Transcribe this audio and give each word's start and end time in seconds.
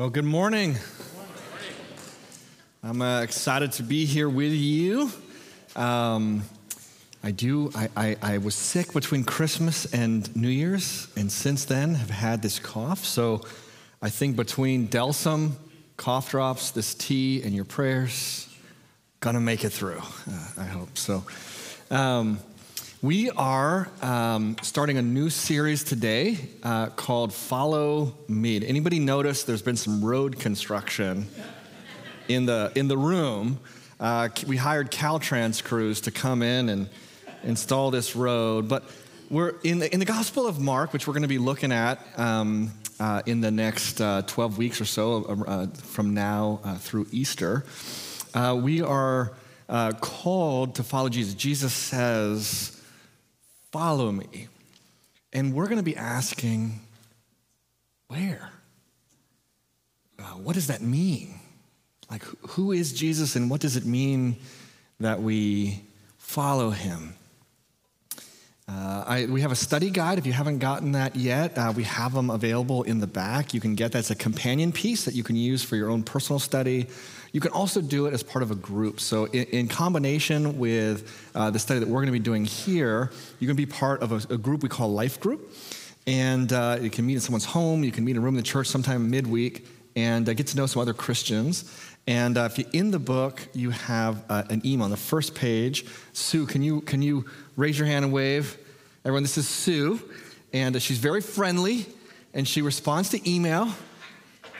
Well, 0.00 0.08
good 0.08 0.24
morning. 0.24 0.76
I'm 2.82 3.02
uh, 3.02 3.20
excited 3.20 3.72
to 3.72 3.82
be 3.82 4.06
here 4.06 4.30
with 4.30 4.54
you. 4.54 5.10
Um, 5.76 6.42
I 7.22 7.32
do. 7.32 7.70
I, 7.74 7.90
I, 7.94 8.16
I, 8.22 8.38
was 8.38 8.54
sick 8.54 8.94
between 8.94 9.24
Christmas 9.24 9.84
and 9.92 10.34
New 10.34 10.48
Year's, 10.48 11.06
and 11.18 11.30
since 11.30 11.66
then 11.66 11.96
have 11.96 12.08
had 12.08 12.40
this 12.40 12.58
cough. 12.58 13.04
So 13.04 13.42
I 14.00 14.08
think 14.08 14.36
between 14.36 14.88
Delsym, 14.88 15.50
cough 15.98 16.30
drops, 16.30 16.70
this 16.70 16.94
tea, 16.94 17.42
and 17.42 17.54
your 17.54 17.66
prayers, 17.66 18.48
gonna 19.20 19.38
make 19.38 19.64
it 19.64 19.70
through. 19.70 20.00
Uh, 20.00 20.48
I 20.56 20.64
hope 20.64 20.96
so. 20.96 21.24
Um, 21.90 22.38
we 23.02 23.30
are 23.30 23.88
um, 24.02 24.54
starting 24.60 24.98
a 24.98 25.02
new 25.02 25.30
series 25.30 25.84
today 25.84 26.36
uh, 26.62 26.88
called 26.88 27.32
Follow 27.32 28.14
Me. 28.28 28.62
Anybody 28.66 28.98
notice 28.98 29.44
there's 29.44 29.62
been 29.62 29.78
some 29.78 30.04
road 30.04 30.38
construction 30.38 31.26
in 32.28 32.44
the, 32.44 32.70
in 32.74 32.88
the 32.88 32.98
room? 32.98 33.58
Uh, 33.98 34.28
we 34.46 34.58
hired 34.58 34.90
Caltrans 34.90 35.64
crews 35.64 36.02
to 36.02 36.10
come 36.10 36.42
in 36.42 36.68
and 36.68 36.90
install 37.42 37.90
this 37.90 38.14
road. 38.14 38.68
But 38.68 38.84
we're 39.30 39.54
in 39.64 39.78
the, 39.78 39.90
in 39.90 39.98
the 39.98 40.04
Gospel 40.04 40.46
of 40.46 40.60
Mark, 40.60 40.92
which 40.92 41.06
we're 41.06 41.14
going 41.14 41.22
to 41.22 41.28
be 41.28 41.38
looking 41.38 41.72
at 41.72 42.06
um, 42.18 42.70
uh, 42.98 43.22
in 43.24 43.40
the 43.40 43.50
next 43.50 44.02
uh, 44.02 44.20
12 44.26 44.58
weeks 44.58 44.78
or 44.78 44.84
so 44.84 45.24
uh, 45.24 45.68
from 45.68 46.12
now 46.12 46.60
uh, 46.64 46.74
through 46.74 47.06
Easter. 47.12 47.64
we 48.56 48.82
are 48.82 49.32
called 50.02 50.74
to 50.74 50.82
follow 50.82 51.08
Jesus. 51.08 51.32
Jesus 51.32 51.72
says, 51.72 52.76
Follow 53.72 54.10
me. 54.10 54.48
And 55.32 55.54
we're 55.54 55.66
going 55.66 55.78
to 55.78 55.82
be 55.82 55.96
asking, 55.96 56.80
where? 58.08 58.50
Uh, 60.18 60.22
what 60.22 60.54
does 60.54 60.66
that 60.66 60.82
mean? 60.82 61.38
Like, 62.10 62.24
who 62.50 62.72
is 62.72 62.92
Jesus 62.92 63.36
and 63.36 63.48
what 63.48 63.60
does 63.60 63.76
it 63.76 63.84
mean 63.84 64.36
that 64.98 65.22
we 65.22 65.82
follow 66.18 66.70
him? 66.70 67.14
Uh, 68.70 69.04
I, 69.04 69.26
we 69.26 69.40
have 69.40 69.50
a 69.50 69.56
study 69.56 69.90
guide. 69.90 70.18
If 70.18 70.26
you 70.26 70.32
haven't 70.32 70.58
gotten 70.58 70.92
that 70.92 71.16
yet, 71.16 71.58
uh, 71.58 71.72
we 71.74 71.82
have 71.84 72.12
them 72.12 72.30
available 72.30 72.84
in 72.84 73.00
the 73.00 73.06
back. 73.06 73.52
You 73.52 73.60
can 73.60 73.74
get 73.74 73.90
that. 73.92 73.98
It's 74.00 74.10
a 74.12 74.14
companion 74.14 74.70
piece 74.70 75.04
that 75.06 75.14
you 75.14 75.24
can 75.24 75.34
use 75.34 75.64
for 75.64 75.74
your 75.74 75.90
own 75.90 76.04
personal 76.04 76.38
study. 76.38 76.86
You 77.32 77.40
can 77.40 77.50
also 77.50 77.80
do 77.80 78.06
it 78.06 78.14
as 78.14 78.22
part 78.22 78.44
of 78.44 78.52
a 78.52 78.54
group. 78.54 79.00
So, 79.00 79.24
in, 79.24 79.44
in 79.46 79.68
combination 79.68 80.56
with 80.56 81.30
uh, 81.34 81.50
the 81.50 81.58
study 81.58 81.80
that 81.80 81.88
we're 81.88 81.98
going 81.98 82.06
to 82.06 82.12
be 82.12 82.20
doing 82.20 82.44
here, 82.44 83.10
you 83.40 83.48
can 83.48 83.56
be 83.56 83.66
part 83.66 84.02
of 84.02 84.12
a, 84.12 84.34
a 84.34 84.38
group 84.38 84.62
we 84.62 84.68
call 84.68 84.92
Life 84.92 85.18
Group. 85.18 85.52
And 86.06 86.52
uh, 86.52 86.78
you 86.80 86.90
can 86.90 87.06
meet 87.06 87.14
in 87.14 87.20
someone's 87.20 87.44
home, 87.44 87.82
you 87.82 87.90
can 87.90 88.04
meet 88.04 88.12
in 88.12 88.18
a 88.18 88.20
room 88.20 88.34
in 88.34 88.36
the 88.36 88.42
church 88.42 88.68
sometime 88.68 89.10
midweek, 89.10 89.66
and 89.96 90.28
uh, 90.28 90.34
get 90.34 90.46
to 90.48 90.56
know 90.56 90.66
some 90.66 90.80
other 90.80 90.94
Christians. 90.94 91.64
And 92.06 92.38
uh, 92.38 92.48
if 92.50 92.58
you 92.58 92.64
in 92.72 92.90
the 92.90 92.98
book, 92.98 93.46
you 93.52 93.70
have 93.70 94.24
uh, 94.28 94.44
an 94.50 94.62
email 94.64 94.84
on 94.84 94.90
the 94.90 94.96
first 94.96 95.34
page. 95.34 95.84
Sue, 96.12 96.46
can 96.46 96.62
you 96.62 96.80
can 96.80 97.02
you 97.02 97.26
raise 97.56 97.78
your 97.78 97.86
hand 97.86 98.04
and 98.04 98.12
wave? 98.12 98.56
Everyone, 99.04 99.22
this 99.22 99.38
is 99.38 99.48
Sue, 99.48 100.00
and 100.52 100.76
uh, 100.76 100.78
she's 100.78 100.98
very 100.98 101.20
friendly, 101.20 101.86
and 102.34 102.46
she 102.46 102.62
responds 102.62 103.10
to 103.10 103.30
email 103.30 103.68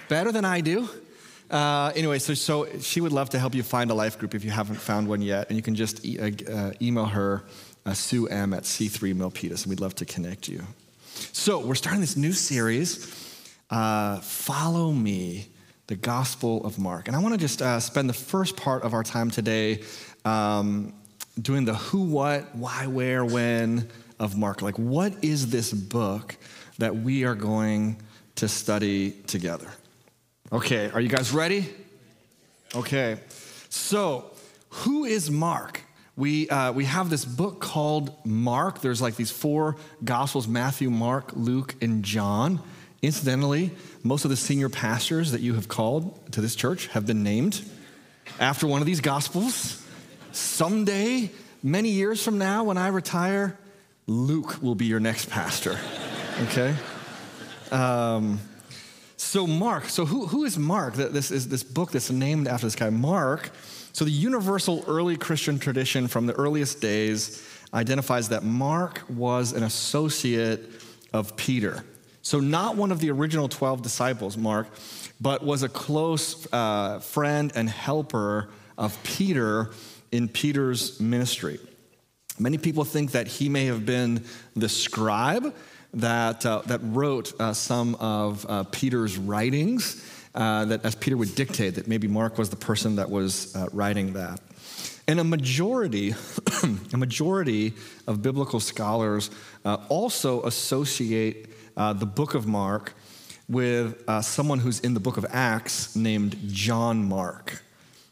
better 0.08 0.32
than 0.32 0.44
I 0.44 0.60
do. 0.60 0.88
Uh, 1.50 1.92
anyway, 1.97 2.19
so, 2.19 2.32
so 2.34 2.69
she 2.78 3.00
would 3.00 3.12
love 3.12 3.30
to 3.30 3.38
help 3.38 3.54
you 3.54 3.62
find 3.62 3.91
a 3.91 3.94
life 3.94 4.19
group 4.19 4.34
if 4.34 4.44
you 4.44 4.50
haven't 4.50 4.77
found 4.77 5.08
one 5.08 5.20
yet, 5.20 5.48
and 5.48 5.56
you 5.56 5.62
can 5.62 5.75
just 5.75 6.04
e- 6.04 6.19
uh, 6.19 6.30
uh 6.50 6.72
email 6.80 7.06
her 7.06 7.44
Sue 7.92 8.28
M 8.28 8.54
at 8.54 8.62
C3 8.62 9.14
Milpitas, 9.14 9.62
and 9.62 9.66
we'd 9.66 9.80
love 9.80 9.94
to 9.97 10.04
connect 10.04 10.47
you. 10.47 10.62
So 11.32 11.58
we're 11.58 11.75
starting 11.75 12.00
this 12.00 12.16
new 12.16 12.32
series, 12.32 13.04
Follow 13.69 14.92
Me 14.92 15.49
the 15.91 15.96
Gospel 15.96 16.64
of 16.64 16.78
Mark. 16.78 17.08
And 17.08 17.16
I 17.16 17.19
want 17.19 17.34
to 17.34 17.41
just 17.41 17.60
uh, 17.60 17.80
spend 17.80 18.08
the 18.08 18.14
first 18.14 18.56
part 18.56 18.84
of 18.84 18.94
our 18.94 19.02
time 19.02 19.28
today 19.28 19.83
um, 20.24 20.94
doing 21.42 21.64
the 21.64 21.74
who, 21.74 22.02
what, 22.02 22.54
why, 22.54 22.87
where, 22.87 23.25
when 23.25 23.88
of 24.20 24.37
Mark. 24.37 24.62
Like, 24.62 24.78
what 24.78 25.12
is 25.25 25.50
this 25.50 25.72
book 25.72 26.37
that 26.78 26.94
we 26.94 27.25
are 27.25 27.34
going 27.34 27.97
to 28.37 28.47
study 28.47 29.10
together? 29.26 29.66
Okay, 30.53 30.92
are 30.92 31.00
you 31.00 31.09
guys 31.09 31.32
ready? 31.32 31.69
Okay, 32.76 33.19
so 33.69 34.31
who 34.69 35.04
is 35.04 35.28
Mark? 35.28 35.82
We, 36.14 36.48
uh, 36.50 36.70
we 36.70 36.84
have 36.84 37.10
this 37.10 37.25
book 37.25 37.60
called 37.60 38.14
Mark. 38.25 38.81
There's 38.81 39.03
like 39.03 39.16
these 39.16 39.32
four 39.32 39.75
Gospels 40.04 40.47
Matthew, 40.47 40.88
Mark, 40.88 41.32
Luke, 41.34 41.75
and 41.82 42.04
John. 42.04 42.60
Incidentally, 43.03 43.71
most 44.03 44.25
of 44.25 44.31
the 44.31 44.37
senior 44.37 44.69
pastors 44.69 45.33
that 45.33 45.41
you 45.41 45.55
have 45.55 45.69
called 45.69 46.33
to 46.33 46.41
this 46.41 46.55
church 46.55 46.88
have 46.88 47.06
been 47.06 47.22
named 47.22 47.62
after 48.38 48.66
one 48.66 48.81
of 48.81 48.87
these 48.87 49.00
gospels. 49.00 49.83
Someday, 50.33 51.31
many 51.62 51.88
years 51.91 52.22
from 52.22 52.38
now, 52.38 52.65
when 52.65 52.77
I 52.77 52.88
retire, 52.88 53.59
Luke 54.06 54.61
will 54.62 54.75
be 54.75 54.87
your 54.87 55.00
next 55.00 55.31
pastor. 55.31 55.78
Okay? 56.44 56.75
Um, 57.71 58.41
so, 59.19 59.47
Mark, 59.47 59.91
so 59.91 60.06
who, 60.06 60.27
who 60.27 60.44
is 60.44 60.59
Mark? 60.59 60.94
This 60.94 61.31
is 61.31 61.49
this 61.49 61.62
book 61.62 61.91
that's 61.91 62.11
named 62.11 62.49
after 62.49 62.67
this 62.67 62.75
guy, 62.75 62.88
Mark. 62.88 63.50
So, 63.93 64.06
the 64.06 64.11
universal 64.11 64.82
early 64.88 65.19
Christian 65.19 65.59
tradition 65.59 66.09
from 66.09 66.25
the 66.25 66.32
earliest 66.32 66.81
days 66.81 67.47
identifies 67.75 68.31
that 68.31 68.43
Mark 68.43 69.03
was 69.11 69.53
an 69.53 69.65
associate 69.65 70.71
of 71.12 71.37
Peter. 71.37 71.84
So, 72.30 72.38
not 72.38 72.76
one 72.76 72.92
of 72.92 73.00
the 73.00 73.10
original 73.10 73.48
12 73.48 73.82
disciples, 73.82 74.36
Mark, 74.36 74.68
but 75.20 75.44
was 75.44 75.64
a 75.64 75.68
close 75.68 76.46
uh, 76.52 77.00
friend 77.00 77.50
and 77.56 77.68
helper 77.68 78.50
of 78.78 78.96
Peter 79.02 79.72
in 80.12 80.28
Peter's 80.28 81.00
ministry. 81.00 81.58
Many 82.38 82.56
people 82.56 82.84
think 82.84 83.10
that 83.10 83.26
he 83.26 83.48
may 83.48 83.66
have 83.66 83.84
been 83.84 84.22
the 84.54 84.69
scribe 84.69 85.52
that, 85.94 86.46
uh, 86.46 86.62
that 86.66 86.78
wrote 86.84 87.32
uh, 87.40 87.52
some 87.52 87.96
of 87.96 88.46
uh, 88.48 88.62
Peter's 88.70 89.19
writings, 89.19 90.08
uh, 90.36 90.66
that 90.66 90.84
as 90.84 90.94
Peter 90.94 91.16
would 91.16 91.34
dictate, 91.34 91.74
that 91.74 91.88
maybe 91.88 92.06
Mark 92.06 92.38
was 92.38 92.48
the 92.48 92.54
person 92.54 92.94
that 92.94 93.10
was 93.10 93.56
uh, 93.56 93.66
writing 93.72 94.12
that. 94.12 94.38
And 95.08 95.19
a 95.19 95.24
majority, 95.24 96.14
a 96.92 96.96
majority 96.96 97.74
of 98.06 98.22
biblical 98.22 98.60
scholars 98.60 99.30
also 99.64 100.44
associate 100.44 101.50
uh, 101.80 101.94
the 101.94 102.04
book 102.04 102.34
of 102.34 102.46
Mark 102.46 102.92
with 103.48 104.04
uh, 104.06 104.20
someone 104.20 104.58
who's 104.58 104.80
in 104.80 104.92
the 104.92 105.00
book 105.00 105.16
of 105.16 105.24
Acts 105.30 105.96
named 105.96 106.36
John 106.46 107.02
Mark. 107.02 107.62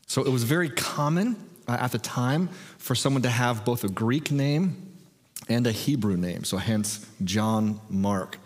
So 0.06 0.24
it 0.24 0.30
was 0.30 0.42
very 0.42 0.70
common 0.70 1.36
uh, 1.68 1.76
at 1.78 1.92
the 1.92 1.98
time 1.98 2.48
for 2.78 2.94
someone 2.94 3.20
to 3.24 3.28
have 3.28 3.66
both 3.66 3.84
a 3.84 3.90
Greek 3.90 4.30
name 4.30 4.96
and 5.50 5.66
a 5.66 5.72
Hebrew 5.72 6.16
name, 6.16 6.44
so 6.44 6.56
hence 6.56 7.06
John 7.24 7.78
Mark. 7.90 8.38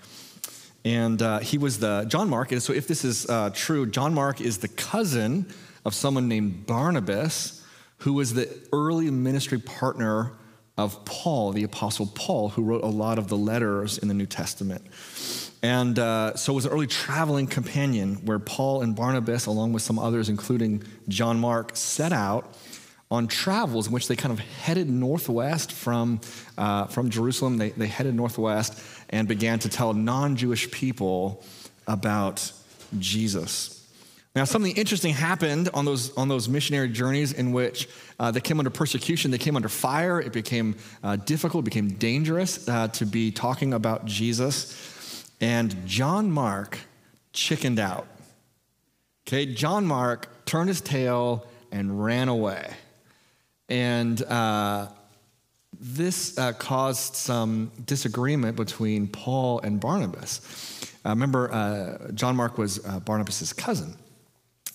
And 0.84 1.22
uh, 1.22 1.38
he 1.38 1.56
was 1.56 1.78
the, 1.78 2.04
John 2.08 2.28
Mark, 2.28 2.50
and 2.50 2.60
so 2.60 2.72
if 2.72 2.88
this 2.88 3.04
is 3.04 3.24
uh, 3.30 3.50
true, 3.54 3.86
John 3.86 4.12
Mark 4.14 4.40
is 4.40 4.58
the 4.58 4.66
cousin 4.66 5.46
of 5.84 5.94
someone 5.94 6.26
named 6.26 6.66
Barnabas, 6.66 7.64
who 7.98 8.14
was 8.14 8.34
the 8.34 8.48
early 8.72 9.08
ministry 9.08 9.60
partner 9.60 10.32
of 10.82 11.04
Paul, 11.04 11.52
the 11.52 11.62
Apostle 11.62 12.06
Paul, 12.06 12.50
who 12.50 12.62
wrote 12.62 12.82
a 12.82 12.88
lot 12.88 13.18
of 13.18 13.28
the 13.28 13.36
letters 13.36 13.98
in 13.98 14.08
the 14.08 14.14
New 14.14 14.26
Testament. 14.26 14.82
And 15.62 15.98
uh, 15.98 16.34
so 16.34 16.52
it 16.52 16.56
was 16.56 16.66
an 16.66 16.72
early 16.72 16.88
traveling 16.88 17.46
companion 17.46 18.16
where 18.26 18.40
Paul 18.40 18.82
and 18.82 18.96
Barnabas, 18.96 19.46
along 19.46 19.72
with 19.72 19.82
some 19.82 19.98
others, 19.98 20.28
including 20.28 20.82
John 21.08 21.38
Mark, 21.38 21.76
set 21.76 22.12
out 22.12 22.56
on 23.12 23.28
travels 23.28 23.86
in 23.86 23.92
which 23.92 24.08
they 24.08 24.16
kind 24.16 24.32
of 24.32 24.40
headed 24.40 24.90
northwest 24.90 25.70
from, 25.70 26.20
uh, 26.58 26.86
from 26.86 27.10
Jerusalem. 27.10 27.58
They, 27.58 27.70
they 27.70 27.86
headed 27.86 28.14
northwest 28.14 28.82
and 29.10 29.28
began 29.28 29.60
to 29.60 29.68
tell 29.68 29.92
non 29.92 30.34
Jewish 30.36 30.70
people 30.70 31.44
about 31.86 32.50
Jesus. 32.98 33.81
Now, 34.34 34.44
something 34.44 34.74
interesting 34.76 35.12
happened 35.12 35.68
on 35.74 35.84
those, 35.84 36.16
on 36.16 36.28
those 36.28 36.48
missionary 36.48 36.88
journeys 36.88 37.34
in 37.34 37.52
which 37.52 37.86
uh, 38.18 38.30
they 38.30 38.40
came 38.40 38.58
under 38.58 38.70
persecution, 38.70 39.30
they 39.30 39.36
came 39.36 39.56
under 39.56 39.68
fire. 39.68 40.20
It 40.20 40.32
became 40.32 40.76
uh, 41.02 41.16
difficult, 41.16 41.64
it 41.64 41.66
became 41.66 41.90
dangerous 41.90 42.66
uh, 42.66 42.88
to 42.88 43.04
be 43.04 43.30
talking 43.30 43.74
about 43.74 44.06
Jesus. 44.06 45.30
And 45.42 45.86
John 45.86 46.30
Mark 46.30 46.78
chickened 47.34 47.78
out. 47.78 48.06
Okay, 49.28 49.44
John 49.44 49.86
Mark 49.86 50.46
turned 50.46 50.68
his 50.68 50.80
tail 50.80 51.46
and 51.70 52.02
ran 52.02 52.28
away. 52.28 52.72
And 53.68 54.22
uh, 54.22 54.88
this 55.78 56.38
uh, 56.38 56.54
caused 56.54 57.16
some 57.16 57.70
disagreement 57.84 58.56
between 58.56 59.08
Paul 59.08 59.60
and 59.60 59.78
Barnabas. 59.78 60.40
Uh, 61.04 61.10
remember, 61.10 62.10
John 62.14 62.34
Mark 62.34 62.56
was 62.56 62.78
Barnabas' 62.78 63.52
cousin. 63.52 63.94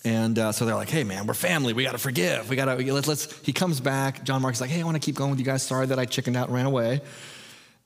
And 0.04 0.38
uh, 0.38 0.52
so 0.52 0.64
they're 0.64 0.74
like, 0.74 0.90
hey, 0.90 1.04
man, 1.04 1.26
we're 1.26 1.34
family. 1.34 1.72
We 1.72 1.82
got 1.84 1.92
to 1.92 1.98
forgive. 1.98 2.48
We 2.48 2.56
got 2.56 2.66
to, 2.66 2.92
let's, 2.92 3.08
let's, 3.08 3.36
he 3.44 3.52
comes 3.52 3.80
back. 3.80 4.24
John 4.24 4.40
Mark's 4.42 4.60
like, 4.60 4.70
hey, 4.70 4.80
I 4.80 4.84
want 4.84 4.94
to 4.94 5.04
keep 5.04 5.16
going 5.16 5.30
with 5.30 5.38
you 5.38 5.44
guys. 5.44 5.62
Sorry 5.62 5.86
that 5.86 5.98
I 5.98 6.04
chickened 6.04 6.36
out 6.36 6.46
and 6.48 6.54
ran 6.56 6.66
away. 6.66 7.00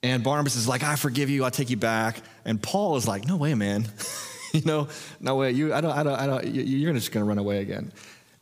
And 0.03 0.23
Barnabas 0.23 0.57
is 0.57 0.69
like, 0.69 0.83
I 0.83 0.97
forgive 0.97 1.31
you. 1.31 1.45
I'll 1.45 1.51
take 1.51 1.71
you 1.71 1.77
back. 1.77 2.21
And 2.45 2.63
Paul 2.63 2.97
is 2.97 3.09
like, 3.09 3.27
no 3.27 3.37
way, 3.37 3.55
man. 3.55 3.87
you 4.53 4.63
know, 4.63 4.89
no 5.21 5.37
way. 5.37 5.53
You, 5.53 5.73
I 5.73 5.81
don't, 5.81 5.93
I 5.93 6.03
don't, 6.03 6.19
I 6.19 6.27
don't. 6.27 6.47
You're 6.55 6.93
just 6.93 7.13
going 7.13 7.25
to 7.25 7.29
run 7.29 7.39
away 7.39 7.61
again. 7.61 7.93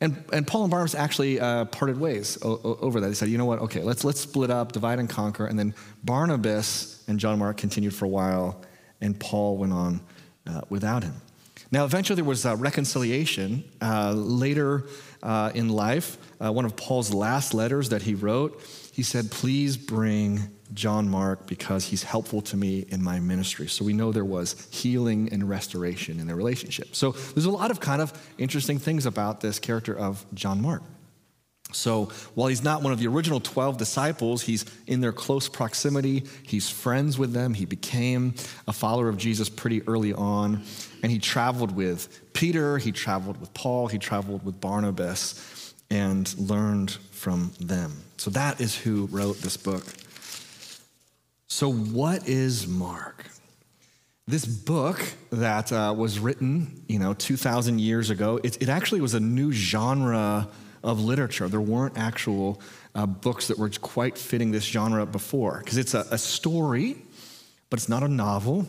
And, 0.00 0.24
and 0.32 0.46
Paul 0.46 0.62
and 0.62 0.70
Barnabas 0.70 0.94
actually 0.94 1.38
uh, 1.38 1.66
parted 1.66 2.00
ways 2.00 2.38
o- 2.42 2.60
o- 2.64 2.78
over 2.80 3.00
that. 3.00 3.08
They 3.08 3.14
said, 3.14 3.28
you 3.28 3.36
know 3.36 3.44
what? 3.44 3.58
Okay, 3.60 3.82
let's 3.82 4.02
let's 4.02 4.18
split 4.18 4.50
up, 4.50 4.72
divide 4.72 4.98
and 4.98 5.10
conquer. 5.10 5.44
And 5.44 5.58
then 5.58 5.74
Barnabas 6.02 7.04
and 7.06 7.20
John 7.20 7.38
Mark 7.38 7.58
continued 7.58 7.94
for 7.94 8.06
a 8.06 8.08
while, 8.08 8.62
and 9.02 9.18
Paul 9.20 9.58
went 9.58 9.74
on 9.74 10.00
uh, 10.48 10.62
without 10.70 11.04
him. 11.04 11.20
Now, 11.72 11.84
eventually, 11.84 12.16
there 12.16 12.24
was 12.24 12.44
reconciliation. 12.44 13.64
Uh, 13.80 14.12
later 14.12 14.86
uh, 15.22 15.52
in 15.54 15.68
life, 15.68 16.18
uh, 16.40 16.52
one 16.52 16.64
of 16.64 16.76
Paul's 16.76 17.14
last 17.14 17.54
letters 17.54 17.90
that 17.90 18.02
he 18.02 18.14
wrote, 18.14 18.60
he 18.92 19.02
said, 19.02 19.30
Please 19.30 19.76
bring 19.76 20.40
John 20.74 21.08
Mark 21.08 21.46
because 21.46 21.86
he's 21.86 22.02
helpful 22.02 22.42
to 22.42 22.56
me 22.56 22.84
in 22.88 23.02
my 23.02 23.20
ministry. 23.20 23.68
So 23.68 23.84
we 23.84 23.92
know 23.92 24.12
there 24.12 24.24
was 24.24 24.68
healing 24.70 25.28
and 25.32 25.48
restoration 25.48 26.18
in 26.18 26.26
their 26.26 26.36
relationship. 26.36 26.94
So 26.94 27.12
there's 27.12 27.46
a 27.46 27.50
lot 27.50 27.70
of 27.70 27.80
kind 27.80 28.02
of 28.02 28.12
interesting 28.38 28.78
things 28.78 29.06
about 29.06 29.40
this 29.40 29.58
character 29.58 29.96
of 29.96 30.24
John 30.34 30.60
Mark. 30.60 30.82
So 31.72 32.06
while 32.34 32.48
he's 32.48 32.64
not 32.64 32.82
one 32.82 32.92
of 32.92 32.98
the 32.98 33.06
original 33.06 33.38
12 33.38 33.76
disciples, 33.76 34.42
he's 34.42 34.64
in 34.86 35.00
their 35.00 35.12
close 35.12 35.48
proximity. 35.48 36.24
He's 36.42 36.68
friends 36.68 37.16
with 37.16 37.32
them. 37.32 37.54
He 37.54 37.64
became 37.64 38.34
a 38.66 38.72
follower 38.72 39.08
of 39.08 39.16
Jesus 39.16 39.48
pretty 39.48 39.86
early 39.86 40.12
on. 40.12 40.62
And 41.02 41.10
he 41.10 41.18
traveled 41.18 41.74
with 41.74 42.32
Peter, 42.32 42.78
he 42.78 42.92
traveled 42.92 43.40
with 43.40 43.52
Paul, 43.54 43.88
he 43.88 43.98
traveled 43.98 44.44
with 44.44 44.60
Barnabas, 44.60 45.74
and 45.90 46.32
learned 46.38 46.92
from 47.10 47.52
them. 47.60 48.02
So 48.16 48.30
that 48.30 48.60
is 48.60 48.76
who 48.76 49.06
wrote 49.06 49.38
this 49.38 49.56
book. 49.56 49.84
So, 51.48 51.72
what 51.72 52.28
is 52.28 52.66
Mark? 52.68 53.26
This 54.26 54.46
book 54.46 55.02
that 55.30 55.72
uh, 55.72 55.92
was 55.96 56.20
written, 56.20 56.84
you 56.86 57.00
know, 57.00 57.14
2,000 57.14 57.80
years 57.80 58.08
ago, 58.08 58.38
it, 58.44 58.62
it 58.62 58.68
actually 58.68 59.00
was 59.00 59.14
a 59.14 59.20
new 59.20 59.50
genre 59.50 60.48
of 60.84 61.00
literature. 61.00 61.48
There 61.48 61.60
weren't 61.60 61.98
actual 61.98 62.62
uh, 62.94 63.06
books 63.06 63.48
that 63.48 63.58
were 63.58 63.68
quite 63.68 64.16
fitting 64.16 64.52
this 64.52 64.64
genre 64.64 65.04
before, 65.06 65.58
because 65.58 65.76
it's 65.76 65.94
a, 65.94 66.06
a 66.12 66.18
story, 66.18 66.96
but 67.68 67.78
it's 67.78 67.88
not 67.88 68.02
a 68.02 68.08
novel. 68.08 68.68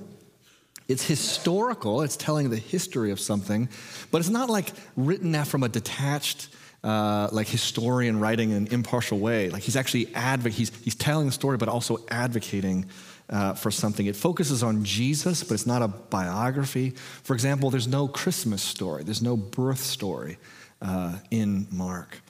It's 0.92 1.06
historical, 1.06 2.02
it's 2.02 2.18
telling 2.18 2.50
the 2.50 2.58
history 2.58 3.12
of 3.12 3.20
something, 3.20 3.70
but 4.12 4.20
it's 4.20 4.30
not 4.30 4.50
like 4.50 4.72
written 4.96 5.32
from 5.46 5.64
a 5.64 5.70
detached, 5.70 6.50
uh, 6.84 7.30
like 7.32 7.48
historian 7.48 8.20
writing 8.20 8.52
in 8.52 8.58
an 8.58 8.68
impartial 8.68 9.18
way. 9.20 9.50
Like 9.50 9.64
he's 9.64 9.76
actually 9.76 10.14
advocate, 10.14 10.58
he's, 10.58 10.72
he's 10.84 10.96
telling 10.96 11.28
the 11.28 11.32
story, 11.32 11.58
but 11.58 11.70
also 11.70 12.00
advocating 12.10 12.86
uh, 13.30 13.54
for 13.54 13.72
something. 13.72 14.06
It 14.06 14.16
focuses 14.16 14.62
on 14.64 14.84
Jesus, 14.84 15.44
but 15.44 15.54
it's 15.54 15.66
not 15.66 15.82
a 15.82 15.88
biography. 15.88 16.90
For 17.24 17.34
example, 17.34 17.70
there's 17.70 17.88
no 17.88 18.08
Christmas 18.08 18.62
story, 18.62 19.04
there's 19.04 19.22
no 19.22 19.38
birth 19.38 19.80
story 19.80 20.38
uh, 20.82 21.18
in 21.32 21.68
Mark. 21.72 22.22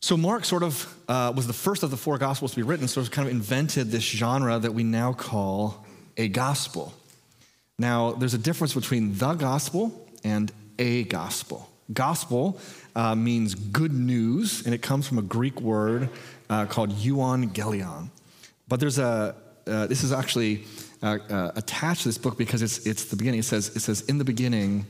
So, 0.00 0.16
Mark 0.16 0.44
sort 0.44 0.62
of 0.62 0.94
uh, 1.08 1.32
was 1.34 1.46
the 1.46 1.52
first 1.52 1.82
of 1.82 1.90
the 1.90 1.96
four 1.96 2.18
gospels 2.18 2.52
to 2.52 2.56
be 2.56 2.62
written, 2.62 2.86
so 2.86 3.00
it's 3.00 3.08
kind 3.08 3.26
of 3.26 3.34
invented 3.34 3.90
this 3.90 4.04
genre 4.04 4.58
that 4.58 4.72
we 4.72 4.84
now 4.84 5.12
call 5.12 5.84
a 6.16 6.28
gospel. 6.28 6.94
Now, 7.78 8.12
there's 8.12 8.34
a 8.34 8.38
difference 8.38 8.74
between 8.74 9.16
the 9.18 9.34
gospel 9.34 10.08
and 10.24 10.50
a 10.78 11.04
gospel. 11.04 11.68
Gospel 11.92 12.58
uh, 12.94 13.14
means 13.14 13.54
good 13.54 13.92
news, 13.92 14.64
and 14.64 14.74
it 14.74 14.82
comes 14.82 15.06
from 15.06 15.18
a 15.18 15.22
Greek 15.22 15.60
word 15.60 16.08
uh, 16.48 16.66
called 16.66 16.90
euangelion. 16.90 18.10
But 18.66 18.80
there's 18.80 18.98
a, 18.98 19.36
uh, 19.66 19.86
this 19.86 20.02
is 20.02 20.12
actually 20.12 20.64
uh, 21.02 21.18
uh, 21.28 21.52
attached 21.54 22.02
to 22.02 22.08
this 22.08 22.18
book 22.18 22.38
because 22.38 22.62
it's, 22.62 22.86
it's 22.86 23.04
the 23.04 23.16
beginning. 23.16 23.40
It 23.40 23.44
says, 23.44 23.76
it 23.76 23.80
says, 23.80 24.00
in 24.02 24.18
the 24.18 24.24
beginning 24.24 24.86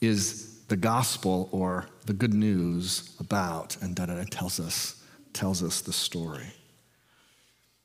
is 0.00 0.60
the 0.68 0.76
gospel 0.76 1.48
or 1.50 1.86
the 2.06 2.12
good 2.12 2.32
news 2.32 3.16
about, 3.18 3.76
and 3.82 3.94
da 3.94 4.06
da 4.06 4.14
da 4.14 4.24
tells 4.30 4.60
us, 4.60 5.02
tells 5.32 5.62
us 5.62 5.80
the 5.80 5.92
story. 5.92 6.46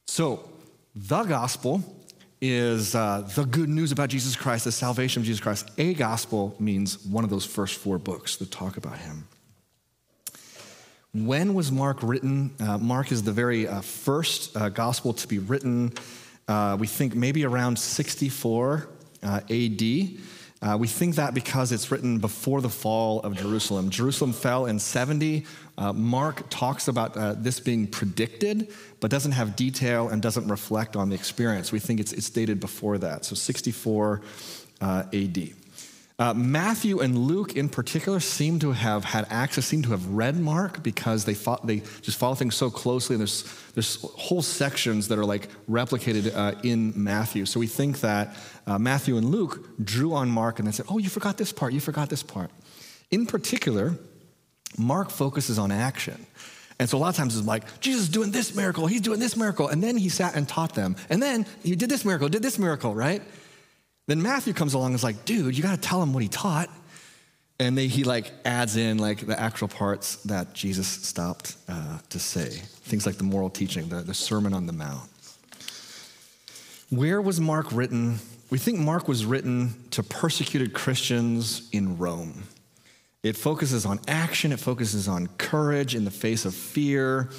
So, 0.05 0.47
the 0.95 1.23
gospel 1.23 1.83
is 2.51 2.95
uh, 2.95 3.27
the 3.35 3.45
good 3.45 3.69
news 3.69 3.91
about 3.91 4.09
Jesus 4.09 4.35
Christ, 4.35 4.65
the 4.65 4.71
salvation 4.71 5.21
of 5.21 5.25
Jesus 5.25 5.41
Christ. 5.41 5.69
A 5.77 5.93
gospel 5.93 6.55
means 6.59 7.05
one 7.05 7.23
of 7.23 7.29
those 7.29 7.45
first 7.45 7.77
four 7.77 7.97
books 7.97 8.37
that 8.37 8.51
talk 8.51 8.77
about 8.77 8.97
him. 8.97 9.27
When 11.13 11.53
was 11.53 11.71
Mark 11.71 12.03
written? 12.03 12.53
Uh, 12.59 12.77
Mark 12.77 13.11
is 13.11 13.23
the 13.23 13.31
very 13.31 13.67
uh, 13.67 13.81
first 13.81 14.55
uh, 14.57 14.69
gospel 14.69 15.13
to 15.13 15.27
be 15.27 15.39
written, 15.39 15.93
uh, 16.47 16.77
we 16.79 16.87
think 16.87 17.15
maybe 17.15 17.43
around 17.43 17.79
64 17.79 18.87
uh, 19.23 19.39
AD. 19.49 19.81
Uh, 20.61 20.77
we 20.79 20.87
think 20.87 21.15
that 21.15 21.33
because 21.33 21.71
it's 21.71 21.91
written 21.91 22.17
before 22.17 22.61
the 22.61 22.69
fall 22.69 23.19
of 23.21 23.35
Jerusalem. 23.35 23.89
Jerusalem 23.89 24.33
fell 24.33 24.65
in 24.65 24.79
70. 24.79 25.45
Uh, 25.77 25.93
Mark 25.93 26.49
talks 26.49 26.87
about 26.87 27.15
uh, 27.17 27.33
this 27.37 27.59
being 27.59 27.87
predicted, 27.87 28.73
but 28.99 29.11
doesn't 29.11 29.33
have 29.33 29.55
detail 29.55 30.09
and 30.09 30.21
doesn't 30.21 30.47
reflect 30.47 30.95
on 30.95 31.09
the 31.09 31.15
experience. 31.15 31.71
We 31.71 31.79
think 31.79 31.99
it's, 31.99 32.13
it's 32.13 32.29
dated 32.29 32.59
before 32.59 32.97
that, 32.99 33.25
so 33.25 33.35
64 33.35 34.21
uh, 34.81 35.03
AD. 35.13 35.49
Uh, 36.17 36.33
Matthew 36.33 37.01
and 37.01 37.17
Luke, 37.17 37.57
in 37.57 37.67
particular, 37.67 38.21
seem 38.21 38.57
to 38.59 38.71
have 38.71 39.03
had 39.03 39.27
access, 39.29 39.65
seem 39.65 39.81
to 39.81 39.89
have 39.89 40.07
read 40.07 40.39
Mark 40.39 40.81
because 40.81 41.25
they 41.25 41.33
they 41.65 41.81
just 42.01 42.17
follow 42.17 42.35
things 42.35 42.55
so 42.55 42.69
closely. 42.69 43.15
And 43.15 43.21
there's 43.21 43.43
there's 43.73 44.01
whole 44.01 44.41
sections 44.41 45.09
that 45.09 45.19
are 45.19 45.25
like 45.25 45.49
replicated 45.69 46.33
uh, 46.33 46.57
in 46.63 46.93
Matthew. 46.95 47.45
So 47.45 47.59
we 47.59 47.67
think 47.67 47.99
that 47.99 48.33
uh, 48.65 48.79
Matthew 48.79 49.17
and 49.17 49.25
Luke 49.25 49.83
drew 49.83 50.13
on 50.13 50.29
Mark 50.29 50.59
and 50.59 50.67
they 50.67 50.71
said, 50.71 50.85
"Oh, 50.87 50.99
you 50.99 51.09
forgot 51.09 51.37
this 51.37 51.51
part. 51.51 51.73
You 51.73 51.81
forgot 51.81 52.09
this 52.09 52.23
part." 52.23 52.49
In 53.11 53.25
particular, 53.25 53.97
Mark 54.77 55.09
focuses 55.09 55.59
on 55.59 55.69
action. 55.69 56.25
And 56.79 56.89
so 56.89 56.97
a 56.97 56.99
lot 56.99 57.09
of 57.09 57.15
times 57.15 57.37
it's 57.37 57.47
like, 57.47 57.79
Jesus 57.79 58.03
is 58.03 58.09
doing 58.09 58.31
this 58.31 58.53
miracle, 58.53 58.85
he's 58.85 58.99
doing 58.99 59.19
this 59.19 59.37
miracle, 59.37 59.69
and 59.69 59.81
then 59.81 59.95
he 59.95 60.09
sat 60.09 60.35
and 60.35 60.47
taught 60.47 60.75
them. 60.75 60.97
And 61.09 61.21
then 61.23 61.45
he 61.63 61.75
did 61.75 61.89
this 61.89 62.03
miracle, 62.03 62.27
did 62.27 62.41
this 62.41 62.59
miracle, 62.59 62.93
right? 62.93 63.21
Then 64.07 64.21
Matthew 64.21 64.53
comes 64.53 64.73
along 64.73 64.87
and 64.87 64.95
is 64.95 65.03
like, 65.03 65.25
dude, 65.25 65.57
you 65.57 65.63
got 65.63 65.75
to 65.75 65.81
tell 65.81 66.01
him 66.01 66.13
what 66.13 66.21
he 66.21 66.29
taught. 66.29 66.69
And 67.59 67.77
they, 67.77 67.87
he 67.87 68.03
like 68.03 68.31
adds 68.43 68.75
in 68.75 68.97
like 68.97 69.25
the 69.25 69.39
actual 69.39 69.67
parts 69.67 70.17
that 70.23 70.53
Jesus 70.53 70.87
stopped 70.87 71.55
uh, 71.69 71.99
to 72.09 72.19
say. 72.19 72.49
Things 72.49 73.05
like 73.05 73.15
the 73.15 73.23
moral 73.23 73.49
teaching, 73.49 73.87
the, 73.89 74.01
the 74.01 74.13
Sermon 74.13 74.53
on 74.53 74.65
the 74.67 74.73
Mount. 74.73 75.09
Where 76.89 77.21
was 77.21 77.39
Mark 77.39 77.71
written? 77.71 78.19
We 78.49 78.57
think 78.57 78.79
Mark 78.79 79.07
was 79.07 79.25
written 79.25 79.73
to 79.91 80.03
persecuted 80.03 80.73
Christians 80.73 81.67
in 81.71 81.97
Rome. 81.97 82.43
It 83.23 83.35
focuses 83.35 83.87
on 83.87 83.99
action, 84.07 84.51
it 84.51 84.59
focuses 84.59 85.07
on 85.07 85.27
courage 85.39 85.95
in 85.95 86.05
the 86.05 86.11
face 86.11 86.45
of 86.45 86.53
fear. 86.53 87.29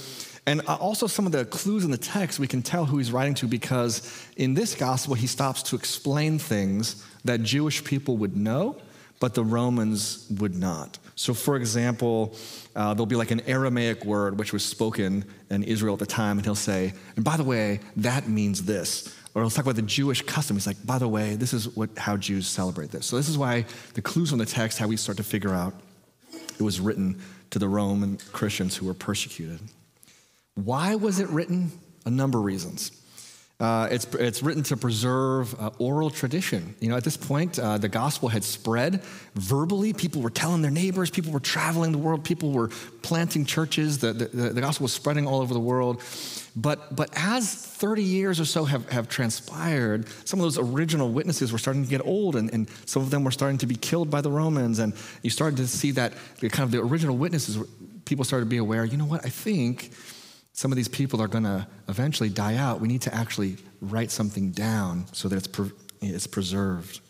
And 0.46 0.60
uh, 0.68 0.76
also, 0.76 1.08
some 1.08 1.26
of 1.26 1.32
the 1.32 1.44
clues 1.44 1.84
in 1.84 1.90
the 1.90 1.98
text, 1.98 2.38
we 2.38 2.46
can 2.46 2.62
tell 2.62 2.84
who 2.84 2.98
he's 2.98 3.10
writing 3.10 3.34
to 3.34 3.48
because 3.48 4.26
in 4.36 4.54
this 4.54 4.74
gospel, 4.76 5.14
he 5.14 5.26
stops 5.26 5.62
to 5.64 5.76
explain 5.76 6.38
things 6.38 7.04
that 7.24 7.42
Jewish 7.42 7.82
people 7.82 8.16
would 8.18 8.36
know, 8.36 8.76
but 9.18 9.34
the 9.34 9.42
Romans 9.42 10.26
would 10.38 10.54
not. 10.54 10.98
So, 11.16 11.34
for 11.34 11.56
example, 11.56 12.36
uh, 12.76 12.94
there'll 12.94 13.06
be 13.06 13.16
like 13.16 13.32
an 13.32 13.40
Aramaic 13.48 14.04
word 14.04 14.38
which 14.38 14.52
was 14.52 14.64
spoken 14.64 15.24
in 15.50 15.64
Israel 15.64 15.94
at 15.94 15.98
the 15.98 16.06
time, 16.06 16.38
and 16.38 16.44
he'll 16.44 16.54
say, 16.54 16.92
and 17.16 17.24
by 17.24 17.36
the 17.36 17.44
way, 17.44 17.80
that 17.96 18.28
means 18.28 18.64
this. 18.64 19.12
Or 19.34 19.42
he'll 19.42 19.50
talk 19.50 19.64
about 19.64 19.76
the 19.76 19.82
Jewish 19.82 20.22
custom. 20.22 20.56
He's 20.56 20.66
like, 20.66 20.84
by 20.86 20.98
the 20.98 21.08
way, 21.08 21.34
this 21.34 21.52
is 21.52 21.74
what, 21.74 21.90
how 21.98 22.16
Jews 22.16 22.46
celebrate 22.46 22.90
this. 22.90 23.06
So, 23.06 23.16
this 23.16 23.28
is 23.28 23.36
why 23.36 23.64
the 23.94 24.02
clues 24.02 24.32
in 24.32 24.38
the 24.38 24.46
text, 24.46 24.78
how 24.78 24.86
we 24.86 24.96
start 24.96 25.16
to 25.16 25.24
figure 25.24 25.52
out 25.52 25.74
it 26.32 26.62
was 26.62 26.78
written 26.78 27.20
to 27.50 27.58
the 27.58 27.68
Roman 27.68 28.18
Christians 28.32 28.76
who 28.76 28.86
were 28.86 28.94
persecuted. 28.94 29.60
Why 30.56 30.94
was 30.94 31.20
it 31.20 31.28
written? 31.28 31.70
A 32.06 32.10
number 32.10 32.38
of 32.38 32.44
reasons. 32.44 32.90
Uh, 33.58 33.88
it's, 33.90 34.04
it's 34.16 34.42
written 34.42 34.62
to 34.62 34.76
preserve 34.76 35.58
uh, 35.58 35.70
oral 35.78 36.10
tradition. 36.10 36.74
You 36.78 36.90
know, 36.90 36.96
at 36.96 37.04
this 37.04 37.16
point, 37.16 37.58
uh, 37.58 37.78
the 37.78 37.88
gospel 37.88 38.28
had 38.28 38.44
spread 38.44 39.02
verbally. 39.34 39.94
People 39.94 40.20
were 40.20 40.30
telling 40.30 40.60
their 40.60 40.70
neighbors, 40.70 41.08
people 41.08 41.32
were 41.32 41.40
traveling 41.40 41.90
the 41.90 41.98
world, 41.98 42.22
people 42.22 42.52
were 42.52 42.68
planting 43.00 43.46
churches. 43.46 43.98
The, 43.98 44.12
the, 44.12 44.26
the 44.50 44.60
gospel 44.60 44.84
was 44.84 44.92
spreading 44.92 45.26
all 45.26 45.40
over 45.40 45.54
the 45.54 45.60
world. 45.60 46.02
But, 46.54 46.94
but 46.94 47.08
as 47.16 47.54
30 47.54 48.02
years 48.02 48.40
or 48.40 48.44
so 48.44 48.64
have, 48.64 48.90
have 48.90 49.08
transpired, 49.08 50.06
some 50.26 50.38
of 50.38 50.44
those 50.44 50.58
original 50.58 51.10
witnesses 51.10 51.50
were 51.50 51.58
starting 51.58 51.82
to 51.82 51.88
get 51.88 52.04
old, 52.04 52.36
and, 52.36 52.52
and 52.52 52.68
some 52.84 53.02
of 53.02 53.10
them 53.10 53.24
were 53.24 53.30
starting 53.30 53.58
to 53.58 53.66
be 53.66 53.76
killed 53.76 54.10
by 54.10 54.20
the 54.20 54.30
Romans. 54.30 54.78
And 54.78 54.92
you 55.22 55.30
started 55.30 55.56
to 55.58 55.66
see 55.66 55.92
that 55.92 56.12
kind 56.40 56.60
of 56.60 56.72
the 56.72 56.80
original 56.80 57.16
witnesses, 57.16 57.58
people 58.04 58.24
started 58.24 58.44
to 58.44 58.50
be 58.50 58.58
aware, 58.58 58.84
you 58.84 58.98
know 58.98 59.06
what, 59.06 59.24
I 59.24 59.30
think 59.30 59.92
some 60.56 60.72
of 60.72 60.76
these 60.76 60.88
people 60.88 61.20
are 61.20 61.28
going 61.28 61.44
to 61.44 61.66
eventually 61.86 62.30
die 62.30 62.56
out. 62.56 62.80
We 62.80 62.88
need 62.88 63.02
to 63.02 63.14
actually 63.14 63.58
write 63.82 64.10
something 64.10 64.52
down 64.52 65.04
so 65.12 65.28
that 65.28 65.36
it's, 65.36 65.46
pre- 65.46 65.70
it's 66.00 66.26
preserved. 66.26 67.00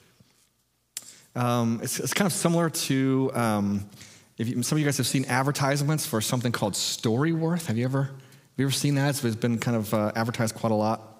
Um, 1.37 1.79
it's, 1.81 2.01
it's, 2.01 2.13
kind 2.13 2.27
of 2.27 2.33
similar 2.33 2.71
to 2.71 3.31
um, 3.35 3.89
if 4.37 4.49
you, 4.49 4.61
some 4.65 4.77
of 4.77 4.81
you 4.81 4.85
guys 4.85 4.97
have 4.97 5.07
seen 5.07 5.25
advertisements 5.27 6.05
for 6.05 6.21
something 6.21 6.51
called 6.51 6.73
Storyworth. 6.73 7.67
Have 7.67 7.79
you 7.79 7.85
ever, 7.85 8.03
have 8.03 8.15
you 8.57 8.67
ever 8.67 8.73
seen 8.73 8.97
that? 8.97 9.23
It's 9.25 9.37
been 9.37 9.59
kind 9.59 9.77
of 9.77 9.95
uh, 9.95 10.11
advertised 10.17 10.57
quite 10.57 10.73
a 10.73 10.77
lot. 10.77 11.16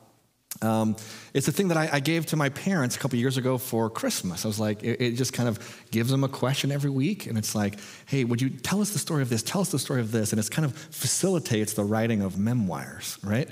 Um, 0.63 0.97
it's 1.35 1.49
a 1.49 1.53
thing 1.53 1.69
that 1.69 1.77
I, 1.77 1.89
I, 1.93 2.01
gave 2.01 2.27
to 2.27 2.37
my 2.37 2.49
parents 2.49 2.97
a 2.97 2.99
couple 2.99 3.19
years 3.19 3.37
ago 3.37 3.59
for 3.59 3.91
Christmas. 3.91 4.45
I 4.45 4.49
was 4.49 4.59
like, 4.59 4.83
it, 4.83 5.01
it, 5.01 5.11
just 5.13 5.33
kind 5.33 5.49
of 5.49 5.59
gives 5.91 6.11
them 6.11 6.25
a 6.25 6.29
question 6.29 6.73
every 6.73 6.91
week, 6.91 7.27
and 7.27 7.37
it's 7.37 7.55
like, 7.55 7.79
hey, 8.07 8.25
would 8.25 8.41
you 8.41 8.49
tell 8.49 8.81
us 8.81 8.91
the 8.91 8.99
story 8.99 9.23
of 9.23 9.29
this? 9.29 9.43
Tell 9.43 9.61
us 9.61 9.71
the 9.71 9.79
story 9.79 10.01
of 10.01 10.13
this, 10.13 10.33
and 10.33 10.41
it 10.41 10.51
kind 10.51 10.65
of 10.65 10.75
facilitates 10.75 11.75
the 11.75 11.85
writing 11.85 12.23
of 12.23 12.39
memoirs, 12.39 13.19
right? 13.23 13.51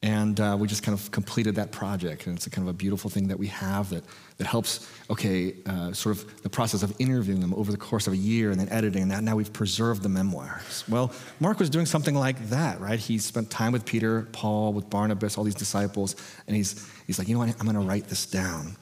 And 0.00 0.38
uh, 0.38 0.56
we 0.58 0.68
just 0.68 0.84
kind 0.84 0.96
of 0.96 1.10
completed 1.10 1.56
that 1.56 1.72
project. 1.72 2.28
And 2.28 2.36
it's 2.36 2.46
a 2.46 2.50
kind 2.50 2.68
of 2.68 2.72
a 2.72 2.76
beautiful 2.76 3.10
thing 3.10 3.26
that 3.28 3.38
we 3.38 3.48
have 3.48 3.90
that, 3.90 4.04
that 4.36 4.46
helps, 4.46 4.88
okay, 5.10 5.54
uh, 5.66 5.92
sort 5.92 6.16
of 6.16 6.42
the 6.42 6.48
process 6.48 6.84
of 6.84 6.94
interviewing 7.00 7.40
them 7.40 7.52
over 7.54 7.72
the 7.72 7.78
course 7.78 8.06
of 8.06 8.12
a 8.12 8.16
year 8.16 8.52
and 8.52 8.60
then 8.60 8.68
editing. 8.68 9.02
And 9.02 9.10
that, 9.10 9.24
now 9.24 9.34
we've 9.34 9.52
preserved 9.52 10.04
the 10.04 10.08
memoirs. 10.08 10.84
Well, 10.88 11.12
Mark 11.40 11.58
was 11.58 11.68
doing 11.68 11.84
something 11.84 12.14
like 12.14 12.50
that, 12.50 12.80
right? 12.80 12.98
He 12.98 13.18
spent 13.18 13.50
time 13.50 13.72
with 13.72 13.84
Peter, 13.84 14.28
Paul, 14.30 14.72
with 14.72 14.88
Barnabas, 14.88 15.36
all 15.36 15.42
these 15.42 15.56
disciples. 15.56 16.14
And 16.46 16.54
he's, 16.54 16.88
he's 17.08 17.18
like, 17.18 17.26
you 17.26 17.34
know 17.34 17.40
what? 17.40 17.48
I'm 17.58 17.66
going 17.66 17.74
to 17.74 17.80
write 17.80 18.06
this 18.06 18.24
down. 18.24 18.76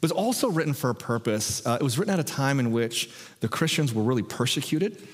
But 0.00 0.10
it's 0.10 0.12
also 0.12 0.48
written 0.48 0.72
for 0.72 0.88
a 0.88 0.94
purpose. 0.94 1.64
Uh, 1.66 1.76
it 1.78 1.84
was 1.84 1.98
written 1.98 2.14
at 2.14 2.20
a 2.20 2.24
time 2.24 2.60
in 2.60 2.72
which 2.72 3.10
the 3.40 3.48
Christians 3.48 3.92
were 3.92 4.02
really 4.02 4.22
persecuted. 4.22 5.06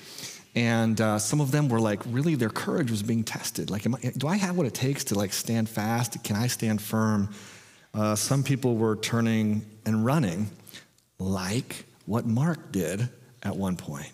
And 0.55 0.99
uh, 1.01 1.19
some 1.19 1.41
of 1.41 1.51
them 1.51 1.67
were 1.67 1.81
like, 1.81 2.01
really, 2.05 2.35
their 2.35 2.49
courage 2.49 2.89
was 2.89 3.03
being 3.03 3.23
tested. 3.23 3.69
Like, 3.69 3.85
I, 3.85 4.11
do 4.17 4.27
I 4.27 4.37
have 4.37 4.55
what 4.55 4.65
it 4.65 4.73
takes 4.73 5.03
to 5.05 5.15
like 5.15 5.33
stand 5.33 5.67
fast? 5.67 6.23
Can 6.23 6.37
I 6.37 6.47
stand 6.47 6.81
firm? 6.81 7.29
Uh, 7.93 8.15
some 8.15 8.41
people 8.43 8.75
were 8.77 8.95
turning 8.95 9.65
and 9.85 10.05
running, 10.05 10.49
like 11.19 11.85
what 12.05 12.25
Mark 12.25 12.71
did 12.71 13.09
at 13.43 13.55
one 13.55 13.75
point. 13.75 14.11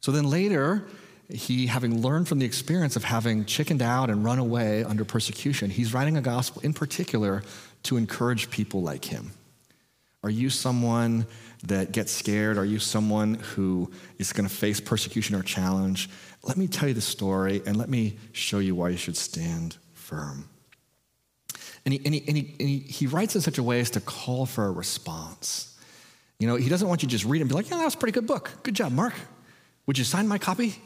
So 0.00 0.12
then 0.12 0.28
later, 0.28 0.86
he, 1.30 1.66
having 1.66 2.02
learned 2.02 2.28
from 2.28 2.38
the 2.38 2.46
experience 2.46 2.96
of 2.96 3.04
having 3.04 3.44
chickened 3.44 3.82
out 3.82 4.10
and 4.10 4.24
run 4.24 4.38
away 4.38 4.84
under 4.84 5.04
persecution, 5.04 5.70
he's 5.70 5.94
writing 5.94 6.16
a 6.16 6.20
gospel 6.20 6.62
in 6.62 6.72
particular 6.72 7.42
to 7.84 7.96
encourage 7.96 8.50
people 8.50 8.82
like 8.82 9.04
him. 9.04 9.32
Are 10.22 10.30
you 10.30 10.48
someone 10.50 11.26
that 11.66 11.92
gets 11.92 12.12
scared? 12.12 12.58
Are 12.58 12.64
you 12.64 12.78
someone 12.78 13.34
who 13.34 13.90
is 14.18 14.32
going 14.32 14.48
to 14.48 14.54
face 14.54 14.80
persecution 14.80 15.34
or 15.34 15.42
challenge? 15.42 16.10
Let 16.42 16.56
me 16.56 16.66
tell 16.66 16.88
you 16.88 16.94
the 16.94 17.00
story 17.00 17.62
and 17.66 17.76
let 17.76 17.88
me 17.88 18.18
show 18.32 18.58
you 18.58 18.74
why 18.74 18.90
you 18.90 18.96
should 18.96 19.16
stand 19.16 19.76
firm. 19.94 20.48
And 21.84 21.94
he, 21.94 22.00
and 22.04 22.14
he, 22.14 22.24
and 22.26 22.36
he, 22.36 22.54
and 22.58 22.68
he, 22.68 22.78
he 22.78 23.06
writes 23.06 23.34
in 23.34 23.40
such 23.40 23.58
a 23.58 23.62
way 23.62 23.80
as 23.80 23.90
to 23.90 24.00
call 24.00 24.46
for 24.46 24.66
a 24.66 24.70
response. 24.70 25.78
You 26.38 26.46
know, 26.46 26.56
he 26.56 26.68
doesn't 26.68 26.88
want 26.88 27.02
you 27.02 27.08
to 27.08 27.10
just 27.10 27.24
read 27.24 27.38
it 27.38 27.42
and 27.42 27.48
be 27.48 27.54
like, 27.54 27.70
yeah, 27.70 27.76
that 27.76 27.84
was 27.84 27.94
a 27.94 27.98
pretty 27.98 28.12
good 28.12 28.26
book. 28.26 28.50
Good 28.62 28.74
job, 28.74 28.92
Mark. 28.92 29.14
Would 29.86 29.98
you 29.98 30.04
sign 30.04 30.26
my 30.26 30.38
copy? 30.38 30.76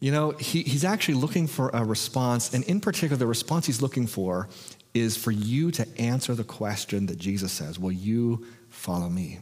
You 0.00 0.12
know, 0.12 0.30
he, 0.32 0.62
he's 0.62 0.84
actually 0.84 1.14
looking 1.14 1.46
for 1.46 1.68
a 1.70 1.84
response. 1.84 2.54
And 2.54 2.64
in 2.64 2.80
particular, 2.80 3.16
the 3.16 3.26
response 3.26 3.66
he's 3.66 3.82
looking 3.82 4.06
for 4.06 4.48
is 4.94 5.16
for 5.16 5.30
you 5.30 5.70
to 5.72 5.86
answer 5.98 6.34
the 6.34 6.44
question 6.44 7.06
that 7.06 7.18
Jesus 7.18 7.52
says 7.52 7.78
Will 7.78 7.92
you 7.92 8.46
follow 8.70 9.08
me? 9.08 9.40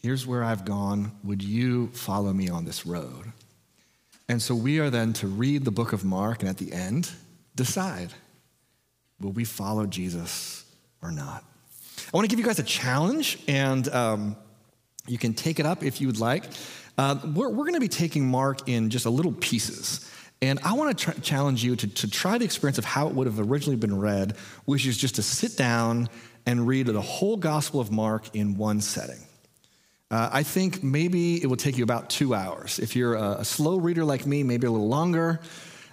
Here's 0.00 0.26
where 0.26 0.42
I've 0.42 0.64
gone. 0.64 1.12
Would 1.24 1.42
you 1.42 1.88
follow 1.88 2.32
me 2.32 2.48
on 2.48 2.64
this 2.64 2.86
road? 2.86 3.32
And 4.28 4.40
so 4.40 4.54
we 4.54 4.78
are 4.78 4.88
then 4.88 5.12
to 5.14 5.26
read 5.26 5.64
the 5.64 5.70
book 5.70 5.92
of 5.92 6.04
Mark 6.04 6.40
and 6.40 6.48
at 6.48 6.56
the 6.56 6.72
end, 6.72 7.10
decide 7.54 8.12
will 9.20 9.32
we 9.32 9.44
follow 9.44 9.86
Jesus 9.86 10.64
or 11.02 11.10
not? 11.10 11.44
I 11.98 12.16
want 12.16 12.24
to 12.24 12.28
give 12.28 12.38
you 12.38 12.46
guys 12.46 12.58
a 12.58 12.64
challenge, 12.64 13.38
and 13.46 13.86
um, 13.90 14.36
you 15.06 15.18
can 15.18 15.34
take 15.34 15.60
it 15.60 15.66
up 15.66 15.82
if 15.82 16.00
you 16.00 16.06
would 16.06 16.18
like. 16.18 16.44
Uh, 16.96 17.16
we're, 17.34 17.50
we're 17.50 17.64
going 17.64 17.74
to 17.74 17.80
be 17.80 17.88
taking 17.88 18.26
Mark 18.26 18.68
in 18.68 18.88
just 18.88 19.04
a 19.04 19.10
little 19.10 19.32
pieces. 19.32 20.10
And 20.40 20.58
I 20.64 20.72
want 20.72 20.96
to 20.96 21.12
tr- 21.12 21.20
challenge 21.20 21.62
you 21.62 21.76
to, 21.76 21.86
to 21.86 22.10
try 22.10 22.38
the 22.38 22.44
experience 22.46 22.78
of 22.78 22.86
how 22.86 23.08
it 23.08 23.14
would 23.14 23.26
have 23.26 23.38
originally 23.38 23.76
been 23.76 23.98
read, 23.98 24.36
which 24.64 24.86
is 24.86 24.96
just 24.96 25.16
to 25.16 25.22
sit 25.22 25.56
down 25.56 26.08
and 26.46 26.66
read 26.66 26.86
the 26.86 27.00
whole 27.00 27.36
Gospel 27.36 27.80
of 27.80 27.92
Mark 27.92 28.34
in 28.34 28.56
one 28.56 28.80
setting. 28.80 29.18
Uh, 30.10 30.28
I 30.32 30.42
think 30.42 30.82
maybe 30.82 31.40
it 31.40 31.46
will 31.46 31.56
take 31.56 31.78
you 31.78 31.84
about 31.84 32.10
two 32.10 32.34
hours. 32.34 32.80
If 32.80 32.96
you're 32.96 33.14
a, 33.14 33.36
a 33.40 33.44
slow 33.44 33.78
reader 33.78 34.04
like 34.04 34.26
me, 34.26 34.42
maybe 34.42 34.66
a 34.66 34.70
little 34.70 34.88
longer. 34.88 35.40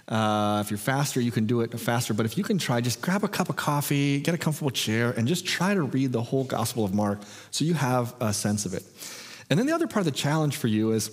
Uh, 0.08 0.62
if 0.64 0.70
you're 0.70 0.78
faster, 0.78 1.20
you 1.20 1.30
can 1.30 1.46
do 1.46 1.60
it 1.60 1.78
faster. 1.78 2.14
But 2.14 2.26
if 2.26 2.36
you 2.36 2.42
can 2.42 2.58
try, 2.58 2.80
just 2.80 3.00
grab 3.00 3.22
a 3.22 3.28
cup 3.28 3.48
of 3.48 3.56
coffee, 3.56 4.20
get 4.20 4.34
a 4.34 4.38
comfortable 4.38 4.70
chair, 4.70 5.12
and 5.16 5.28
just 5.28 5.46
try 5.46 5.72
to 5.72 5.82
read 5.82 6.12
the 6.12 6.22
whole 6.22 6.44
Gospel 6.44 6.84
of 6.84 6.94
Mark 6.94 7.20
so 7.50 7.64
you 7.64 7.74
have 7.74 8.14
a 8.20 8.32
sense 8.32 8.66
of 8.66 8.74
it. 8.74 8.82
And 9.50 9.58
then 9.58 9.66
the 9.66 9.72
other 9.72 9.86
part 9.86 10.04
of 10.04 10.12
the 10.12 10.18
challenge 10.18 10.56
for 10.56 10.66
you 10.66 10.92
is 10.92 11.10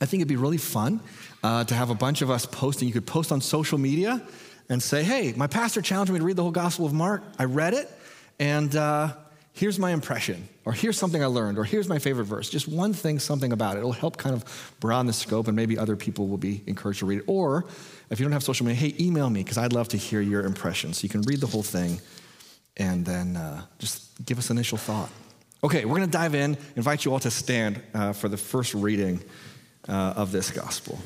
I 0.00 0.04
think 0.04 0.20
it'd 0.20 0.28
be 0.28 0.36
really 0.36 0.58
fun 0.58 1.00
uh, 1.42 1.64
to 1.64 1.74
have 1.74 1.90
a 1.90 1.94
bunch 1.94 2.20
of 2.20 2.30
us 2.30 2.44
posting. 2.44 2.88
You 2.88 2.94
could 2.94 3.06
post 3.06 3.32
on 3.32 3.40
social 3.40 3.78
media 3.78 4.22
and 4.68 4.82
say, 4.82 5.02
hey, 5.02 5.32
my 5.34 5.46
pastor 5.46 5.80
challenged 5.80 6.12
me 6.12 6.18
to 6.18 6.24
read 6.24 6.36
the 6.36 6.42
whole 6.42 6.52
Gospel 6.52 6.84
of 6.84 6.92
Mark. 6.92 7.22
I 7.38 7.44
read 7.44 7.72
it, 7.72 7.90
and 8.38 8.74
uh, 8.76 9.14
here's 9.58 9.78
my 9.78 9.90
impression, 9.90 10.48
or 10.64 10.72
here's 10.72 10.96
something 10.96 11.20
I 11.20 11.26
learned, 11.26 11.58
or 11.58 11.64
here's 11.64 11.88
my 11.88 11.98
favorite 11.98 12.26
verse. 12.26 12.48
Just 12.48 12.68
one 12.68 12.92
thing, 12.92 13.18
something 13.18 13.52
about 13.52 13.74
it. 13.74 13.80
It'll 13.80 13.90
help 13.90 14.16
kind 14.16 14.32
of 14.32 14.44
broaden 14.78 15.06
the 15.06 15.12
scope, 15.12 15.48
and 15.48 15.56
maybe 15.56 15.76
other 15.76 15.96
people 15.96 16.28
will 16.28 16.38
be 16.38 16.62
encouraged 16.68 17.00
to 17.00 17.06
read 17.06 17.18
it. 17.18 17.24
Or 17.26 17.66
if 18.08 18.20
you 18.20 18.24
don't 18.24 18.32
have 18.32 18.44
social 18.44 18.64
media, 18.64 18.80
hey, 18.80 19.04
email 19.04 19.28
me, 19.28 19.42
because 19.42 19.58
I'd 19.58 19.72
love 19.72 19.88
to 19.88 19.96
hear 19.96 20.20
your 20.20 20.44
impressions. 20.44 20.98
So 20.98 21.02
you 21.02 21.08
can 21.08 21.22
read 21.22 21.40
the 21.40 21.48
whole 21.48 21.64
thing 21.64 22.00
and 22.76 23.04
then 23.04 23.36
uh, 23.36 23.62
just 23.80 24.24
give 24.24 24.38
us 24.38 24.50
an 24.50 24.56
initial 24.56 24.78
thought. 24.78 25.10
Okay, 25.64 25.84
we're 25.84 25.96
going 25.96 26.08
to 26.08 26.16
dive 26.16 26.36
in, 26.36 26.56
invite 26.76 27.04
you 27.04 27.12
all 27.12 27.18
to 27.18 27.30
stand 27.30 27.82
uh, 27.92 28.12
for 28.12 28.28
the 28.28 28.36
first 28.36 28.74
reading 28.74 29.20
uh, 29.88 30.14
of 30.16 30.30
this 30.30 30.52
gospel. 30.52 31.00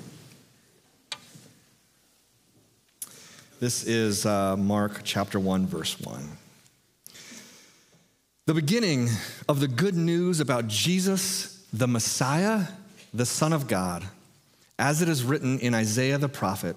This 3.61 3.85
is 3.85 4.26
uh, 4.26 4.59
Mark 4.59 5.00
chapter 5.04 5.40
1, 5.40 5.66
verse 5.66 5.99
1. 6.00 6.37
The 8.44 8.54
beginning 8.54 9.08
of 9.49 9.61
the 9.61 9.68
good 9.68 9.94
news 9.94 10.40
about 10.40 10.66
Jesus, 10.66 11.64
the 11.72 11.87
Messiah, 11.87 12.66
the 13.14 13.25
Son 13.25 13.52
of 13.52 13.68
God, 13.68 14.02
as 14.80 15.00
it 15.00 15.08
is 15.08 15.22
written 15.22 15.61
in 15.61 15.75
Isaiah 15.75 16.18
the 16.18 16.28
prophet 16.28 16.75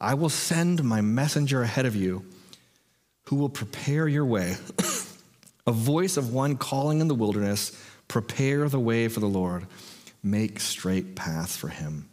I 0.00 0.14
will 0.14 0.28
send 0.28 0.82
my 0.82 1.02
messenger 1.02 1.62
ahead 1.62 1.86
of 1.86 1.94
you 1.94 2.24
who 3.26 3.36
will 3.36 3.48
prepare 3.48 4.08
your 4.08 4.24
way. 4.24 4.56
a 5.68 5.70
voice 5.70 6.16
of 6.16 6.32
one 6.32 6.56
calling 6.56 7.00
in 7.00 7.06
the 7.06 7.14
wilderness, 7.14 7.80
prepare 8.08 8.68
the 8.68 8.80
way 8.80 9.06
for 9.06 9.20
the 9.20 9.26
Lord, 9.26 9.68
make 10.20 10.58
straight 10.58 11.14
paths 11.14 11.56
for 11.56 11.68
him. 11.68 12.08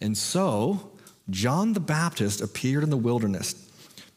And 0.00 0.16
so, 0.16 0.90
John 1.28 1.74
the 1.74 1.80
Baptist 1.80 2.40
appeared 2.40 2.82
in 2.82 2.88
the 2.88 2.96
wilderness 2.96 3.61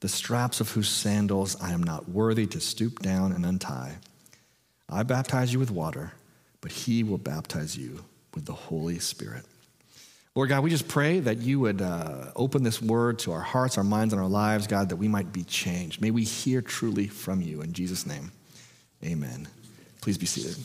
the 0.00 0.08
straps 0.08 0.60
of 0.60 0.70
whose 0.70 0.88
sandals 0.88 1.56
I 1.60 1.72
am 1.72 1.82
not 1.82 2.08
worthy 2.08 2.46
to 2.46 2.60
stoop 2.60 3.00
down 3.00 3.32
and 3.32 3.44
untie. 3.44 3.96
I 4.88 5.02
baptize 5.02 5.52
you 5.52 5.58
with 5.58 5.70
water, 5.70 6.12
but 6.60 6.70
he 6.70 7.02
will 7.02 7.18
baptize 7.18 7.76
you 7.76 8.04
with 8.34 8.44
the 8.44 8.52
Holy 8.52 8.98
Spirit. 8.98 9.44
Lord 10.34 10.50
God, 10.50 10.62
we 10.62 10.68
just 10.68 10.86
pray 10.86 11.18
that 11.20 11.38
you 11.38 11.60
would 11.60 11.80
uh, 11.80 12.26
open 12.36 12.62
this 12.62 12.82
word 12.82 13.18
to 13.20 13.32
our 13.32 13.40
hearts, 13.40 13.78
our 13.78 13.84
minds, 13.84 14.12
and 14.12 14.20
our 14.20 14.28
lives, 14.28 14.66
God, 14.66 14.90
that 14.90 14.96
we 14.96 15.08
might 15.08 15.32
be 15.32 15.44
changed. 15.44 16.02
May 16.02 16.10
we 16.10 16.24
hear 16.24 16.60
truly 16.60 17.06
from 17.06 17.40
you. 17.40 17.62
In 17.62 17.72
Jesus' 17.72 18.04
name, 18.04 18.32
amen. 19.02 19.48
Please 20.02 20.18
be 20.18 20.26
seated. 20.26 20.56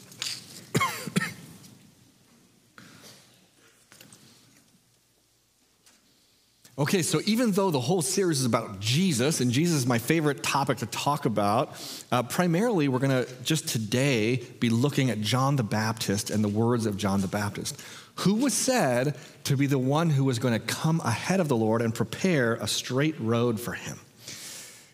Okay, 6.79 7.01
so 7.01 7.19
even 7.25 7.51
though 7.51 7.69
the 7.69 7.81
whole 7.81 8.01
series 8.01 8.39
is 8.39 8.45
about 8.45 8.79
Jesus, 8.79 9.41
and 9.41 9.51
Jesus 9.51 9.75
is 9.75 9.85
my 9.85 9.97
favorite 9.97 10.41
topic 10.41 10.77
to 10.77 10.85
talk 10.85 11.25
about, 11.25 11.75
uh, 12.13 12.23
primarily 12.23 12.87
we're 12.87 12.99
going 12.99 13.25
to 13.25 13.31
just 13.43 13.67
today 13.67 14.37
be 14.61 14.69
looking 14.69 15.09
at 15.09 15.19
John 15.19 15.57
the 15.57 15.63
Baptist 15.63 16.29
and 16.29 16.41
the 16.41 16.47
words 16.47 16.85
of 16.85 16.95
John 16.95 17.19
the 17.19 17.27
Baptist, 17.27 17.81
who 18.15 18.35
was 18.35 18.53
said 18.53 19.17
to 19.43 19.57
be 19.57 19.65
the 19.67 19.77
one 19.77 20.09
who 20.09 20.23
was 20.23 20.39
going 20.39 20.53
to 20.53 20.65
come 20.65 21.01
ahead 21.01 21.41
of 21.41 21.49
the 21.49 21.57
Lord 21.57 21.81
and 21.81 21.93
prepare 21.93 22.53
a 22.55 22.67
straight 22.67 23.19
road 23.19 23.59
for 23.59 23.73
him. 23.73 23.99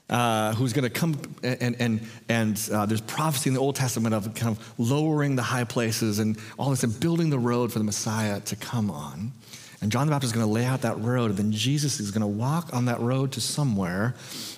Uh, 0.09 0.53
who's 0.55 0.71
going 0.71 0.83
to 0.83 0.89
come 0.89 1.19
and 1.43 1.75
and 1.81 2.07
and 2.29 2.69
uh, 2.71 2.85
there's 2.85 3.01
prophecy 3.01 3.49
in 3.49 3.53
the 3.53 3.59
Old 3.59 3.75
Testament 3.75 4.15
of 4.15 4.33
kind 4.35 4.57
of 4.57 4.73
lowering 4.79 5.35
the 5.35 5.43
high 5.43 5.65
places 5.65 6.19
and 6.19 6.37
all 6.57 6.69
this 6.69 6.83
and 6.83 6.97
building 6.97 7.29
the 7.29 7.37
road 7.37 7.73
for 7.73 7.79
the 7.79 7.83
Messiah 7.83 8.39
to 8.39 8.55
come 8.55 8.89
on. 8.89 9.33
And 9.81 9.91
John 9.91 10.07
the 10.07 10.11
Baptist 10.11 10.33
is 10.33 10.35
going 10.35 10.47
to 10.47 10.51
lay 10.51 10.65
out 10.65 10.81
that 10.81 10.99
road, 10.99 11.29
and 11.29 11.37
then 11.37 11.51
Jesus 11.51 11.99
is 11.99 12.11
going 12.11 12.21
to 12.21 12.27
walk 12.27 12.73
on 12.73 12.85
that 12.85 12.99
road 12.99 13.31
to 13.33 13.41
somewhere, 13.41 14.15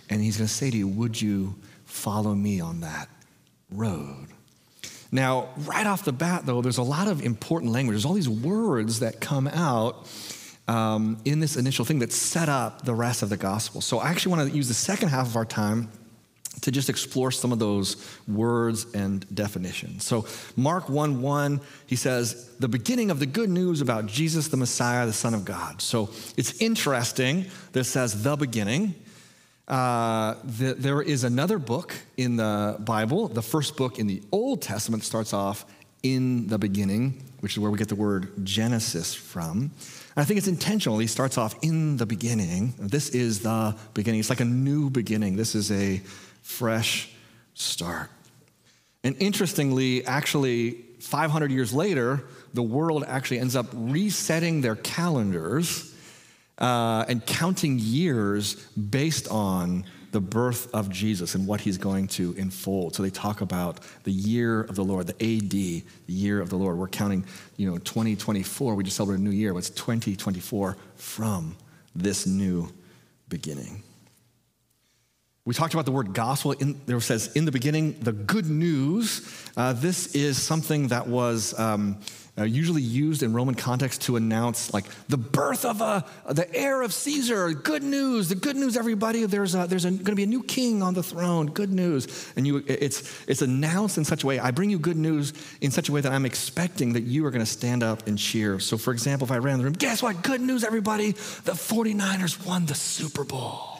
and 0.10 0.22
he's 0.22 0.38
going 0.38 0.48
to 0.48 0.54
say 0.54 0.72
to 0.72 0.78
you, 0.78 0.88
Would 0.88 1.22
you 1.22 1.56
follow 1.86 2.34
me 2.34 2.62
on 2.62 2.82
that 2.82 3.10
road? 3.70 4.28
Now, 5.12 5.50
right 5.58 5.88
off 5.88 6.06
the 6.06 6.14
bat, 6.14 6.46
though, 6.46 6.62
there's 6.62 6.78
a 6.78 6.84
lot 6.84 7.08
of 7.08 7.24
important 7.24 7.72
language. 7.72 7.96
There's 7.96 8.06
all 8.06 8.14
these 8.14 8.30
words 8.30 9.00
that 9.00 9.20
come 9.20 9.48
out 9.48 10.08
um, 10.68 11.18
in 11.26 11.40
this 11.40 11.58
initial 11.58 11.84
thing 11.84 12.00
that 12.00 12.14
set 12.14 12.48
up 12.48 12.86
the 12.86 12.94
rest 12.94 13.24
of 13.24 13.30
the 13.30 13.38
gospel. 13.38 13.82
So 13.82 13.98
I 13.98 14.10
actually 14.10 14.36
want 14.36 14.50
to 14.52 14.56
use 14.56 14.68
the 14.68 14.76
second 14.76 15.10
half 15.10 15.26
of 15.26 15.36
our 15.36 15.46
time 15.46 15.90
to 16.62 16.72
just 16.72 16.89
explore 16.89 17.32
some 17.32 17.51
of 17.51 17.60
those 17.60 17.96
words 18.28 18.86
and 18.94 19.25
definitions. 19.34 20.06
So 20.06 20.25
Mark 20.56 20.89
1 20.89 21.22
1, 21.22 21.62
he 21.88 21.96
says, 21.96 22.50
the 22.60 22.68
beginning 22.68 23.12
of 23.12 23.20
the 23.20 23.25
good 23.25 23.50
news 23.50 23.82
about 23.82 24.06
Jesus 24.06 24.48
the 24.48 24.58
Messiah, 24.58 25.06
the 25.06 25.13
Son 25.13 25.34
of 25.34 25.46
God. 25.46 25.82
So 25.82 26.10
it's 26.38 26.62
interesting 26.62 27.46
that 27.72 27.82
it 27.82 27.86
says 27.86 28.24
the 28.24 28.36
beginning. 28.36 28.96
Uh, 29.68 30.34
the, 30.44 30.74
there 30.74 31.01
is 31.01 31.24
another 31.24 31.60
book 31.60 31.94
in 32.18 32.38
the 32.38 32.75
Bible, 32.80 33.28
the 33.28 33.44
first 33.44 33.78
book 33.78 34.00
in 34.00 34.08
the 34.08 34.24
Old 34.32 34.63
Testament 34.63 35.04
starts 35.04 35.32
off 35.32 35.66
in 36.01 36.48
the 36.48 36.58
beginning, 36.58 37.22
which 37.42 37.54
is 37.54 37.60
where 37.60 37.70
we 37.70 37.78
get 37.78 37.89
the 37.89 37.96
word 37.96 38.32
Genesis 38.44 39.13
from. 39.13 39.58
And 39.62 39.72
I 40.18 40.24
think 40.24 40.38
it's 40.38 40.48
intentional. 40.48 40.98
He 40.98 41.08
starts 41.08 41.38
off 41.38 41.56
in 41.62 41.98
the 41.98 42.06
beginning. 42.06 42.74
This 42.80 43.10
is 43.10 43.42
the 43.42 43.75
beginning. 43.94 44.20
It's 44.20 44.30
like 44.30 44.39
a 44.39 44.46
new 44.46 44.89
beginning. 44.89 45.36
This 45.36 45.56
is 45.56 45.72
a 45.72 46.01
fresh 46.50 47.10
start. 47.53 48.10
And 49.03 49.15
interestingly, 49.20 50.03
actually, 50.06 50.72
500 51.00 51.51
years 51.51 51.74
later, 51.74 52.24
the 52.53 52.63
world 52.63 53.06
actually 53.08 53.39
ends 53.39 53.56
up 53.56 53.68
resetting 53.72 54.62
their 54.62 54.75
calendars 54.75 55.96
uh, 56.58 57.06
and 57.08 57.24
counting 57.25 57.77
years 57.79 58.56
based 58.75 59.27
on 59.29 59.86
the 60.12 60.20
birth 60.20 60.74
of 60.74 60.89
Jesus 60.89 61.36
and 61.36 61.46
what 61.46 61.62
he's 61.62 61.77
going 61.77 62.08
to 62.08 62.36
unfold. 62.38 62.96
So 62.96 63.03
they 63.03 63.12
talk 63.12 63.41
about 63.41 63.79
the 64.03 64.12
year 64.12 64.62
of 64.62 64.75
the 64.75 64.84
Lord, 64.84 65.06
the 65.06 65.13
AD, 65.13 65.51
the 65.51 65.84
year 66.08 66.41
of 66.41 66.50
the 66.50 66.58
Lord. 66.58 66.77
We're 66.79 66.88
counting, 66.88 67.25
you 67.58 67.70
know, 67.70 67.77
2024. 67.77 68.74
We 68.74 68.84
just 68.84 68.98
celebrated 68.98 69.22
a 69.22 69.24
new 69.24 69.36
year. 69.36 69.53
What's 69.53 69.70
2024 69.70 70.75
from 70.96 71.56
this 71.96 72.25
new 72.25 72.70
beginning? 73.29 73.84
We 75.46 75.53
talked 75.53 75.74
about 75.74 75.86
the 75.86 75.91
word 75.91 76.13
gospel. 76.13 76.51
In, 76.51 76.79
there 76.86 77.00
says, 77.00 77.36
in 77.36 77.46
the 77.46 77.51
beginning, 77.51 77.96
the 78.01 78.12
good 78.12 78.46
news. 78.46 79.27
Uh, 79.55 79.74
this 79.74 80.13
is 80.13 80.39
something 80.39 80.89
that 80.89 81.08
was 81.08 81.58
um, 81.58 81.98
uh, 82.38 82.43
usually 82.43 82.81
used 82.81 83.24
in 83.24 83.34
Roman 83.34 83.55
context 83.55 84.01
to 84.03 84.15
announce, 84.15 84.74
like, 84.74 84.86
the 85.08 85.17
birth 85.17 85.65
of 85.65 85.81
a, 85.81 86.05
the 86.29 86.53
heir 86.53 86.81
of 86.81 86.93
Caesar. 86.93 87.51
Good 87.53 87.84
news. 87.84 88.29
The 88.29 88.36
good 88.36 88.58
news, 88.58 88.77
everybody. 88.77 89.25
There's, 89.25 89.53
there's 89.53 89.86
going 89.86 90.03
to 90.03 90.15
be 90.15 90.24
a 90.24 90.27
new 90.27 90.43
king 90.43 90.84
on 90.84 90.93
the 90.93 91.01
throne. 91.01 91.48
Good 91.48 91.72
news. 91.72 92.31
And 92.36 92.46
you, 92.46 92.63
it's, 92.67 93.25
it's 93.27 93.41
announced 93.41 93.98
in 93.98 94.05
such 94.05 94.24
a 94.24 94.27
way. 94.27 94.39
I 94.39 94.51
bring 94.51 94.69
you 94.69 94.77
good 94.77 94.98
news 94.98 95.34
in 95.62 95.72
such 95.72 95.89
a 95.89 95.91
way 95.91 96.01
that 96.01 96.12
I'm 96.12 96.25
expecting 96.25 96.93
that 96.93 97.03
you 97.03 97.25
are 97.25 97.31
going 97.31 97.46
to 97.46 97.51
stand 97.51 97.81
up 97.81 98.08
and 98.08 98.19
cheer. 98.19 98.60
So, 98.60 98.77
for 98.77 98.91
example, 98.91 99.25
if 99.25 99.31
I 99.31 99.38
ran 99.38 99.58
the 99.58 99.63
room, 99.63 99.74
guess 99.74 100.03
what? 100.03 100.22
Good 100.22 100.41
news, 100.41 100.63
everybody. 100.63 101.13
The 101.13 101.53
49ers 101.53 102.46
won 102.46 102.65
the 102.67 102.75
Super 102.75 103.24
Bowl. 103.24 103.78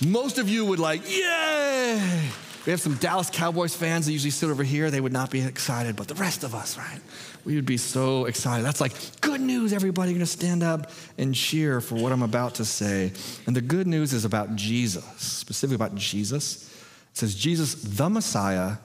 Most 0.00 0.38
of 0.38 0.48
you 0.48 0.64
would 0.64 0.78
like, 0.78 1.02
yay! 1.08 2.30
We 2.66 2.70
have 2.70 2.80
some 2.80 2.94
Dallas 2.94 3.28
Cowboys 3.28 3.76
fans 3.76 4.06
that 4.06 4.12
usually 4.12 4.30
sit 4.30 4.48
over 4.48 4.62
here. 4.62 4.90
They 4.90 5.00
would 5.00 5.12
not 5.12 5.30
be 5.30 5.42
excited, 5.42 5.96
but 5.96 6.08
the 6.08 6.14
rest 6.14 6.44
of 6.44 6.54
us, 6.54 6.78
right? 6.78 6.98
We 7.44 7.56
would 7.56 7.66
be 7.66 7.76
so 7.76 8.24
excited. 8.24 8.64
That's 8.64 8.80
like 8.80 8.92
good 9.20 9.42
news, 9.42 9.74
everybody. 9.74 10.12
You're 10.12 10.20
to 10.20 10.26
stand 10.26 10.62
up 10.62 10.90
and 11.18 11.34
cheer 11.34 11.82
for 11.82 11.96
what 11.96 12.10
I'm 12.10 12.22
about 12.22 12.54
to 12.56 12.64
say. 12.64 13.12
And 13.46 13.54
the 13.54 13.60
good 13.60 13.86
news 13.86 14.14
is 14.14 14.24
about 14.24 14.56
Jesus, 14.56 15.04
specifically 15.18 15.74
about 15.74 15.94
Jesus. 15.94 16.70
It 17.12 17.18
says, 17.18 17.34
Jesus, 17.34 17.74
the 17.74 18.08
Messiah, 18.08 18.78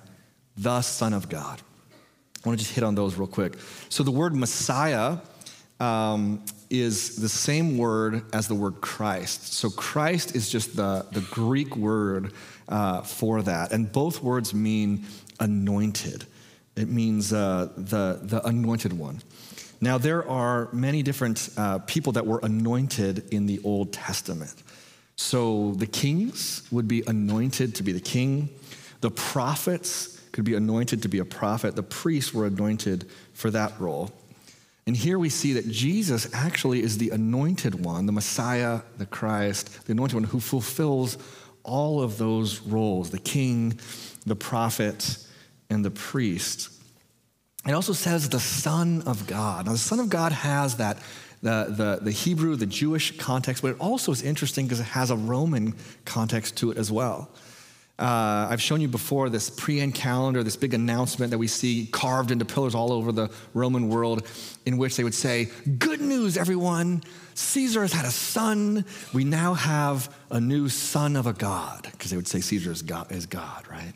the 0.58 0.82
Son 0.82 1.14
of 1.14 1.30
God. 1.30 1.62
I 2.44 2.50
want 2.50 2.60
to 2.60 2.66
just 2.66 2.76
hit 2.76 2.84
on 2.84 2.96
those 2.96 3.16
real 3.16 3.28
quick. 3.28 3.58
So 3.88 4.04
the 4.04 4.12
word 4.12 4.36
Messiah 4.36 5.20
um, 5.80 6.44
is 6.70 7.16
the 7.16 7.30
same 7.30 7.78
word 7.78 8.24
as 8.34 8.48
the 8.48 8.56
word 8.56 8.82
Christ. 8.82 9.54
So 9.54 9.70
Christ 9.70 10.36
is 10.36 10.50
just 10.50 10.76
the, 10.76 11.06
the 11.12 11.22
Greek 11.32 11.76
word 11.76 12.34
uh, 12.68 13.02
for 13.02 13.42
that. 13.42 13.72
And 13.72 13.92
both 13.92 14.22
words 14.22 14.54
mean 14.54 15.06
anointed, 15.40 16.26
it 16.76 16.90
means 16.90 17.34
uh, 17.34 17.70
the, 17.76 18.20
the 18.22 18.46
anointed 18.46 18.94
one. 18.94 19.22
Now, 19.82 19.98
there 19.98 20.28
are 20.28 20.70
many 20.74 21.04
different 21.04 21.50
uh, 21.56 21.80
people 21.80 22.14
that 22.14 22.28
were 22.28 22.40
anointed 22.44 23.34
in 23.34 23.46
the 23.46 23.62
Old 23.64 23.94
Testament. 23.94 24.54
So 25.16 25.74
the 25.74 25.88
kings 25.88 26.64
would 26.72 26.88
be 26.88 27.04
anointed 27.08 27.76
to 27.76 27.84
be 27.84 27.92
the 27.92 28.00
king, 28.00 28.50
the 29.02 29.12
prophets 29.12 30.22
could 30.32 30.44
be 30.44 30.56
anointed 30.56 31.02
to 31.02 31.08
be 31.08 31.20
a 31.20 31.26
prophet, 31.26 31.76
the 31.76 31.84
priests 31.84 32.34
were 32.34 32.46
anointed 32.46 33.10
for 33.34 33.50
that 33.52 33.78
role. 33.80 34.12
And 34.90 34.98
here 34.98 35.20
we 35.20 35.30
see 35.30 35.54
that 35.54 35.70
Jesus 35.70 36.28
actually 36.34 36.82
is 36.82 36.98
the 36.98 37.12
anointed 37.12 37.86
one, 37.86 38.08
the 38.08 38.12
Messiah, 38.12 38.82
the 38.98 39.06
Christ, 39.06 39.86
the 39.86 39.92
anointed 39.92 40.16
one 40.16 40.24
who 40.24 40.40
fulfills 40.40 41.20
all 41.62 42.02
of 42.02 42.18
those 42.18 42.62
roles 42.62 43.12
the 43.12 43.20
king, 43.20 43.80
the 44.26 44.36
prophet, 44.36 45.24
and 45.70 45.86
the 45.86 45.92
priest. 45.92 46.72
It 47.68 47.74
also 47.74 47.94
says 47.94 48.30
the 48.30 48.40
Son 48.40 49.04
of 49.04 49.28
God. 49.28 49.68
Now, 49.68 49.74
the 49.74 49.78
Son 49.78 50.00
of 50.00 50.10
God 50.10 50.32
has 50.32 50.78
that, 50.78 50.98
the, 51.44 51.66
the, 51.70 52.00
the 52.06 52.12
Hebrew, 52.12 52.56
the 52.56 52.66
Jewish 52.66 53.16
context, 53.16 53.62
but 53.62 53.74
it 53.74 53.80
also 53.80 54.12
is 54.12 54.24
interesting 54.24 54.66
because 54.66 54.80
it 54.80 54.86
has 54.86 55.12
a 55.12 55.16
Roman 55.16 55.76
context 56.06 56.58
to 56.58 56.72
it 56.72 56.80
as 56.80 56.92
well. 56.92 57.30
Uh, 58.00 58.48
I've 58.50 58.62
shown 58.62 58.80
you 58.80 58.88
before 58.88 59.30
this 59.30 59.50
Priene 59.50 59.94
calendar, 59.94 60.42
this 60.42 60.56
big 60.56 60.74
announcement 60.74 61.32
that 61.32 61.38
we 61.38 61.48
see 61.48 61.86
carved 61.92 62.32
into 62.32 62.46
pillars 62.46 62.74
all 62.74 62.94
over 62.94 63.12
the 63.12 63.30
Roman 63.54 63.90
world, 63.90 64.26
in 64.66 64.78
which 64.78 64.96
they 64.96 65.04
would 65.04 65.14
say, 65.14 65.50
Good 65.78 66.00
news, 66.00 66.38
everyone! 66.38 67.04
Caesar 67.36 67.82
has 67.82 67.92
had 67.92 68.06
a 68.06 68.12
son. 68.12 68.86
We 69.14 69.26
now 69.26 69.54
have 69.54 70.16
a 70.32 70.40
new 70.40 70.70
son 70.70 71.18
of 71.18 71.28
a 71.28 71.34
god, 71.34 71.90
because 71.92 72.10
they 72.10 72.16
would 72.16 72.28
say 72.28 72.40
Caesar 72.40 72.72
is 72.72 72.82
God, 72.82 73.12
is 73.12 73.26
God, 73.26 73.68
right? 73.70 73.94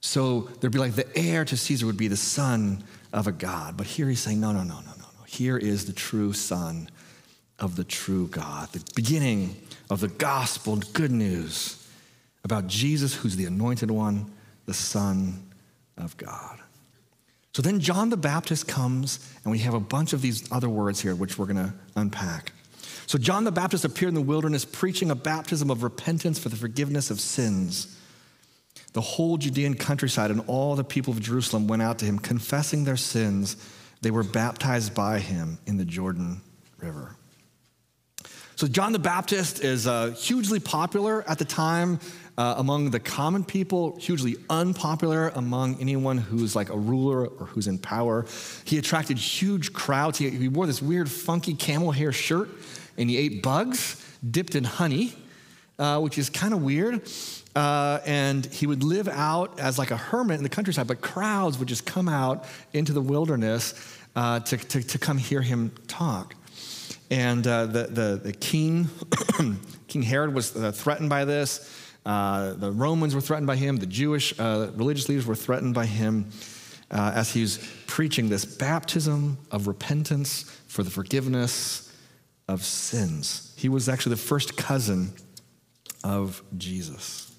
So 0.00 0.42
there'd 0.60 0.72
be 0.72 0.78
like 0.78 0.94
the 0.94 1.18
heir 1.18 1.44
to 1.44 1.56
Caesar 1.56 1.86
would 1.86 1.96
be 1.96 2.08
the 2.08 2.16
son 2.16 2.84
of 3.12 3.26
a 3.26 3.32
god. 3.32 3.76
But 3.76 3.88
here 3.88 4.08
he's 4.08 4.20
saying, 4.20 4.38
No, 4.38 4.52
no, 4.52 4.62
no, 4.62 4.76
no, 4.76 4.92
no, 4.98 5.06
no. 5.18 5.24
Here 5.26 5.58
is 5.58 5.86
the 5.86 5.92
true 5.92 6.32
son 6.32 6.88
of 7.58 7.74
the 7.74 7.84
true 7.84 8.28
God, 8.28 8.68
the 8.68 8.84
beginning 8.94 9.56
of 9.90 9.98
the 9.98 10.08
gospel, 10.08 10.76
good 10.92 11.10
news 11.10 11.81
about 12.44 12.66
Jesus, 12.66 13.14
who's 13.14 13.36
the 13.36 13.44
anointed 13.44 13.90
one, 13.90 14.32
the 14.66 14.74
Son 14.74 15.50
of 15.96 16.16
God. 16.16 16.58
So 17.52 17.60
then 17.60 17.80
John 17.80 18.08
the 18.08 18.16
Baptist 18.16 18.66
comes, 18.66 19.18
and 19.44 19.52
we 19.52 19.58
have 19.58 19.74
a 19.74 19.80
bunch 19.80 20.12
of 20.12 20.22
these 20.22 20.50
other 20.50 20.68
words 20.68 21.00
here, 21.00 21.14
which 21.14 21.38
we're 21.38 21.46
going 21.46 21.56
to 21.56 21.74
unpack. 21.96 22.52
So 23.06 23.18
John 23.18 23.44
the 23.44 23.52
Baptist 23.52 23.84
appeared 23.84 24.08
in 24.08 24.14
the 24.14 24.22
wilderness 24.22 24.64
preaching 24.64 25.10
a 25.10 25.14
baptism 25.14 25.70
of 25.70 25.82
repentance 25.82 26.38
for 26.38 26.48
the 26.48 26.56
forgiveness 26.56 27.10
of 27.10 27.20
sins. 27.20 27.98
The 28.94 29.02
whole 29.02 29.36
Judean 29.36 29.74
countryside 29.74 30.30
and 30.30 30.42
all 30.46 30.76
the 30.76 30.84
people 30.84 31.12
of 31.12 31.20
Jerusalem 31.20 31.66
went 31.66 31.82
out 31.82 31.98
to 31.98 32.06
him, 32.06 32.18
confessing 32.18 32.84
their 32.84 32.96
sins. 32.96 33.56
They 34.00 34.10
were 34.10 34.22
baptized 34.22 34.94
by 34.94 35.18
him 35.18 35.58
in 35.66 35.76
the 35.76 35.84
Jordan 35.84 36.40
River. 36.78 37.16
So, 38.62 38.68
John 38.68 38.92
the 38.92 39.00
Baptist 39.00 39.64
is 39.64 39.88
uh, 39.88 40.10
hugely 40.12 40.60
popular 40.60 41.28
at 41.28 41.36
the 41.36 41.44
time 41.44 41.98
uh, 42.38 42.54
among 42.58 42.92
the 42.92 43.00
common 43.00 43.42
people, 43.42 43.96
hugely 43.96 44.36
unpopular 44.48 45.30
among 45.30 45.80
anyone 45.80 46.16
who's 46.16 46.54
like 46.54 46.70
a 46.70 46.76
ruler 46.76 47.26
or 47.26 47.46
who's 47.46 47.66
in 47.66 47.76
power. 47.76 48.24
He 48.64 48.78
attracted 48.78 49.18
huge 49.18 49.72
crowds. 49.72 50.18
He, 50.18 50.30
he 50.30 50.46
wore 50.46 50.68
this 50.68 50.80
weird, 50.80 51.10
funky 51.10 51.54
camel 51.54 51.90
hair 51.90 52.12
shirt, 52.12 52.50
and 52.96 53.10
he 53.10 53.16
ate 53.16 53.42
bugs 53.42 54.00
dipped 54.30 54.54
in 54.54 54.62
honey, 54.62 55.12
uh, 55.80 55.98
which 55.98 56.16
is 56.16 56.30
kind 56.30 56.54
of 56.54 56.62
weird. 56.62 57.10
Uh, 57.56 57.98
and 58.06 58.46
he 58.46 58.68
would 58.68 58.84
live 58.84 59.08
out 59.08 59.58
as 59.58 59.76
like 59.76 59.90
a 59.90 59.96
hermit 59.96 60.36
in 60.36 60.44
the 60.44 60.48
countryside, 60.48 60.86
but 60.86 61.00
crowds 61.00 61.58
would 61.58 61.66
just 61.66 61.84
come 61.84 62.08
out 62.08 62.44
into 62.72 62.92
the 62.92 63.02
wilderness 63.02 63.74
uh, 64.14 64.38
to, 64.38 64.56
to, 64.56 64.84
to, 64.84 64.98
come 65.00 65.18
hear 65.18 65.42
him 65.42 65.72
talk. 65.88 66.36
And 67.12 67.46
uh, 67.46 67.66
the, 67.66 67.82
the, 67.84 68.20
the 68.24 68.32
king, 68.32 68.88
King 69.86 70.02
Herod, 70.02 70.32
was 70.32 70.56
uh, 70.56 70.72
threatened 70.72 71.10
by 71.10 71.26
this. 71.26 71.70
Uh, 72.06 72.54
the 72.54 72.72
Romans 72.72 73.14
were 73.14 73.20
threatened 73.20 73.46
by 73.46 73.56
him, 73.56 73.76
the 73.76 73.84
Jewish 73.84 74.32
uh, 74.40 74.70
religious 74.74 75.10
leaders 75.10 75.26
were 75.26 75.34
threatened 75.34 75.74
by 75.74 75.84
him 75.84 76.30
uh, 76.90 77.12
as 77.14 77.30
he 77.30 77.42
was 77.42 77.58
preaching 77.86 78.30
this 78.30 78.46
baptism 78.46 79.36
of 79.50 79.66
repentance 79.66 80.44
for 80.68 80.82
the 80.82 80.88
forgiveness 80.88 81.92
of 82.48 82.64
sins. 82.64 83.52
He 83.58 83.68
was 83.68 83.90
actually 83.90 84.14
the 84.14 84.22
first 84.22 84.56
cousin 84.56 85.12
of 86.02 86.42
Jesus. 86.56 87.30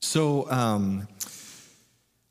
So, 0.00 0.50
um, 0.50 1.06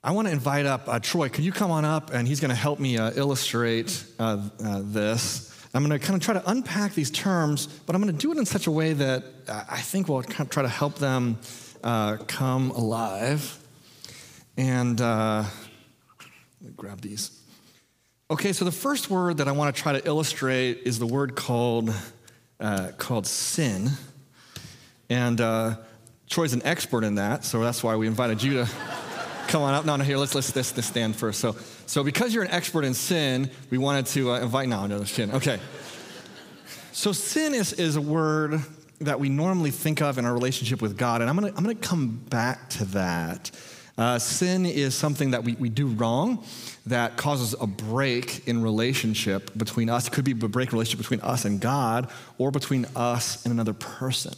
I 0.03 0.11
want 0.11 0.27
to 0.27 0.33
invite 0.33 0.65
up 0.65 0.87
uh, 0.87 0.99
Troy. 0.99 1.29
Could 1.29 1.43
you 1.45 1.51
come 1.51 1.71
on 1.71 1.85
up? 1.85 2.13
And 2.13 2.27
he's 2.27 2.39
going 2.39 2.49
to 2.49 2.55
help 2.55 2.79
me 2.79 2.97
uh, 2.97 3.11
illustrate 3.15 4.05
uh, 4.19 4.49
uh, 4.63 4.81
this. 4.83 5.46
I'm 5.73 5.85
going 5.85 5.99
to 5.99 6.05
kind 6.05 6.19
of 6.19 6.23
try 6.23 6.33
to 6.33 6.49
unpack 6.49 6.93
these 6.93 7.11
terms, 7.11 7.67
but 7.67 7.95
I'm 7.95 8.01
going 8.01 8.15
to 8.15 8.19
do 8.19 8.31
it 8.31 8.37
in 8.37 8.45
such 8.45 8.67
a 8.67 8.71
way 8.71 8.93
that 8.93 9.23
I 9.47 9.79
think 9.79 10.07
will 10.07 10.23
kind 10.23 10.41
of 10.41 10.49
try 10.49 10.63
to 10.63 10.69
help 10.69 10.95
them 10.95 11.37
uh, 11.83 12.17
come 12.27 12.71
alive. 12.71 13.59
And 14.55 14.99
uh, 14.99 15.43
let 16.61 16.69
me 16.69 16.73
grab 16.75 17.01
these. 17.01 17.39
Okay, 18.29 18.53
so 18.53 18.65
the 18.65 18.71
first 18.71 19.09
word 19.09 19.37
that 19.37 19.47
I 19.47 19.51
want 19.51 19.75
to 19.75 19.81
try 19.81 19.93
to 19.93 20.05
illustrate 20.05 20.81
is 20.83 20.99
the 20.99 21.05
word 21.05 21.35
called, 21.35 21.93
uh, 22.59 22.91
called 22.97 23.27
sin. 23.27 23.91
And 25.09 25.39
uh, 25.39 25.77
Troy's 26.29 26.53
an 26.53 26.61
expert 26.65 27.03
in 27.03 27.15
that, 27.15 27.45
so 27.45 27.61
that's 27.61 27.83
why 27.83 27.95
we 27.95 28.07
invited 28.07 28.43
you 28.43 28.53
to 28.53 28.69
come 29.47 29.61
on 29.61 29.73
up. 29.73 29.85
No, 29.85 29.95
no, 29.95 30.03
here, 30.03 30.17
let's, 30.17 30.35
let's 30.35 30.51
this, 30.51 30.71
this 30.71 30.85
stand 30.85 31.15
first. 31.15 31.39
So, 31.39 31.55
so 31.87 32.03
because 32.03 32.33
you're 32.33 32.43
an 32.43 32.51
expert 32.51 32.83
in 32.83 32.93
sin, 32.93 33.49
we 33.69 33.77
wanted 33.77 34.05
to 34.07 34.31
uh, 34.31 34.39
invite, 34.41 34.67
no, 34.67 34.85
no, 34.85 35.03
sin. 35.05 35.31
Okay. 35.31 35.59
So 36.91 37.13
sin 37.13 37.53
is, 37.53 37.73
is 37.73 37.95
a 37.95 38.01
word 38.01 38.61
that 38.99 39.19
we 39.19 39.29
normally 39.29 39.71
think 39.71 40.01
of 40.01 40.17
in 40.17 40.25
our 40.25 40.33
relationship 40.33 40.81
with 40.81 40.97
God, 40.97 41.21
and 41.21 41.29
I'm 41.29 41.35
gonna, 41.35 41.53
I'm 41.55 41.63
gonna 41.63 41.75
come 41.75 42.17
back 42.29 42.69
to 42.71 42.85
that. 42.85 43.51
Uh, 43.97 44.19
sin 44.19 44.65
is 44.65 44.93
something 44.93 45.31
that 45.31 45.43
we, 45.43 45.53
we 45.53 45.69
do 45.69 45.87
wrong 45.87 46.43
that 46.85 47.17
causes 47.17 47.55
a 47.59 47.65
break 47.65 48.47
in 48.47 48.61
relationship 48.61 49.57
between 49.57 49.89
us. 49.89 50.07
It 50.07 50.11
could 50.11 50.25
be 50.25 50.31
a 50.31 50.35
break 50.35 50.71
relationship 50.71 50.99
between 50.99 51.21
us 51.21 51.45
and 51.45 51.59
God 51.59 52.11
or 52.37 52.51
between 52.51 52.85
us 52.95 53.43
and 53.43 53.51
another 53.51 53.73
person. 53.73 54.33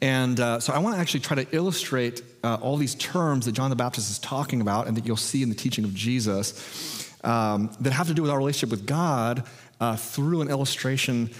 And 0.00 0.38
uh, 0.38 0.60
so 0.60 0.72
I 0.72 0.78
want 0.78 0.94
to 0.94 1.00
actually 1.00 1.20
try 1.20 1.42
to 1.42 1.56
illustrate 1.56 2.22
uh, 2.48 2.58
all 2.62 2.76
these 2.76 2.94
terms 2.94 3.44
that 3.46 3.52
John 3.52 3.70
the 3.70 3.76
Baptist 3.76 4.10
is 4.10 4.18
talking 4.18 4.60
about 4.60 4.86
and 4.86 4.96
that 4.96 5.06
you'll 5.06 5.16
see 5.16 5.42
in 5.42 5.48
the 5.48 5.54
teaching 5.54 5.84
of 5.84 5.94
Jesus 5.94 7.12
um, 7.24 7.70
that 7.80 7.92
have 7.92 8.08
to 8.08 8.14
do 8.14 8.22
with 8.22 8.30
our 8.30 8.38
relationship 8.38 8.70
with 8.70 8.86
God 8.86 9.44
uh, 9.80 9.96
through 9.96 10.40
an 10.40 10.48
illustration 10.48 11.30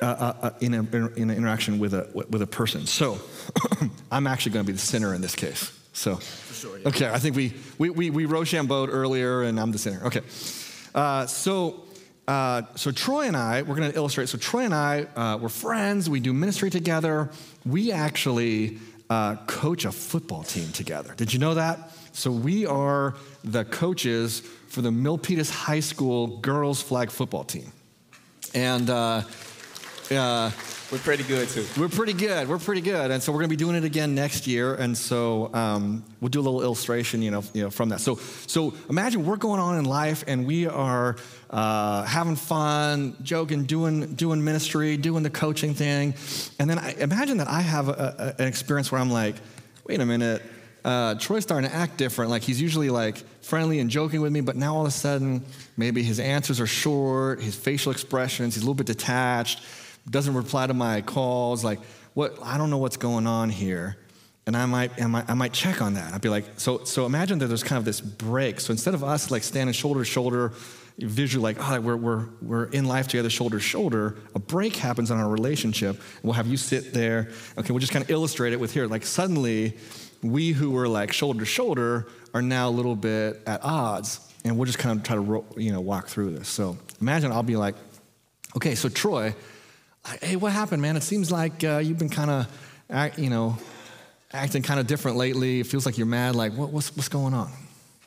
uh, 0.00 0.04
uh, 0.04 0.34
uh, 0.42 0.50
in, 0.60 0.74
a, 0.74 0.80
in 1.16 1.30
an 1.30 1.36
interaction 1.36 1.78
with 1.78 1.94
a, 1.94 2.08
with 2.12 2.42
a 2.42 2.46
person. 2.46 2.86
So 2.86 3.18
I'm 4.12 4.26
actually 4.26 4.52
going 4.52 4.64
to 4.64 4.72
be 4.72 4.74
the 4.74 4.78
sinner 4.78 5.14
in 5.14 5.20
this 5.20 5.34
case. 5.34 5.72
So, 5.92 6.18
sure, 6.52 6.78
yeah. 6.78 6.88
okay, 6.88 7.08
I 7.08 7.18
think 7.18 7.34
we, 7.34 7.54
we, 7.78 7.90
we, 7.90 8.10
we 8.10 8.26
Rochambeaued 8.26 8.90
earlier 8.90 9.42
and 9.42 9.58
I'm 9.58 9.72
the 9.72 9.78
sinner. 9.78 10.04
Okay. 10.04 10.22
so 11.26 11.84
uh, 12.28 12.60
so 12.74 12.92
Troy 12.92 13.22
and 13.22 13.34
I, 13.34 13.62
we're 13.62 13.74
going 13.74 13.90
to 13.90 13.96
illustrate. 13.96 14.28
So 14.28 14.36
Troy 14.36 14.64
and 14.64 14.74
I, 14.74 15.06
uh, 15.16 15.38
we're 15.38 15.48
friends. 15.48 16.10
We 16.10 16.20
do 16.20 16.34
ministry 16.34 16.68
together. 16.68 17.30
We 17.64 17.90
actually 17.90 18.76
uh, 19.10 19.36
coach 19.46 19.84
a 19.84 19.92
football 19.92 20.42
team 20.42 20.70
together. 20.72 21.14
Did 21.16 21.32
you 21.32 21.38
know 21.38 21.54
that? 21.54 21.90
So 22.12 22.30
we 22.30 22.66
are 22.66 23.14
the 23.44 23.64
coaches 23.64 24.40
for 24.68 24.82
the 24.82 24.90
Milpitas 24.90 25.50
High 25.50 25.80
School 25.80 26.38
girls 26.38 26.82
flag 26.82 27.10
football 27.10 27.44
team, 27.44 27.72
and 28.54 28.90
uh, 28.90 29.22
uh, 30.10 30.50
we're 30.90 30.98
pretty 30.98 31.22
good 31.24 31.48
too. 31.48 31.66
We're 31.78 31.88
pretty 31.88 32.14
good. 32.14 32.48
We're 32.48 32.58
pretty 32.58 32.80
good, 32.80 33.10
and 33.10 33.22
so 33.22 33.30
we're 33.30 33.40
going 33.40 33.50
to 33.50 33.56
be 33.56 33.62
doing 33.62 33.76
it 33.76 33.84
again 33.84 34.14
next 34.14 34.46
year. 34.46 34.74
And 34.74 34.96
so 34.96 35.52
um, 35.52 36.02
we'll 36.20 36.30
do 36.30 36.40
a 36.40 36.42
little 36.42 36.62
illustration, 36.62 37.20
you 37.20 37.30
know, 37.30 37.44
you 37.52 37.62
know, 37.62 37.70
from 37.70 37.90
that. 37.90 38.00
So, 38.00 38.14
so 38.46 38.72
imagine 38.88 39.26
we're 39.26 39.36
going 39.36 39.60
on 39.60 39.78
in 39.78 39.84
life, 39.84 40.24
and 40.26 40.46
we 40.46 40.66
are 40.66 41.16
uh, 41.50 42.04
having 42.04 42.36
fun, 42.36 43.16
joking, 43.22 43.64
doing 43.64 44.14
doing 44.14 44.42
ministry, 44.42 44.96
doing 44.96 45.22
the 45.22 45.30
coaching 45.30 45.74
thing, 45.74 46.14
and 46.58 46.70
then 46.70 46.78
I 46.78 46.92
imagine 46.94 47.36
that 47.38 47.48
I 47.48 47.60
have 47.60 47.88
a, 47.88 48.34
a, 48.38 48.42
an 48.42 48.48
experience 48.48 48.90
where 48.90 49.00
I'm 49.00 49.10
like, 49.10 49.36
wait 49.86 50.00
a 50.00 50.06
minute. 50.06 50.42
Uh, 50.84 51.16
Troy's 51.16 51.42
starting 51.42 51.68
to 51.68 51.76
act 51.76 51.98
different. 51.98 52.30
Like 52.30 52.40
he's 52.40 52.62
usually 52.62 52.88
like 52.88 53.18
friendly 53.42 53.80
and 53.80 53.90
joking 53.90 54.22
with 54.22 54.32
me, 54.32 54.40
but 54.40 54.56
now 54.56 54.76
all 54.76 54.82
of 54.82 54.88
a 54.88 54.92
sudden, 54.92 55.44
maybe 55.76 56.02
his 56.02 56.18
answers 56.18 56.60
are 56.60 56.66
short, 56.66 57.42
his 57.42 57.54
facial 57.54 57.92
expressions, 57.92 58.54
he's 58.54 58.62
a 58.62 58.64
little 58.64 58.74
bit 58.74 58.86
detached 58.86 59.60
doesn't 60.10 60.34
reply 60.34 60.66
to 60.66 60.74
my 60.74 61.00
calls. 61.02 61.64
Like, 61.64 61.80
what? 62.14 62.38
I 62.42 62.58
don't 62.58 62.70
know 62.70 62.78
what's 62.78 62.96
going 62.96 63.26
on 63.26 63.50
here. 63.50 63.96
And 64.46 64.56
I 64.56 64.64
might, 64.64 65.02
I 65.02 65.06
might, 65.06 65.28
I 65.28 65.34
might 65.34 65.52
check 65.52 65.82
on 65.82 65.94
that. 65.94 66.14
I'd 66.14 66.22
be 66.22 66.30
like, 66.30 66.46
so, 66.56 66.84
so 66.84 67.04
imagine 67.04 67.38
that 67.40 67.48
there's 67.48 67.62
kind 67.62 67.78
of 67.78 67.84
this 67.84 68.00
break. 68.00 68.60
So 68.60 68.70
instead 68.70 68.94
of 68.94 69.04
us 69.04 69.30
like 69.30 69.42
standing 69.42 69.74
shoulder 69.74 70.00
to 70.00 70.06
shoulder, 70.06 70.54
visually 70.98 71.42
like, 71.42 71.58
oh, 71.60 71.78
we're, 71.80 71.96
we're, 71.96 72.28
we're 72.40 72.64
in 72.64 72.86
life 72.86 73.08
together, 73.08 73.28
shoulder 73.28 73.58
to 73.58 73.62
shoulder, 73.62 74.16
a 74.34 74.38
break 74.38 74.74
happens 74.74 75.10
in 75.10 75.18
our 75.18 75.28
relationship. 75.28 76.00
We'll 76.22 76.32
have 76.32 76.46
you 76.46 76.56
sit 76.56 76.94
there. 76.94 77.30
Okay, 77.58 77.72
we'll 77.72 77.80
just 77.80 77.92
kind 77.92 78.02
of 78.02 78.10
illustrate 78.10 78.54
it 78.54 78.58
with 78.58 78.72
here. 78.72 78.86
Like 78.86 79.04
suddenly, 79.04 79.76
we 80.22 80.52
who 80.52 80.70
were 80.70 80.88
like 80.88 81.12
shoulder 81.12 81.40
to 81.40 81.44
shoulder 81.44 82.08
are 82.32 82.40
now 82.40 82.70
a 82.70 82.72
little 82.72 82.96
bit 82.96 83.42
at 83.46 83.62
odds. 83.62 84.32
And 84.44 84.56
we'll 84.56 84.64
just 84.64 84.78
kind 84.78 84.98
of 84.98 85.04
try 85.04 85.16
to, 85.16 85.44
you 85.60 85.72
know, 85.72 85.82
walk 85.82 86.08
through 86.08 86.30
this. 86.30 86.48
So 86.48 86.78
imagine 87.02 87.32
I'll 87.32 87.42
be 87.42 87.56
like, 87.56 87.74
okay, 88.56 88.74
so 88.74 88.88
Troy, 88.88 89.34
hey, 90.22 90.36
what 90.36 90.52
happened, 90.52 90.82
man? 90.82 90.96
It 90.96 91.02
seems 91.02 91.30
like 91.30 91.64
uh, 91.64 91.78
you've 91.78 91.98
been 91.98 92.08
kind 92.08 92.30
of, 92.30 93.18
you 93.18 93.30
know, 93.30 93.56
acting 94.32 94.62
kind 94.62 94.80
of 94.80 94.86
different 94.86 95.16
lately. 95.16 95.60
It 95.60 95.66
feels 95.66 95.86
like 95.86 95.98
you're 95.98 96.06
mad. 96.06 96.34
Like, 96.34 96.52
what, 96.52 96.70
what's, 96.70 96.94
what's 96.96 97.08
going 97.08 97.34
on? 97.34 97.50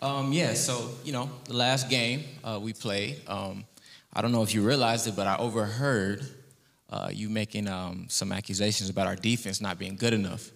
Um, 0.01 0.33
yeah, 0.33 0.53
so, 0.53 0.89
you 1.03 1.11
know, 1.11 1.29
the 1.45 1.53
last 1.53 1.89
game 1.89 2.23
uh, 2.43 2.59
we 2.61 2.73
played, 2.73 3.21
um, 3.27 3.65
I 4.13 4.21
don't 4.21 4.31
know 4.31 4.41
if 4.41 4.53
you 4.53 4.63
realized 4.63 5.07
it, 5.07 5.15
but 5.15 5.27
I 5.27 5.37
overheard 5.37 6.25
uh, 6.89 7.09
you 7.13 7.29
making 7.29 7.67
um, 7.67 8.07
some 8.09 8.31
accusations 8.31 8.89
about 8.89 9.07
our 9.07 9.15
defense 9.15 9.61
not 9.61 9.77
being 9.77 9.95
good 9.95 10.13
enough. 10.13 10.49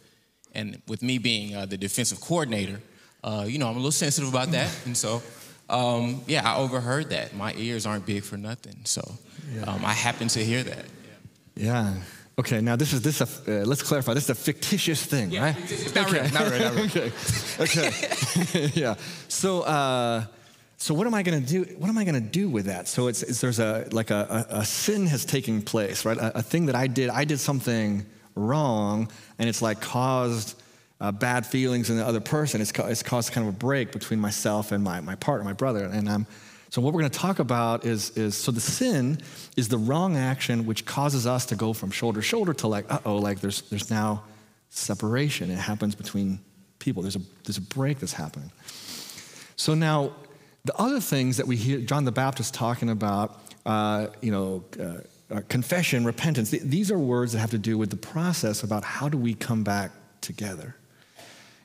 And 0.54 0.82
with 0.88 1.02
me 1.02 1.20
being 1.20 1.56
uh, 1.56 1.66
the 1.66 1.78
defensive 1.78 2.20
coordinator, 2.22 2.82
uh, 3.24 3.46
you 3.48 3.60
know, 3.60 3.68
I'm 3.68 3.74
a 3.74 3.78
little 3.78 3.92
sensitive 3.92 4.30
about 4.30 4.52
that. 4.52 4.76
and 4.86 4.98
so, 4.98 5.22
um, 5.70 6.22
yeah, 6.28 6.50
I 6.50 6.58
overheard 6.58 7.12
that. 7.12 7.36
My 7.36 7.54
ears 7.56 7.86
aren't 7.86 8.06
big 8.06 8.24
for 8.24 8.38
nothing. 8.38 8.78
So 8.86 9.02
yeah. 9.54 9.64
Um, 9.64 9.86
I 9.86 9.94
happened 9.94 10.32
to 10.32 10.44
hear 10.44 10.64
that. 10.64 10.86
Yeah. 11.56 11.94
Okay, 12.38 12.60
now 12.60 12.76
this 12.76 12.92
is 12.92 13.02
this. 13.02 13.22
A, 13.22 13.62
uh, 13.62 13.66
let's 13.66 13.82
clarify. 13.82 14.14
This 14.14 14.26
is 14.26 14.30
a 14.32 14.36
fictitious 14.36 15.04
thing, 15.06 15.32
yeah, 15.32 15.46
right? 15.46 15.72
It's 15.72 15.96
not 15.96 16.08
okay. 16.08 16.22
real. 16.24 16.34
Not 16.34 16.52
real. 16.52 16.74
Not 16.74 16.96
real. 16.96 17.12
okay. 17.62 17.92
Okay. 18.42 18.72
yeah. 18.82 18.96
So, 19.30 19.62
uh, 19.62 20.26
so 20.76 20.94
what 20.94 21.08
am 21.08 21.14
I 21.14 21.24
going 21.24 21.42
to 21.42 21.48
do? 21.48 21.64
What 21.78 21.88
am 21.90 21.98
I 21.98 22.04
going 22.04 22.16
to 22.16 22.30
do 22.30 22.50
with 22.50 22.66
that? 22.66 22.90
So 22.90 23.08
it's, 23.08 23.24
it's 23.24 23.40
there's 23.40 23.60
a 23.60 23.88
like 23.92 24.12
a, 24.12 24.48
a, 24.52 24.58
a, 24.60 24.66
sin 24.66 25.08
has 25.08 25.24
taken 25.24 25.62
place, 25.62 26.04
right? 26.04 26.18
A, 26.18 26.40
a, 26.40 26.42
thing 26.42 26.66
that 26.66 26.76
I 26.76 26.88
did. 26.88 27.10
I 27.10 27.24
did 27.24 27.40
something 27.40 28.06
wrong, 28.36 29.10
and 29.40 29.48
it's 29.48 29.62
like 29.62 29.80
caused 29.80 30.62
uh, 31.00 31.14
bad 31.14 31.46
feelings 31.46 31.90
in 31.90 31.96
the 31.96 32.06
other 32.06 32.20
person. 32.20 32.60
It's, 32.60 32.72
it's 32.78 33.04
caused 33.04 33.32
kind 33.32 33.48
of 33.48 33.54
a 33.54 33.58
break 33.58 33.94
between 33.94 34.20
myself 34.20 34.74
and 34.74 34.84
my 34.84 35.00
my 35.00 35.16
partner, 35.16 35.46
my 35.46 35.54
brother, 35.54 35.86
and 35.86 36.10
I'm 36.10 36.28
so, 36.76 36.82
what 36.82 36.94
we're 36.94 37.00
going 37.00 37.12
to 37.12 37.20
talk 37.20 37.40
about 37.40 37.86
is, 37.86 38.10
is 38.18 38.36
so 38.36 38.52
the 38.52 38.60
sin 38.60 39.22
is 39.56 39.70
the 39.70 39.78
wrong 39.78 40.18
action 40.18 40.66
which 40.66 40.86
causes 40.86 41.26
us 41.26 41.46
to 41.46 41.56
go 41.56 41.72
from 41.72 41.90
shoulder 41.90 42.20
to 42.20 42.22
shoulder 42.22 42.54
to 42.56 42.68
like, 42.68 42.92
uh 42.92 43.00
oh, 43.06 43.16
like 43.16 43.40
there's, 43.40 43.62
there's 43.70 43.90
now 43.90 44.24
separation. 44.72 45.50
It 45.50 45.58
happens 45.58 45.96
between 45.96 46.42
people. 46.80 47.02
There's 47.02 47.16
a, 47.16 47.22
there's 47.46 47.60
a 47.60 47.62
break 47.62 48.00
that's 48.00 48.12
happening. 48.12 48.52
So, 49.56 49.74
now 49.74 50.16
the 50.66 50.76
other 50.76 51.00
things 51.00 51.38
that 51.38 51.48
we 51.48 51.56
hear 51.56 51.80
John 51.80 52.04
the 52.04 52.12
Baptist 52.12 52.54
talking 52.54 52.90
about, 52.90 53.40
uh, 53.66 54.08
you 54.20 54.32
know, 54.32 54.66
uh, 54.78 55.34
uh 55.34 55.42
confession, 55.48 56.04
repentance, 56.04 56.52
th- 56.52 56.64
these 56.64 56.92
are 56.92 57.00
words 57.00 57.32
that 57.32 57.40
have 57.40 57.52
to 57.52 57.58
do 57.58 57.78
with 57.78 57.90
the 57.90 57.96
process 57.96 58.64
about 58.64 58.84
how 58.84 59.08
do 59.08 59.18
we 59.18 59.34
come 59.34 59.64
back 59.64 59.92
together. 60.20 60.76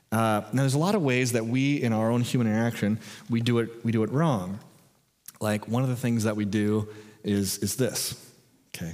Uh, 0.09 0.43
now, 0.53 0.61
there's 0.61 0.75
a 0.75 0.79
lot 0.79 0.95
of 0.95 1.01
ways 1.01 1.33
that 1.33 1.45
we, 1.45 1.81
in 1.81 1.91
our 1.91 2.09
own 2.09 2.21
human 2.21 2.47
interaction, 2.47 2.97
we 3.29 3.41
do 3.41 3.59
it, 3.59 3.83
we 3.83 3.91
do 3.91 4.03
it 4.03 4.09
wrong. 4.09 4.57
Like 5.41 5.67
one 5.67 5.83
of 5.83 5.89
the 5.89 5.95
things 5.95 6.23
that 6.23 6.35
we 6.35 6.45
do 6.45 6.87
is, 7.23 7.57
is 7.57 7.75
this, 7.75 8.31
okay? 8.75 8.93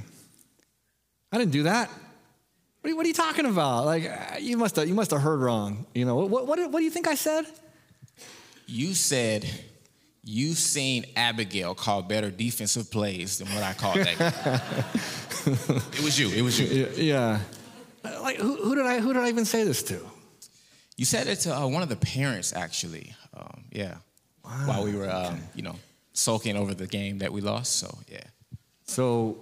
I 1.31 1.37
didn't 1.37 1.51
do 1.51 1.63
that. 1.63 1.89
What 1.89 2.85
are, 2.85 2.89
you, 2.89 2.95
what 2.95 3.05
are 3.05 3.09
you 3.09 3.13
talking 3.13 3.45
about? 3.45 3.85
Like, 3.85 4.09
you 4.39 4.57
must 4.57 4.77
have, 4.77 4.87
you 4.87 4.93
must 4.93 5.11
have 5.11 5.21
heard 5.21 5.41
wrong. 5.41 5.85
You 5.93 6.05
know, 6.05 6.15
what, 6.15 6.47
what, 6.47 6.71
what 6.71 6.79
do 6.79 6.83
you 6.83 6.89
think 6.89 7.07
I 7.07 7.15
said? 7.15 7.45
You 8.65 8.93
said 8.93 9.45
you've 10.23 10.57
seen 10.57 11.05
Abigail 11.15 11.75
call 11.75 12.01
better 12.01 12.31
defensive 12.31 12.91
plays 12.91 13.39
than 13.39 13.47
what 13.49 13.63
I 13.63 13.73
called 13.73 13.97
that. 13.97 14.75
it 15.45 16.03
was 16.03 16.17
you. 16.17 16.29
It 16.29 16.41
was 16.41 16.59
you. 16.59 16.89
Yeah. 16.95 17.39
Like, 18.03 18.37
who, 18.37 18.55
who, 18.55 18.75
did 18.75 18.85
I, 18.85 18.99
who 18.99 19.13
did 19.13 19.21
I 19.23 19.29
even 19.29 19.45
say 19.45 19.63
this 19.63 19.83
to? 19.83 19.99
You 20.95 21.05
said 21.05 21.27
it 21.27 21.37
to 21.41 21.55
uh, 21.55 21.67
one 21.67 21.83
of 21.83 21.89
the 21.89 21.95
parents, 21.95 22.53
actually. 22.53 23.13
Um, 23.35 23.65
yeah. 23.71 23.95
Wow. 24.43 24.63
While 24.65 24.83
we 24.85 24.95
were, 24.95 25.09
um, 25.09 25.39
you 25.55 25.61
know, 25.61 25.75
sulking 26.17 26.57
over 26.57 26.73
the 26.73 26.87
game 26.87 27.19
that 27.19 27.31
we 27.31 27.41
lost. 27.41 27.75
So, 27.75 27.97
yeah. 28.11 28.23
So 28.85 29.37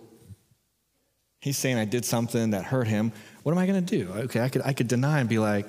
he's 1.40 1.58
saying 1.58 1.78
I 1.78 1.86
did 1.86 2.06
something 2.06 2.52
that 2.52 2.66
hurt 2.66 2.88
him. 2.88 3.12
What 3.44 3.54
am 3.54 3.58
I 3.58 3.66
going 3.66 3.84
to 3.86 3.98
do? 3.98 4.12
Okay, 4.12 4.42
I 4.42 4.50
could, 4.50 4.62
I 4.64 4.74
could 4.74 4.88
deny 4.88 5.20
and 5.20 5.30
be 5.30 5.40
like, 5.40 5.68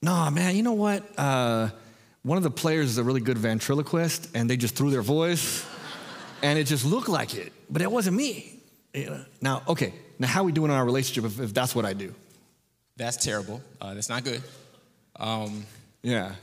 no, 0.00 0.30
man, 0.30 0.56
you 0.56 0.62
know 0.62 0.72
what? 0.72 1.04
Uh, 1.18 1.68
one 2.22 2.36
of 2.36 2.44
the 2.44 2.50
players 2.50 2.88
is 2.88 2.98
a 2.98 3.04
really 3.04 3.20
good 3.20 3.38
ventriloquist, 3.38 4.30
and 4.34 4.48
they 4.48 4.56
just 4.56 4.74
threw 4.74 4.90
their 4.90 5.02
voice, 5.02 5.64
and 6.42 6.58
it 6.58 6.64
just 6.64 6.84
looked 6.84 7.08
like 7.08 7.34
it, 7.34 7.52
but 7.68 7.82
it 7.82 7.90
wasn't 7.90 8.16
me. 8.16 8.58
Now, 9.40 9.62
okay, 9.68 9.94
now 10.18 10.28
how 10.28 10.42
are 10.42 10.44
we 10.44 10.52
doing 10.52 10.70
in 10.70 10.76
our 10.76 10.84
relationship 10.84 11.24
if, 11.24 11.40
if 11.40 11.54
that's 11.54 11.74
what 11.74 11.84
I 11.84 11.92
do? 11.92 12.14
That's 12.96 13.16
terrible. 13.16 13.60
Uh, 13.80 13.94
that's 13.94 14.08
not 14.08 14.22
good. 14.22 14.42
Um, 15.16 15.64
yeah. 16.02 16.34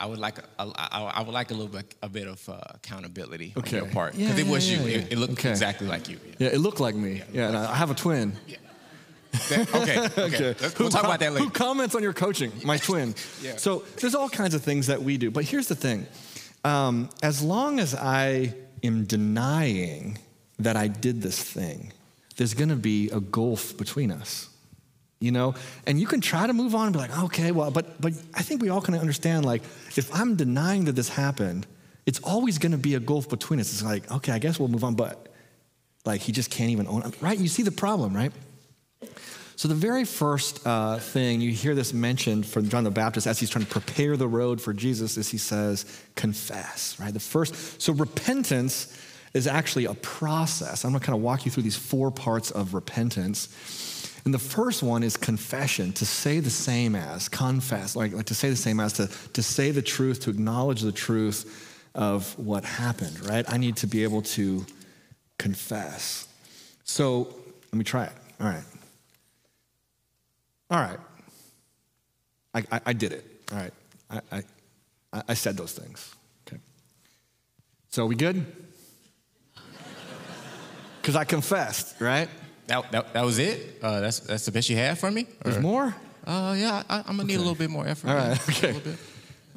I 0.00 0.06
would 0.06 0.18
like 0.18 0.38
a, 0.38 0.44
a, 0.58 0.72
I 0.76 1.00
I 1.18 1.22
would 1.22 1.34
like 1.34 1.50
a 1.50 1.54
little 1.54 1.68
bit 1.78 1.94
a 2.02 2.08
bit 2.08 2.26
of 2.26 2.48
uh, 2.48 2.54
accountability 2.74 3.52
Okay. 3.56 3.78
on 3.78 3.84
your 3.84 3.92
part 3.92 4.14
Yeah, 4.14 4.26
because 4.28 4.38
it 4.40 4.46
yeah, 4.46 4.52
was 4.52 4.70
yeah, 4.70 4.78
you. 4.80 4.88
yeah. 4.88 4.96
It, 4.98 5.12
it 5.12 5.18
looked 5.18 5.32
Okay. 5.34 5.50
exactly 5.50 5.86
like 5.86 6.08
you. 6.08 6.18
Yeah, 6.38 6.48
it 6.56 6.60
looked 6.60 6.80
like 6.80 6.94
me. 6.96 7.22
Yeah, 7.32 7.48
and 7.48 7.56
I 7.56 7.74
have 7.76 7.90
a 7.90 7.94
twin. 7.94 8.32
That- 9.48 9.74
okay. 9.74 9.98
Okay. 10.26 10.54
Let's, 10.60 10.78
we'll 10.78 10.88
talk 10.90 11.02
com- 11.02 11.10
about 11.10 11.20
that 11.20 11.32
later. 11.32 11.44
Who 11.44 11.50
comments 11.50 11.94
on 11.94 12.02
your 12.02 12.12
coaching? 12.12 12.50
My 12.64 12.76
twin. 12.88 13.14
Yeah. 13.42 13.56
So 13.56 13.84
there's 14.00 14.14
all 14.16 14.28
kinds 14.28 14.54
of 14.54 14.62
things 14.62 14.86
that 14.88 15.00
we 15.02 15.16
do. 15.18 15.30
But 15.30 15.44
here's 15.44 15.68
the 15.68 15.76
thing 15.76 16.06
um, 16.64 17.08
as 17.22 17.40
long 17.42 17.78
as 17.80 17.94
I 17.94 18.54
am 18.82 19.04
denying 19.04 20.18
that 20.58 20.76
I 20.76 20.88
did 20.88 21.22
this 21.22 21.38
thing, 21.42 21.92
there's 22.36 22.54
going 22.54 22.70
to 22.70 22.76
be 22.76 23.08
a 23.10 23.20
gulf 23.20 23.76
between 23.76 24.10
us. 24.10 24.48
You 25.20 25.32
know, 25.32 25.54
and 25.86 26.00
you 26.00 26.06
can 26.06 26.22
try 26.22 26.46
to 26.46 26.54
move 26.54 26.74
on 26.74 26.86
and 26.86 26.92
be 26.94 26.98
like, 26.98 27.16
okay, 27.24 27.52
well, 27.52 27.70
but 27.70 28.00
but 28.00 28.14
I 28.34 28.42
think 28.42 28.62
we 28.62 28.70
all 28.70 28.80
kind 28.80 28.94
of 28.94 29.02
understand 29.02 29.44
like 29.44 29.62
if 29.96 30.08
I'm 30.14 30.34
denying 30.34 30.86
that 30.86 30.92
this 30.92 31.10
happened, 31.10 31.66
it's 32.06 32.20
always 32.20 32.56
going 32.56 32.72
to 32.72 32.78
be 32.78 32.94
a 32.94 33.00
gulf 33.00 33.28
between 33.28 33.60
us. 33.60 33.70
It's 33.72 33.82
like, 33.82 34.10
okay, 34.10 34.32
I 34.32 34.38
guess 34.38 34.58
we'll 34.58 34.68
move 34.68 34.82
on, 34.82 34.94
but 34.94 35.28
like 36.06 36.22
he 36.22 36.32
just 36.32 36.50
can't 36.50 36.70
even 36.70 36.86
own 36.86 37.02
it, 37.02 37.20
right? 37.20 37.38
You 37.38 37.48
see 37.48 37.62
the 37.62 37.70
problem, 37.70 38.14
right? 38.14 38.32
So, 39.60 39.68
the 39.68 39.74
very 39.74 40.06
first 40.06 40.66
uh, 40.66 40.96
thing 40.96 41.42
you 41.42 41.50
hear 41.50 41.74
this 41.74 41.92
mentioned 41.92 42.46
from 42.46 42.70
John 42.70 42.82
the 42.82 42.90
Baptist 42.90 43.26
as 43.26 43.38
he's 43.38 43.50
trying 43.50 43.66
to 43.66 43.70
prepare 43.70 44.16
the 44.16 44.26
road 44.26 44.58
for 44.58 44.72
Jesus 44.72 45.18
is 45.18 45.28
he 45.28 45.36
says, 45.36 45.84
confess, 46.14 46.98
right? 46.98 47.12
The 47.12 47.20
first, 47.20 47.82
so 47.82 47.92
repentance 47.92 48.98
is 49.34 49.46
actually 49.46 49.84
a 49.84 49.92
process. 49.92 50.82
I'm 50.82 50.92
gonna 50.92 51.04
kind 51.04 51.14
of 51.14 51.22
walk 51.22 51.44
you 51.44 51.50
through 51.50 51.64
these 51.64 51.76
four 51.76 52.10
parts 52.10 52.50
of 52.50 52.72
repentance. 52.72 53.54
And 54.24 54.34
the 54.34 54.38
first 54.38 54.82
one 54.82 55.02
is 55.02 55.16
confession, 55.16 55.92
to 55.94 56.06
say 56.06 56.40
the 56.40 56.50
same 56.50 56.94
as, 56.94 57.28
confess, 57.28 57.96
like, 57.96 58.12
like 58.12 58.26
to 58.26 58.34
say 58.34 58.50
the 58.50 58.56
same 58.56 58.80
as, 58.80 58.92
to, 58.94 59.06
to 59.32 59.42
say 59.42 59.70
the 59.70 59.82
truth, 59.82 60.20
to 60.20 60.30
acknowledge 60.30 60.82
the 60.82 60.92
truth 60.92 61.88
of 61.94 62.38
what 62.38 62.64
happened, 62.64 63.24
right? 63.26 63.44
I 63.48 63.56
need 63.56 63.76
to 63.76 63.86
be 63.86 64.02
able 64.02 64.22
to 64.22 64.64
confess. 65.38 66.28
So, 66.84 67.34
let 67.72 67.78
me 67.78 67.84
try 67.84 68.04
it. 68.04 68.12
All 68.40 68.46
right. 68.46 68.64
All 70.70 70.80
right. 70.80 70.98
I, 72.54 72.64
I, 72.72 72.80
I 72.86 72.92
did 72.92 73.12
it. 73.12 73.24
All 73.52 73.58
right. 73.58 73.72
I, 74.10 74.42
I, 75.12 75.22
I 75.28 75.34
said 75.34 75.56
those 75.56 75.72
things. 75.72 76.14
Okay. 76.46 76.60
So, 77.90 78.06
we 78.06 78.14
good? 78.14 78.44
Because 81.00 81.16
I 81.16 81.24
confessed, 81.24 81.98
right? 81.98 82.28
That, 82.70 82.92
that, 82.92 83.12
that 83.14 83.24
was 83.24 83.38
it. 83.40 83.80
Uh, 83.82 83.98
that's 83.98 84.20
that's 84.20 84.44
the 84.44 84.52
best 84.52 84.70
you 84.70 84.76
had 84.76 84.96
for 84.96 85.10
me. 85.10 85.26
There's 85.42 85.58
more? 85.58 85.92
Uh, 86.24 86.54
yeah, 86.56 86.84
I, 86.88 86.98
I'm 86.98 87.16
gonna 87.16 87.24
need 87.24 87.34
a 87.34 87.38
little 87.38 87.56
bit 87.56 87.68
more 87.68 87.84
effort. 87.84 88.10
All. 88.10 88.16
A 88.16 88.32
okay. 88.48 88.80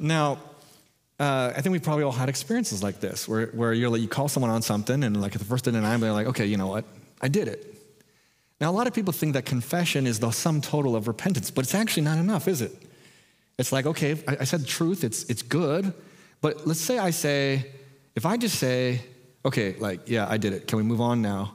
Now, 0.00 0.40
uh, 1.20 1.52
I 1.56 1.60
think 1.60 1.72
we've 1.72 1.82
probably 1.82 2.02
all 2.02 2.10
had 2.10 2.28
experiences 2.28 2.82
like 2.82 2.98
this 2.98 3.28
where, 3.28 3.46
where 3.48 3.72
you're 3.72 3.88
like, 3.88 4.02
you 4.02 4.08
call 4.08 4.26
someone 4.26 4.50
on 4.50 4.62
something 4.62 5.04
and 5.04 5.20
like 5.20 5.36
at 5.36 5.38
the 5.38 5.44
first 5.44 5.64
day 5.64 5.70
denial, 5.70 6.00
they're 6.00 6.12
like, 6.12 6.26
okay, 6.26 6.46
you 6.46 6.56
know 6.56 6.66
what? 6.66 6.84
I 7.20 7.28
did 7.28 7.46
it. 7.46 7.72
Now, 8.60 8.72
a 8.72 8.74
lot 8.74 8.88
of 8.88 8.94
people 8.94 9.12
think 9.12 9.34
that 9.34 9.44
confession 9.44 10.08
is 10.08 10.18
the 10.18 10.32
sum 10.32 10.60
total 10.60 10.96
of 10.96 11.06
repentance, 11.06 11.52
but 11.52 11.64
it's 11.64 11.74
actually 11.74 12.02
not 12.02 12.18
enough, 12.18 12.48
is 12.48 12.62
it? 12.62 12.72
It's 13.58 13.70
like, 13.70 13.86
okay, 13.86 14.16
I, 14.26 14.38
I 14.40 14.44
said 14.44 14.62
the 14.62 14.66
truth, 14.66 15.04
it's, 15.04 15.22
it's 15.30 15.42
good, 15.42 15.92
but 16.40 16.66
let's 16.66 16.80
say 16.80 16.98
I 16.98 17.10
say, 17.10 17.70
if 18.16 18.26
I 18.26 18.36
just 18.36 18.58
say, 18.58 19.02
okay, 19.44 19.76
like, 19.78 20.08
yeah, 20.08 20.26
I 20.28 20.36
did 20.36 20.52
it, 20.52 20.66
can 20.66 20.78
we 20.78 20.82
move 20.82 21.00
on 21.00 21.22
now? 21.22 21.54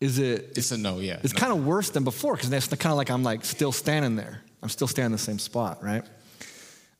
Is 0.00 0.18
it, 0.18 0.52
It's 0.56 0.72
a 0.72 0.78
no. 0.78 0.98
Yeah. 0.98 1.18
it's 1.22 1.32
no. 1.32 1.38
kind 1.40 1.52
of 1.52 1.64
worse 1.64 1.90
than 1.90 2.04
before 2.04 2.34
because 2.34 2.50
that's 2.50 2.68
kind 2.68 2.92
of 2.92 2.96
like 2.96 3.10
I'm 3.10 3.22
like 3.22 3.44
still 3.44 3.72
standing 3.72 4.16
there. 4.16 4.42
I'm 4.62 4.68
still 4.68 4.88
standing 4.88 5.06
in 5.06 5.12
the 5.12 5.18
same 5.18 5.38
spot, 5.38 5.82
right? 5.82 6.02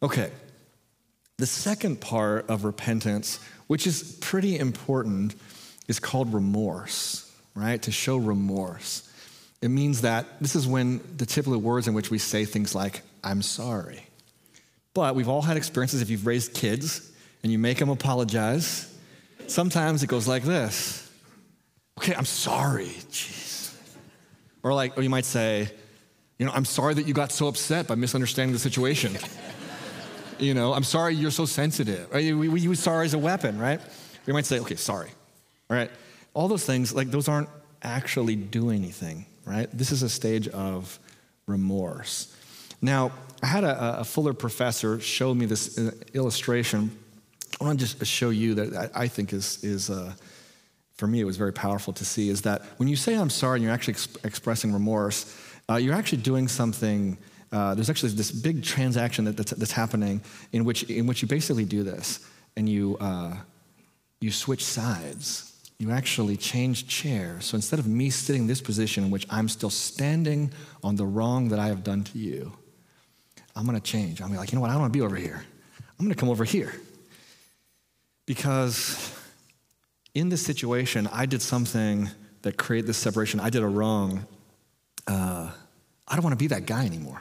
Okay. 0.02 0.30
The 1.38 1.46
second 1.46 2.00
part 2.00 2.48
of 2.48 2.64
repentance, 2.64 3.38
which 3.66 3.86
is 3.86 4.16
pretty 4.20 4.58
important, 4.58 5.34
is 5.88 5.98
called 5.98 6.32
remorse, 6.32 7.30
right? 7.54 7.80
To 7.82 7.92
show 7.92 8.16
remorse. 8.16 9.02
It 9.60 9.68
means 9.68 10.02
that 10.02 10.26
this 10.40 10.54
is 10.54 10.66
when 10.66 11.00
the 11.16 11.26
typical 11.26 11.58
words 11.58 11.88
in 11.88 11.94
which 11.94 12.10
we 12.10 12.18
say 12.18 12.44
things 12.44 12.74
like, 12.74 13.02
I'm 13.22 13.42
sorry. 13.42 14.06
But 14.94 15.14
we've 15.14 15.28
all 15.28 15.42
had 15.42 15.56
experiences 15.56 16.00
if 16.00 16.08
you've 16.08 16.26
raised 16.26 16.54
kids 16.54 17.10
and 17.42 17.52
you 17.52 17.58
make 17.58 17.78
them 17.78 17.90
apologize. 17.90 18.92
Sometimes 19.46 20.02
it 20.02 20.06
goes 20.06 20.26
like 20.26 20.42
this 20.42 21.05
Okay, 21.98 22.14
I'm 22.14 22.24
sorry. 22.24 22.86
Jeez. 23.10 23.74
Or 24.62 24.74
like, 24.74 24.98
or 24.98 25.02
you 25.02 25.10
might 25.10 25.24
say, 25.24 25.70
you 26.38 26.46
know, 26.46 26.52
I'm 26.52 26.64
sorry 26.64 26.94
that 26.94 27.06
you 27.06 27.14
got 27.14 27.32
so 27.32 27.48
upset 27.48 27.86
by 27.86 27.94
misunderstanding 27.94 28.52
the 28.52 28.58
situation. 28.58 29.16
you 30.38 30.54
know, 30.54 30.74
I'm 30.74 30.84
sorry 30.84 31.14
you're 31.14 31.30
so 31.30 31.46
sensitive. 31.46 32.12
We, 32.12 32.32
we 32.32 32.60
use 32.60 32.80
sorry 32.80 33.06
as 33.06 33.14
a 33.14 33.18
weapon, 33.18 33.58
right? 33.58 33.80
You 34.26 34.32
might 34.34 34.44
say, 34.44 34.60
okay, 34.60 34.76
sorry. 34.76 35.10
All 35.70 35.76
right. 35.76 35.90
All 36.34 36.48
those 36.48 36.64
things, 36.64 36.94
like 36.94 37.10
those 37.10 37.28
aren't 37.28 37.48
actually 37.82 38.36
doing 38.36 38.82
anything, 38.82 39.24
right? 39.46 39.68
This 39.72 39.92
is 39.92 40.02
a 40.02 40.08
stage 40.08 40.48
of 40.48 40.98
remorse. 41.46 42.34
Now, 42.82 43.12
I 43.42 43.46
had 43.46 43.64
a, 43.64 44.00
a 44.00 44.04
Fuller 44.04 44.34
professor 44.34 45.00
show 45.00 45.34
me 45.34 45.46
this 45.46 45.78
uh, 45.78 45.92
illustration. 46.12 46.90
I 47.60 47.64
want 47.64 47.78
to 47.80 47.86
just 47.86 48.04
show 48.04 48.30
you 48.30 48.54
that 48.54 48.90
I 48.94 49.04
I 49.04 49.08
think 49.08 49.32
is, 49.32 49.62
is 49.64 49.88
uh, 49.88 50.12
for 50.96 51.06
me, 51.06 51.20
it 51.20 51.24
was 51.24 51.36
very 51.36 51.52
powerful 51.52 51.92
to 51.92 52.04
see 52.04 52.30
is 52.30 52.42
that 52.42 52.62
when 52.78 52.88
you 52.88 52.96
say 52.96 53.14
I'm 53.14 53.30
sorry 53.30 53.56
and 53.56 53.64
you're 53.64 53.72
actually 53.72 53.94
exp- 53.94 54.24
expressing 54.24 54.72
remorse, 54.72 55.38
uh, 55.68 55.76
you're 55.76 55.94
actually 55.94 56.22
doing 56.22 56.48
something. 56.48 57.18
Uh, 57.52 57.74
there's 57.74 57.90
actually 57.90 58.12
this 58.12 58.30
big 58.30 58.62
transaction 58.62 59.24
that, 59.26 59.36
that's, 59.36 59.52
that's 59.52 59.72
happening 59.72 60.22
in 60.52 60.64
which, 60.64 60.84
in 60.84 61.06
which 61.06 61.22
you 61.22 61.28
basically 61.28 61.64
do 61.64 61.82
this 61.82 62.26
and 62.56 62.68
you, 62.68 62.96
uh, 62.98 63.34
you 64.20 64.30
switch 64.30 64.64
sides. 64.64 65.52
You 65.78 65.90
actually 65.90 66.38
change 66.38 66.88
chairs. 66.88 67.44
So 67.44 67.56
instead 67.56 67.78
of 67.78 67.86
me 67.86 68.08
sitting 68.08 68.42
in 68.42 68.48
this 68.48 68.62
position 68.62 69.04
in 69.04 69.10
which 69.10 69.26
I'm 69.28 69.48
still 69.48 69.68
standing 69.68 70.50
on 70.82 70.96
the 70.96 71.04
wrong 71.04 71.50
that 71.50 71.58
I 71.58 71.66
have 71.66 71.84
done 71.84 72.04
to 72.04 72.18
you, 72.18 72.52
I'm 73.54 73.66
going 73.66 73.78
to 73.78 73.84
change. 73.84 74.22
I'm 74.22 74.34
like, 74.34 74.52
you 74.52 74.56
know 74.56 74.62
what? 74.62 74.70
I 74.70 74.74
don't 74.74 74.82
want 74.82 74.92
to 74.94 74.98
be 74.98 75.04
over 75.04 75.16
here. 75.16 75.44
I'm 75.98 76.04
going 76.06 76.14
to 76.14 76.18
come 76.18 76.30
over 76.30 76.44
here. 76.44 76.72
Because 78.24 79.12
in 80.16 80.30
this 80.30 80.42
situation, 80.42 81.06
I 81.12 81.26
did 81.26 81.42
something 81.42 82.08
that 82.40 82.56
created 82.56 82.88
this 82.88 82.96
separation. 82.96 83.38
I 83.38 83.50
did 83.50 83.62
a 83.62 83.68
wrong. 83.68 84.26
Uh, 85.06 85.50
I 86.08 86.14
don't 86.14 86.24
want 86.24 86.32
to 86.32 86.42
be 86.42 86.46
that 86.46 86.64
guy 86.64 86.86
anymore. 86.86 87.20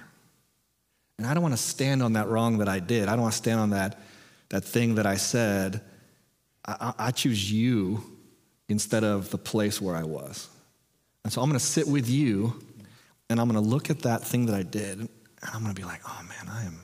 And 1.18 1.28
I 1.28 1.34
don't 1.34 1.44
want 1.44 1.54
to 1.54 1.62
stand 1.62 2.02
on 2.02 2.14
that 2.14 2.30
wrong 2.30 2.60
that 2.60 2.70
I 2.70 2.80
did. 2.80 3.10
I 3.10 3.12
don't 3.12 3.24
want 3.24 3.34
to 3.34 3.38
stand 3.38 3.60
on 3.60 3.72
that, 3.72 4.00
that 4.48 4.64
thing 4.64 4.96
that 4.96 5.06
I 5.06 5.16
said. 5.18 5.82
I, 6.64 6.76
I, 6.80 7.08
I 7.08 7.12
choose 7.12 7.52
you 7.52 8.02
instead 8.70 9.04
of 9.04 9.30
the 9.30 9.38
place 9.38 9.82
where 9.82 9.98
I 9.98 10.04
was. 10.04 10.48
And 11.26 11.34
so 11.34 11.42
I'm 11.42 11.50
going 11.50 11.60
to 11.60 11.66
sit 11.66 11.88
with 11.88 12.10
you 12.10 12.54
and 13.30 13.42
I'm 13.42 13.50
going 13.50 13.62
to 13.62 13.70
look 13.70 13.90
at 13.90 14.04
that 14.04 14.24
thing 14.24 14.46
that 14.46 14.56
I 14.56 14.64
did 14.64 15.00
and 15.00 15.10
I'm 15.54 15.64
going 15.64 15.76
to 15.76 15.80
be 15.80 15.86
like, 15.86 16.00
oh 16.08 16.22
man, 16.30 16.50
I 16.50 16.64
am, 16.64 16.80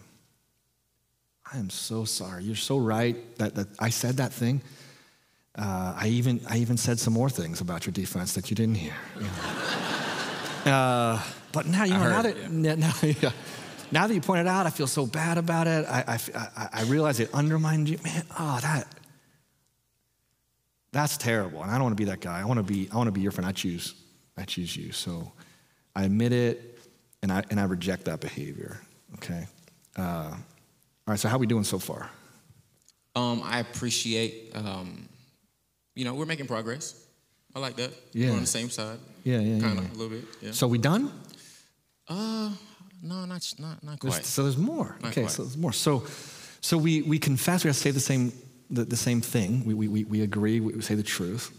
I 1.54 1.58
am 1.58 1.70
so 1.70 2.04
sorry. 2.04 2.44
You're 2.44 2.58
so 2.58 2.78
right 2.78 3.16
that, 3.38 3.56
that 3.56 3.68
I 3.80 3.92
said 3.92 4.18
that 4.18 4.34
thing. 4.34 4.62
Uh, 5.58 5.94
I 5.98 6.08
even 6.08 6.42
I 6.50 6.58
even 6.58 6.78
said 6.78 7.00
some 7.00 7.14
more 7.14 7.30
things 7.30 7.60
about 7.60 7.86
your 7.86 7.94
defense 7.94 8.34
that 8.34 8.50
you 8.50 8.56
didn't 8.56 8.76
hear. 8.76 8.96
you 9.18 9.24
know. 10.66 10.72
uh, 10.72 11.24
but 11.52 11.66
now 11.66 11.84
you 11.84 11.94
know 11.94 12.10
now 12.10 12.22
that 12.22 12.38
it, 12.38 12.52
now, 12.52 12.76
now, 12.76 12.94
yeah, 13.04 13.32
now 13.92 14.08
that 14.08 14.14
you 14.14 14.22
pointed 14.22 14.48
out, 14.48 14.66
I 14.66 14.70
feel 14.70 14.88
so 14.88 15.06
bad 15.06 15.38
about 15.38 15.68
it. 15.68 15.86
I, 15.86 16.04
I, 16.08 16.20
I, 16.56 16.70
I 16.74 16.84
realize 16.84 17.20
it 17.20 17.34
undermined 17.34 17.90
you, 17.90 18.00
man. 18.04 18.24
Oh, 18.40 18.60
that 18.62 18.88
that's 20.94 21.18
terrible. 21.18 21.62
And 21.62 21.72
I 21.72 21.76
don't 21.76 21.84
want 21.84 21.98
to 21.98 22.02
be 22.02 22.10
that 22.10 22.22
guy. 22.22 22.40
I 22.40 22.46
want 22.46 22.58
to 22.58 22.64
be 22.64 22.90
I 22.92 22.96
want 22.96 23.08
to 23.08 23.12
be 23.12 23.22
your 23.22 23.32
friend. 23.32 23.48
I 23.48 23.52
choose 23.52 23.96
I 24.38 24.44
choose 24.44 24.76
you. 24.76 24.92
So 24.92 25.32
I 25.96 26.04
admit 26.04 26.32
it, 26.32 26.80
and 27.22 27.32
I 27.32 27.44
and 27.50 27.60
I 27.60 27.64
reject 27.64 28.06
that 28.06 28.22
behavior. 28.22 28.80
Okay. 29.16 29.46
Uh, 29.98 30.32
all 30.32 30.38
right. 31.08 31.20
So 31.20 31.28
how 31.28 31.36
are 31.36 31.40
we 31.40 31.48
doing 31.48 31.64
so 31.64 31.80
far? 31.80 32.10
Um, 33.16 33.42
I 33.44 33.60
appreciate. 33.60 34.52
Um, 34.56 35.10
you 35.96 36.06
know, 36.06 36.14
we're 36.14 36.26
making 36.26 36.48
progress. 36.48 36.96
I 37.56 37.60
like 37.60 37.76
that. 37.78 37.92
Yeah. 38.14 38.30
We're 38.30 38.36
on 38.36 38.42
the 38.42 38.48
same 38.48 38.70
side. 38.70 38.98
Yeah, 39.24 39.40
yeah, 39.40 39.56
yeah, 39.56 39.62
Kind 39.62 39.80
of 39.80 39.86
yeah. 39.86 39.92
a 39.92 39.98
little 39.98 40.10
bit. 40.18 40.26
Yeah. 40.42 40.52
So 40.52 40.68
we 40.68 40.78
done? 40.78 41.12
Uh, 42.08 42.52
no, 43.04 43.26
not 43.26 43.54
not 43.60 43.84
not 43.84 44.00
There's- 44.00 44.16
quite. 44.18 44.26
so 44.26 44.44
there's 44.44 44.58
more. 44.58 44.98
Not 45.02 45.12
okay, 45.12 45.22
quite. 45.24 45.32
so 45.32 45.44
there's 45.44 45.58
more. 45.58 45.74
So, 45.74 46.04
so 46.62 46.78
we, 46.78 47.02
we 47.02 47.20
confess, 47.20 47.64
we 47.64 47.70
have 47.70 47.76
to 47.76 47.82
say 47.82 47.92
the 47.92 48.00
same, 48.00 48.32
the, 48.70 48.86
the 48.86 48.96
same 48.98 49.22
thing. 49.22 49.66
We, 49.66 49.74
we, 49.74 49.88
we, 49.88 50.04
we 50.06 50.22
agree, 50.22 50.60
we 50.60 50.82
say 50.82 50.96
the 50.96 51.04
truth. 51.04 51.52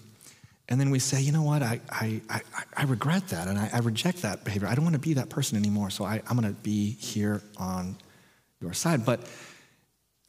And 0.68 0.80
then 0.80 0.90
we 0.90 0.98
say, 1.00 1.20
you 1.20 1.32
know 1.32 1.42
what, 1.42 1.62
I, 1.62 1.80
I, 1.90 2.20
I, 2.30 2.40
I 2.76 2.84
regret 2.84 3.28
that 3.28 3.48
and 3.48 3.58
I, 3.58 3.68
I 3.74 3.78
reject 3.80 4.22
that 4.22 4.44
behavior. 4.44 4.68
I 4.68 4.74
don't 4.74 4.84
want 4.84 4.94
to 4.94 5.00
be 5.00 5.14
that 5.14 5.28
person 5.28 5.58
anymore. 5.58 5.90
So 5.90 6.04
I, 6.04 6.22
I'm 6.28 6.38
going 6.38 6.54
to 6.54 6.58
be 6.62 6.92
here 6.92 7.42
on 7.58 7.96
your 8.60 8.72
side. 8.72 9.04
But 9.04 9.20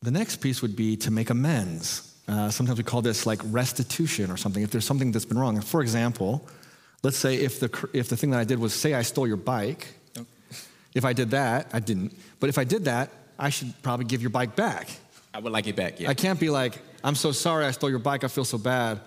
the 0.01 0.11
next 0.11 0.37
piece 0.37 0.61
would 0.61 0.75
be 0.75 0.97
to 0.97 1.11
make 1.11 1.29
amends. 1.29 2.12
Uh, 2.27 2.49
sometimes 2.49 2.77
we 2.77 2.83
call 2.83 3.01
this 3.01 3.25
like 3.25 3.41
restitution 3.45 4.31
or 4.31 4.38
something. 4.38 4.63
If 4.63 4.71
there's 4.71 4.86
something 4.86 5.12
that's 5.12 5.25
been 5.25 5.38
wrong. 5.38 5.59
For 5.62 5.81
example, 5.81 6.47
let's 7.03 7.17
say 7.17 7.36
if 7.36 7.59
the, 7.59 7.89
if 7.93 8.09
the 8.09 8.17
thing 8.17 8.29
that 8.31 8.39
I 8.39 8.43
did 8.43 8.59
was 8.59 8.73
say 8.73 8.93
I 8.93 9.01
stole 9.01 9.27
your 9.27 9.38
bike, 9.38 9.88
if 10.93 11.05
I 11.05 11.13
did 11.13 11.31
that, 11.31 11.69
I 11.73 11.79
didn't, 11.79 12.17
but 12.39 12.49
if 12.49 12.57
I 12.57 12.63
did 12.63 12.86
that, 12.86 13.09
I 13.38 13.49
should 13.49 13.73
probably 13.81 14.05
give 14.05 14.21
your 14.21 14.29
bike 14.29 14.55
back. 14.55 14.89
I 15.33 15.39
would 15.39 15.51
like 15.51 15.67
it 15.67 15.75
back, 15.75 15.99
yeah. 15.99 16.09
I 16.09 16.13
can't 16.13 16.39
be 16.39 16.49
like, 16.49 16.79
I'm 17.03 17.15
so 17.15 17.31
sorry 17.31 17.65
I 17.65 17.71
stole 17.71 17.89
your 17.89 17.99
bike, 17.99 18.23
I 18.23 18.27
feel 18.27 18.45
so 18.45 18.57
bad, 18.57 18.99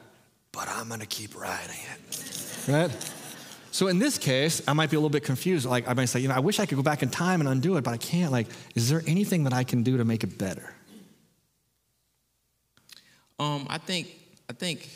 but 0.52 0.68
I'm 0.68 0.88
gonna 0.88 1.07
keep 1.07 1.40
riding 1.40 1.76
it. 1.76 2.68
Right? 2.68 3.12
So 3.70 3.88
in 3.88 3.98
this 3.98 4.18
case, 4.18 4.62
I 4.66 4.72
might 4.72 4.90
be 4.90 4.96
a 4.96 4.98
little 4.98 5.11
bit 5.11 5.22
confused. 5.22 5.66
Like 5.66 5.87
I 5.87 5.92
might 5.92 6.07
say, 6.07 6.20
you 6.20 6.29
know, 6.29 6.35
I 6.35 6.40
wish 6.40 6.59
I 6.59 6.66
could 6.66 6.76
go 6.76 6.83
back 6.83 7.02
in 7.02 7.11
time 7.11 7.40
and 7.40 7.48
undo 7.48 7.76
it, 7.76 7.85
but 7.85 7.92
I 7.92 7.98
can't. 7.98 8.33
Like, 8.33 8.48
is 8.74 8.88
there 8.88 9.02
anything 9.07 9.44
that 9.44 9.52
I 9.52 9.64
can 9.64 9.83
do 9.83 9.98
to 9.98 10.05
make 10.05 10.24
it 10.24 10.38
better? 10.38 10.74
Um, 13.38 13.66
I 13.68 13.79
think, 13.79 14.09
I 14.49 14.53
think, 14.53 14.88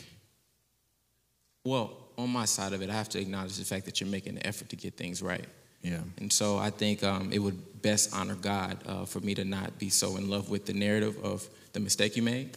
well, 1.64 1.96
on 2.16 2.30
my 2.30 2.44
side 2.44 2.72
of 2.72 2.82
it, 2.82 2.90
I 2.90 2.94
have 2.94 3.08
to 3.10 3.20
acknowledge 3.20 3.56
the 3.56 3.64
fact 3.64 3.84
that 3.86 4.00
you're 4.00 4.10
making 4.10 4.36
an 4.36 4.46
effort 4.46 4.68
to 4.70 4.76
get 4.76 4.96
things 4.96 5.22
right. 5.22 5.46
Yeah. 5.82 6.00
And 6.18 6.32
so 6.32 6.58
I 6.58 6.70
think 6.70 7.02
um, 7.02 7.32
it 7.32 7.38
would 7.38 7.82
best 7.82 8.14
honor 8.14 8.34
God 8.34 8.78
uh, 8.86 9.04
for 9.06 9.20
me 9.20 9.34
to 9.34 9.44
not 9.44 9.78
be 9.78 9.88
so 9.88 10.16
in 10.16 10.28
love 10.28 10.50
with 10.50 10.66
the 10.66 10.74
narrative 10.74 11.16
of 11.24 11.48
the 11.72 11.80
mistake 11.80 12.16
you 12.16 12.22
made. 12.22 12.56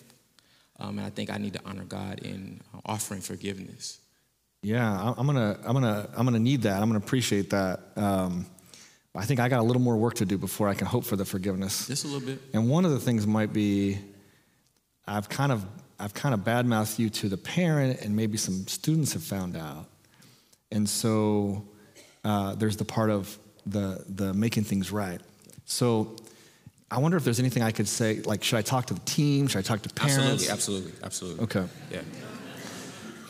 Um, 0.80 0.98
and 0.98 1.08
I 1.08 1.10
think 1.10 1.30
I 1.30 1.38
need 1.38 1.54
to 1.54 1.62
honor 1.66 1.86
God 1.86 2.20
in 2.20 2.60
uh, 2.74 2.80
offering 2.86 3.22
forgiveness. 3.22 4.00
Yeah, 4.62 5.14
I'm 5.18 5.26
gonna, 5.26 5.60
I'm 5.66 5.74
gonna, 5.74 6.10
I'm 6.16 6.26
gonna 6.26 6.40
need 6.40 6.62
that. 6.64 6.82
I'm 6.82 6.88
gonna 6.88 7.00
appreciate 7.00 7.50
that. 7.50 7.82
Um, 7.96 8.46
I 9.16 9.26
think 9.26 9.40
I 9.40 9.48
got 9.48 9.60
a 9.60 9.64
little 9.64 9.82
more 9.82 9.96
work 9.98 10.16
to 10.16 10.26
do 10.26 10.38
before 10.38 10.68
I 10.68 10.74
can 10.74 10.88
hope 10.88 11.06
for 11.06 11.16
the 11.16 11.26
forgiveness. 11.26 11.88
Just 11.88 12.06
a 12.06 12.08
little 12.08 12.26
bit. 12.26 12.42
And 12.54 12.70
one 12.70 12.84
of 12.84 12.92
the 12.92 13.00
things 13.00 13.28
might 13.28 13.54
be, 13.54 14.00
I've 15.08 15.30
kind 15.30 15.52
of, 15.52 15.66
I've 16.00 16.14
kind 16.14 16.34
of 16.34 16.42
badmouthed 16.42 17.00
you 17.00 17.10
to 17.10 17.30
the 17.30 17.38
parent, 17.38 18.02
and 18.02 18.16
maybe 18.16 18.38
some 18.38 18.68
students 18.68 19.14
have 19.14 19.24
found 19.24 19.58
out. 19.58 19.86
And 20.72 20.88
so 20.90 21.64
uh, 22.24 22.56
there's 22.56 22.78
the 22.78 22.86
part 22.86 23.10
of 23.10 23.38
the 23.66 24.04
the 24.10 24.34
making 24.34 24.64
things 24.64 24.92
right. 24.92 25.22
So 25.66 26.16
I 26.90 27.00
wonder 27.00 27.18
if 27.18 27.24
there's 27.24 27.40
anything 27.40 27.64
I 27.64 27.72
could 27.72 27.88
say. 27.88 28.22
Like, 28.22 28.44
should 28.44 28.58
I 28.58 28.62
talk 28.62 28.88
to 28.88 28.94
the 28.94 29.00
team? 29.02 29.48
Should 29.48 29.60
I 29.60 29.62
talk 29.62 29.82
to 29.82 29.90
parents? 29.90 30.50
Absolutely, 30.50 30.50
absolutely, 30.50 30.94
absolutely. 31.04 31.44
Okay. 31.44 31.66
Yeah. 31.92 32.02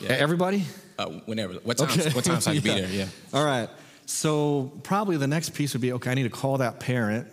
Yeah. 0.00 0.08
Everybody? 0.12 0.64
Uh, 0.98 1.06
whenever. 1.26 1.54
What 1.54 1.78
times? 1.78 1.98
Okay. 1.98 2.10
What 2.10 2.24
times 2.24 2.46
I 2.46 2.56
can 2.56 2.62
yeah. 2.64 2.74
be 2.74 2.80
there? 2.80 2.90
Yeah. 2.90 3.06
All 3.32 3.44
right. 3.44 3.68
So 4.06 4.72
probably 4.82 5.16
the 5.16 5.26
next 5.26 5.50
piece 5.50 5.72
would 5.72 5.80
be 5.80 5.92
okay. 5.94 6.10
I 6.10 6.14
need 6.14 6.24
to 6.24 6.30
call 6.30 6.58
that 6.58 6.78
parent 6.78 7.26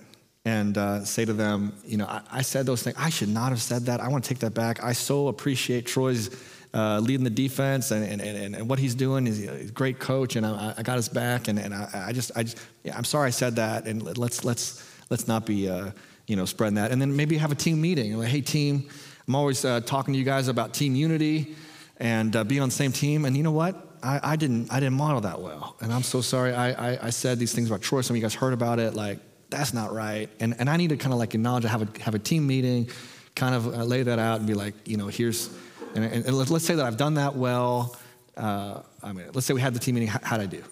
and 0.45 0.77
uh, 0.77 1.05
say 1.05 1.25
to 1.25 1.33
them, 1.33 1.73
you 1.85 1.97
know, 1.97 2.05
I, 2.05 2.21
I, 2.31 2.41
said 2.41 2.65
those 2.65 2.81
things. 2.81 2.95
I 2.97 3.09
should 3.09 3.29
not 3.29 3.49
have 3.49 3.61
said 3.61 3.85
that. 3.85 3.99
I 3.99 4.07
want 4.07 4.23
to 4.23 4.27
take 4.27 4.39
that 4.39 4.53
back. 4.53 4.83
I 4.83 4.93
so 4.93 5.27
appreciate 5.27 5.85
Troy's 5.85 6.35
uh, 6.73 6.99
leading 6.99 7.23
the 7.23 7.29
defense 7.29 7.91
and, 7.91 8.03
and, 8.03 8.21
and, 8.21 8.55
and, 8.55 8.69
what 8.69 8.79
he's 8.79 8.95
doing. 8.95 9.25
He's 9.25 9.45
a 9.45 9.65
great 9.71 9.99
coach, 9.99 10.35
and 10.35 10.45
I, 10.45 10.73
I 10.77 10.83
got 10.83 10.95
his 10.95 11.09
back. 11.09 11.47
And, 11.47 11.59
and 11.59 11.73
I, 11.73 12.05
I 12.07 12.13
just, 12.13 12.31
I 12.35 12.43
just, 12.43 12.57
yeah, 12.83 12.97
I'm 12.97 13.03
sorry 13.03 13.27
I 13.27 13.31
said 13.31 13.57
that. 13.57 13.85
And 13.85 14.17
let's 14.17 14.43
let's 14.43 14.83
let's 15.09 15.27
not 15.27 15.45
be, 15.45 15.69
uh, 15.69 15.91
you 16.27 16.35
know, 16.35 16.45
spreading 16.45 16.75
that. 16.75 16.91
And 16.91 17.01
then 17.01 17.15
maybe 17.15 17.37
have 17.37 17.51
a 17.51 17.55
team 17.55 17.79
meeting. 17.81 18.17
Like, 18.17 18.29
hey, 18.29 18.41
team, 18.41 18.89
I'm 19.27 19.35
always 19.35 19.63
uh, 19.63 19.81
talking 19.81 20.13
to 20.13 20.17
you 20.17 20.25
guys 20.25 20.47
about 20.47 20.73
team 20.73 20.95
unity 20.95 21.55
and 21.97 22.35
uh, 22.35 22.43
being 22.43 22.61
on 22.61 22.69
the 22.69 22.75
same 22.75 22.91
team. 22.91 23.25
And 23.25 23.37
you 23.37 23.43
know 23.43 23.51
what? 23.51 23.89
I, 24.01 24.19
I, 24.23 24.35
didn't 24.35 24.73
I 24.73 24.79
didn't 24.79 24.95
model 24.95 25.21
that 25.21 25.39
well, 25.39 25.75
and 25.79 25.93
I'm 25.93 26.01
so 26.01 26.21
sorry. 26.21 26.55
I, 26.55 26.93
I, 26.93 27.07
I 27.07 27.09
said 27.11 27.37
these 27.37 27.53
things 27.53 27.69
about 27.69 27.81
Troy. 27.81 28.01
Some 28.01 28.15
of 28.15 28.17
you 28.17 28.23
guys 28.23 28.33
heard 28.33 28.53
about 28.53 28.79
it. 28.79 28.95
Like 28.95 29.19
that's 29.51 29.73
not 29.73 29.93
right. 29.93 30.29
And 30.39 30.55
and 30.57 30.69
I 30.69 30.77
need 30.77 30.89
to 30.89 30.97
kind 30.97 31.13
of 31.13 31.19
like 31.19 31.35
acknowledge. 31.35 31.65
I 31.65 31.69
have 31.69 31.83
a 31.83 32.03
have 32.03 32.15
a 32.15 32.19
team 32.19 32.47
meeting, 32.47 32.89
kind 33.35 33.53
of 33.53 33.67
uh, 33.67 33.83
lay 33.83 34.03
that 34.03 34.17
out 34.17 34.39
and 34.39 34.47
be 34.47 34.53
like, 34.53 34.73
you 34.87 34.97
know, 34.97 35.07
here's, 35.07 35.49
and, 35.93 36.03
and, 36.03 36.25
and 36.25 36.35
let's 36.35 36.65
say 36.65 36.75
that 36.75 36.85
I've 36.85 36.97
done 36.97 37.15
that 37.15 37.35
well. 37.35 37.95
Uh, 38.35 38.81
I 39.03 39.11
mean, 39.11 39.27
let's 39.33 39.45
say 39.45 39.53
we 39.53 39.61
had 39.61 39.73
the 39.73 39.79
team 39.79 39.95
meeting. 39.95 40.09
How, 40.09 40.19
how'd 40.23 40.39
I 40.41 40.45
do? 40.45 40.63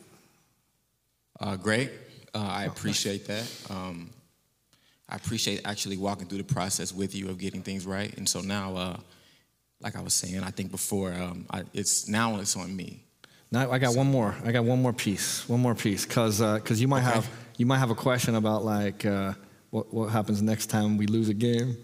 Uh, 1.39 1.55
great. 1.55 1.91
Uh, 2.33 2.39
I 2.39 2.65
appreciate 2.65 3.27
that. 3.27 3.47
Um, 3.69 4.09
I 5.07 5.15
appreciate 5.15 5.61
actually 5.65 5.97
walking 5.97 6.27
through 6.27 6.37
the 6.39 6.53
process 6.53 6.93
with 6.93 7.15
you 7.15 7.29
of 7.29 7.37
getting 7.37 7.61
things 7.61 7.85
right. 7.85 8.15
And 8.17 8.27
so 8.29 8.41
now, 8.41 8.75
uh, 8.75 8.97
like 9.81 9.95
I 9.95 10.01
was 10.01 10.13
saying, 10.13 10.43
I 10.43 10.51
think 10.51 10.71
before, 10.71 11.13
um, 11.13 11.45
I, 11.49 11.63
it's 11.73 12.07
now 12.07 12.39
it's 12.39 12.55
on 12.55 12.75
me. 12.75 13.03
Now 13.51 13.71
I 13.71 13.79
got 13.79 13.95
one 13.95 14.11
more. 14.11 14.35
I 14.45 14.51
got 14.51 14.63
one 14.63 14.81
more 14.81 14.93
piece. 14.93 15.47
One 15.49 15.59
more 15.59 15.73
piece, 15.73 16.05
because 16.05 16.39
because 16.39 16.79
uh, 16.79 16.81
you 16.81 16.87
might 16.87 17.03
okay. 17.03 17.15
have 17.15 17.29
you 17.59 17.65
might 17.65 17.79
have 17.79 17.91
a 17.91 17.95
question 17.95 18.35
about 18.35 18.63
like 18.63 19.05
uh, 19.05 19.33
what 19.69 19.93
what 19.93 20.07
happens 20.09 20.41
next 20.41 20.67
time 20.67 20.97
we 20.97 21.05
lose 21.05 21.27
a 21.27 21.33
game. 21.33 21.77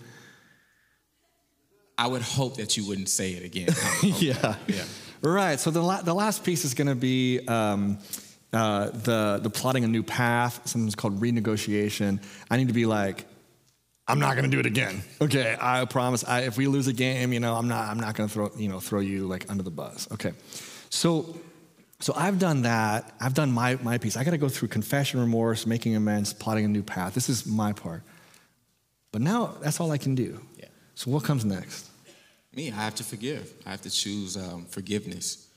I 1.97 2.07
would 2.07 2.21
hope 2.21 2.57
that 2.57 2.77
you 2.77 2.87
wouldn't 2.87 3.09
say 3.09 3.33
it 3.33 3.43
again. 3.43 3.67
yeah. 4.01 4.55
Yeah. 4.67 4.83
Right. 5.21 5.59
So 5.59 5.71
the 5.71 5.81
la- 5.81 6.01
the 6.01 6.13
last 6.13 6.43
piece 6.43 6.65
is 6.65 6.73
going 6.73 6.87
to 6.87 6.95
be. 6.95 7.45
Um, 7.47 7.99
uh, 8.53 8.89
the 8.89 9.41
the 9.43 9.49
plotting 9.49 9.83
a 9.83 9.87
new 9.87 10.01
path, 10.01 10.61
something's 10.65 10.95
called 10.95 11.19
renegotiation. 11.19 12.23
I 12.49 12.55
need 12.55 12.69
to 12.69 12.73
be 12.73 12.85
like, 12.85 13.25
I'm 14.07 14.19
not 14.19 14.35
going 14.35 14.49
to 14.49 14.51
do 14.51 14.61
it 14.61 14.65
again. 14.65 15.01
Okay, 15.19 15.57
I 15.59 15.83
promise. 15.83 16.23
I, 16.23 16.41
if 16.43 16.55
we 16.55 16.67
lose 16.67 16.87
a 16.87 16.93
game, 16.93 17.33
you 17.33 17.41
know, 17.41 17.53
I'm 17.53 17.67
not 17.67 17.89
I'm 17.89 17.99
not 17.99 18.15
going 18.15 18.29
to 18.29 18.33
throw 18.33 18.51
you 18.55 18.69
know 18.69 18.79
throw 18.79 19.01
you 19.01 19.27
like 19.27 19.49
under 19.49 19.61
the 19.63 19.71
bus. 19.71 20.07
Okay, 20.13 20.31
so 20.89 21.37
so 21.99 22.13
I've 22.15 22.39
done 22.39 22.63
that. 22.63 23.13
I've 23.19 23.33
done 23.33 23.51
my, 23.51 23.77
my 23.81 23.97
piece. 23.97 24.17
I 24.17 24.23
got 24.23 24.31
to 24.31 24.37
go 24.37 24.49
through 24.49 24.67
confession, 24.67 25.19
remorse, 25.19 25.65
making 25.65 25.95
amends, 25.95 26.33
plotting 26.33 26.65
a 26.65 26.67
new 26.67 26.83
path. 26.83 27.13
This 27.13 27.29
is 27.29 27.45
my 27.45 27.71
part. 27.71 28.03
But 29.11 29.21
now 29.21 29.55
that's 29.61 29.79
all 29.79 29.91
I 29.91 29.97
can 29.97 30.13
do. 30.13 30.41
Yeah. 30.57 30.65
So 30.95 31.09
what 31.11 31.23
comes 31.23 31.45
next? 31.45 31.89
Me, 32.53 32.69
I 32.71 32.75
have 32.75 32.95
to 32.95 33.03
forgive. 33.03 33.51
I 33.65 33.71
have 33.71 33.81
to 33.81 33.89
choose 33.89 34.35
um, 34.37 34.65
forgiveness. 34.65 35.47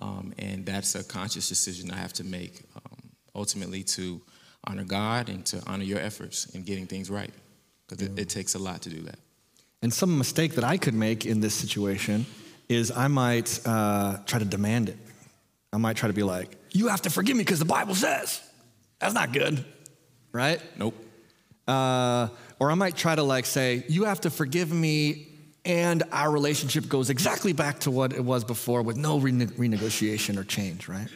Um, 0.00 0.32
and 0.38 0.64
that's 0.64 0.94
a 0.94 1.02
conscious 1.02 1.48
decision 1.48 1.90
I 1.90 1.96
have 1.96 2.12
to 2.14 2.24
make 2.24 2.62
um, 2.76 3.10
ultimately 3.34 3.82
to 3.84 4.20
honor 4.64 4.84
God 4.84 5.28
and 5.28 5.44
to 5.46 5.62
honor 5.66 5.84
your 5.84 5.98
efforts 5.98 6.46
in 6.54 6.62
getting 6.62 6.86
things 6.86 7.10
right. 7.10 7.32
Because 7.88 8.06
yeah. 8.06 8.12
it, 8.12 8.20
it 8.20 8.28
takes 8.28 8.54
a 8.54 8.58
lot 8.58 8.82
to 8.82 8.90
do 8.90 9.02
that. 9.02 9.18
And 9.82 9.92
some 9.92 10.16
mistake 10.18 10.54
that 10.54 10.64
I 10.64 10.76
could 10.76 10.94
make 10.94 11.26
in 11.26 11.40
this 11.40 11.54
situation 11.54 12.26
is 12.68 12.90
I 12.90 13.08
might 13.08 13.60
uh, 13.64 14.18
try 14.26 14.38
to 14.38 14.44
demand 14.44 14.90
it. 14.90 14.98
I 15.72 15.76
might 15.76 15.96
try 15.96 16.08
to 16.08 16.14
be 16.14 16.22
like, 16.22 16.56
you 16.72 16.88
have 16.88 17.02
to 17.02 17.10
forgive 17.10 17.36
me 17.36 17.42
because 17.42 17.58
the 17.58 17.64
Bible 17.64 17.94
says. 17.94 18.42
That's 18.98 19.14
not 19.14 19.32
good, 19.32 19.64
right? 20.32 20.60
Nope. 20.76 20.94
Uh, 21.66 22.28
or 22.58 22.70
I 22.70 22.74
might 22.74 22.96
try 22.96 23.14
to 23.14 23.22
like 23.22 23.46
say, 23.46 23.84
you 23.88 24.04
have 24.04 24.22
to 24.22 24.30
forgive 24.30 24.72
me, 24.72 25.28
and 25.64 26.02
our 26.10 26.30
relationship 26.30 26.88
goes 26.88 27.10
exactly 27.10 27.52
back 27.52 27.80
to 27.80 27.90
what 27.90 28.12
it 28.12 28.24
was 28.24 28.42
before 28.44 28.82
with 28.82 28.96
no 28.96 29.18
rene- 29.18 29.46
renegotiation 29.46 30.36
or 30.36 30.44
change, 30.44 30.88
right? 30.88 31.08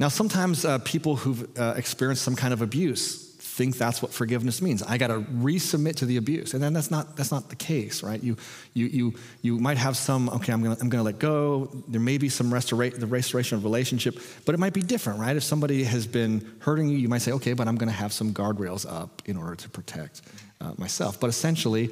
Now, 0.00 0.08
sometimes 0.08 0.64
uh, 0.64 0.78
people 0.78 1.16
who've 1.16 1.48
uh, 1.58 1.74
experienced 1.76 2.22
some 2.22 2.36
kind 2.36 2.52
of 2.52 2.62
abuse 2.62 3.27
think 3.58 3.76
that's 3.76 4.00
what 4.00 4.12
forgiveness 4.12 4.62
means. 4.62 4.84
I 4.84 4.98
got 4.98 5.08
to 5.08 5.18
resubmit 5.18 5.96
to 5.96 6.06
the 6.06 6.16
abuse, 6.16 6.54
and 6.54 6.62
then 6.62 6.72
that's 6.72 6.92
not 6.92 7.16
that's 7.16 7.32
not 7.32 7.50
the 7.50 7.56
case, 7.56 8.04
right? 8.04 8.22
You 8.22 8.36
you 8.72 8.86
you 8.86 9.14
you 9.42 9.58
might 9.58 9.78
have 9.78 9.96
some 9.96 10.28
okay. 10.30 10.52
I'm 10.52 10.62
gonna 10.62 10.76
I'm 10.80 10.88
gonna 10.88 11.02
let 11.02 11.18
go. 11.18 11.68
There 11.88 12.00
may 12.00 12.18
be 12.18 12.28
some 12.28 12.52
restora- 12.52 12.98
the 12.98 13.08
restoration 13.08 13.58
of 13.58 13.64
relationship, 13.64 14.14
but 14.46 14.54
it 14.54 14.58
might 14.58 14.74
be 14.74 14.80
different, 14.80 15.18
right? 15.18 15.36
If 15.36 15.42
somebody 15.42 15.82
has 15.82 16.06
been 16.06 16.48
hurting 16.60 16.88
you, 16.88 16.96
you 16.96 17.08
might 17.08 17.22
say, 17.22 17.32
okay, 17.32 17.52
but 17.52 17.66
I'm 17.66 17.74
gonna 17.74 17.90
have 17.90 18.12
some 18.12 18.32
guardrails 18.32 18.86
up 18.90 19.22
in 19.26 19.36
order 19.36 19.56
to 19.56 19.68
protect 19.68 20.22
uh, 20.60 20.74
myself. 20.78 21.18
But 21.18 21.28
essentially, 21.28 21.90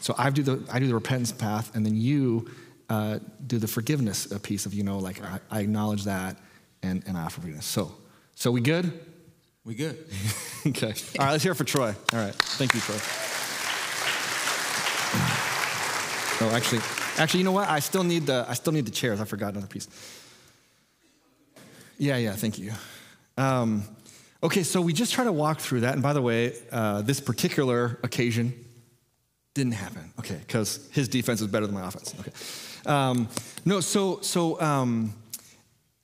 so 0.00 0.14
I 0.16 0.30
do 0.30 0.44
the 0.44 0.64
I 0.72 0.78
do 0.78 0.86
the 0.86 0.94
repentance 0.94 1.32
path, 1.32 1.74
and 1.74 1.84
then 1.84 1.96
you 1.96 2.48
uh, 2.88 3.18
do 3.44 3.58
the 3.58 3.68
forgiveness 3.68 4.30
uh, 4.30 4.38
piece 4.38 4.66
of 4.66 4.72
you 4.72 4.84
know 4.84 4.98
like 4.98 5.20
I, 5.20 5.40
I 5.50 5.60
acknowledge 5.60 6.04
that 6.04 6.36
and 6.84 7.02
and 7.08 7.16
I 7.16 7.22
offer 7.22 7.40
forgiveness. 7.40 7.66
So 7.66 7.92
so 8.36 8.52
we 8.52 8.60
good? 8.60 8.86
We 9.68 9.74
good. 9.74 10.02
okay. 10.66 10.94
All 11.18 11.26
right, 11.26 11.32
let's 11.32 11.42
hear 11.42 11.52
it 11.52 11.56
for 11.56 11.64
Troy. 11.64 11.94
All 12.14 12.18
right. 12.18 12.34
Thank 12.34 12.72
you, 12.72 12.80
Troy. 12.80 12.96
Oh, 16.40 16.56
actually, 16.56 16.80
actually, 17.18 17.40
you 17.40 17.44
know 17.44 17.52
what? 17.52 17.68
I 17.68 17.80
still 17.80 18.02
need 18.02 18.24
the 18.24 18.46
I 18.48 18.54
still 18.54 18.72
need 18.72 18.86
the 18.86 18.90
chairs. 18.90 19.20
I 19.20 19.26
forgot 19.26 19.52
another 19.52 19.66
piece. 19.66 19.86
Yeah, 21.98 22.16
yeah. 22.16 22.32
Thank 22.32 22.58
you. 22.58 22.72
Um, 23.36 23.82
okay, 24.42 24.62
so 24.62 24.80
we 24.80 24.94
just 24.94 25.12
try 25.12 25.24
to 25.24 25.32
walk 25.32 25.60
through 25.60 25.80
that. 25.80 25.92
And 25.92 26.02
by 26.02 26.14
the 26.14 26.22
way, 26.22 26.54
uh, 26.72 27.02
this 27.02 27.20
particular 27.20 27.98
occasion 28.02 28.54
didn't 29.52 29.74
happen. 29.74 30.14
Okay, 30.18 30.38
because 30.46 30.88
his 30.92 31.08
defense 31.08 31.42
is 31.42 31.46
better 31.48 31.66
than 31.66 31.74
my 31.74 31.86
offense. 31.86 32.14
Okay. 32.18 32.32
Um, 32.90 33.28
no, 33.66 33.80
so 33.80 34.20
so. 34.22 34.58
Um, 34.62 35.12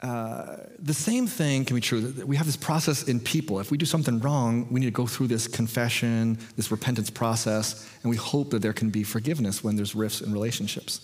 the 0.05 0.95
same 0.95 1.27
thing 1.27 1.65
can 1.65 1.77
be 1.77 1.81
true. 1.81 2.13
We 2.27 2.37
have 2.37 2.47
this 2.47 2.57
process 2.57 3.05
in 3.05 3.21
people. 3.21 3.61
If 3.61 3.71
we 3.71 3.79
do 3.79 3.87
something 3.87 4.21
wrong, 4.21 4.67
we 4.71 4.81
need 4.81 4.87
to 4.87 4.93
go 4.93 5.07
through 5.07 5.29
this 5.29 5.47
confession, 5.47 6.39
this 6.57 6.71
repentance 6.71 7.11
process, 7.11 7.89
and 8.03 8.11
we 8.11 8.17
hope 8.17 8.51
that 8.51 8.61
there 8.61 8.73
can 8.73 8.91
be 8.91 9.05
forgiveness 9.05 9.65
when 9.65 9.77
there's 9.77 9.95
rifts 9.95 10.21
in 10.21 10.33
relationships. 10.33 11.01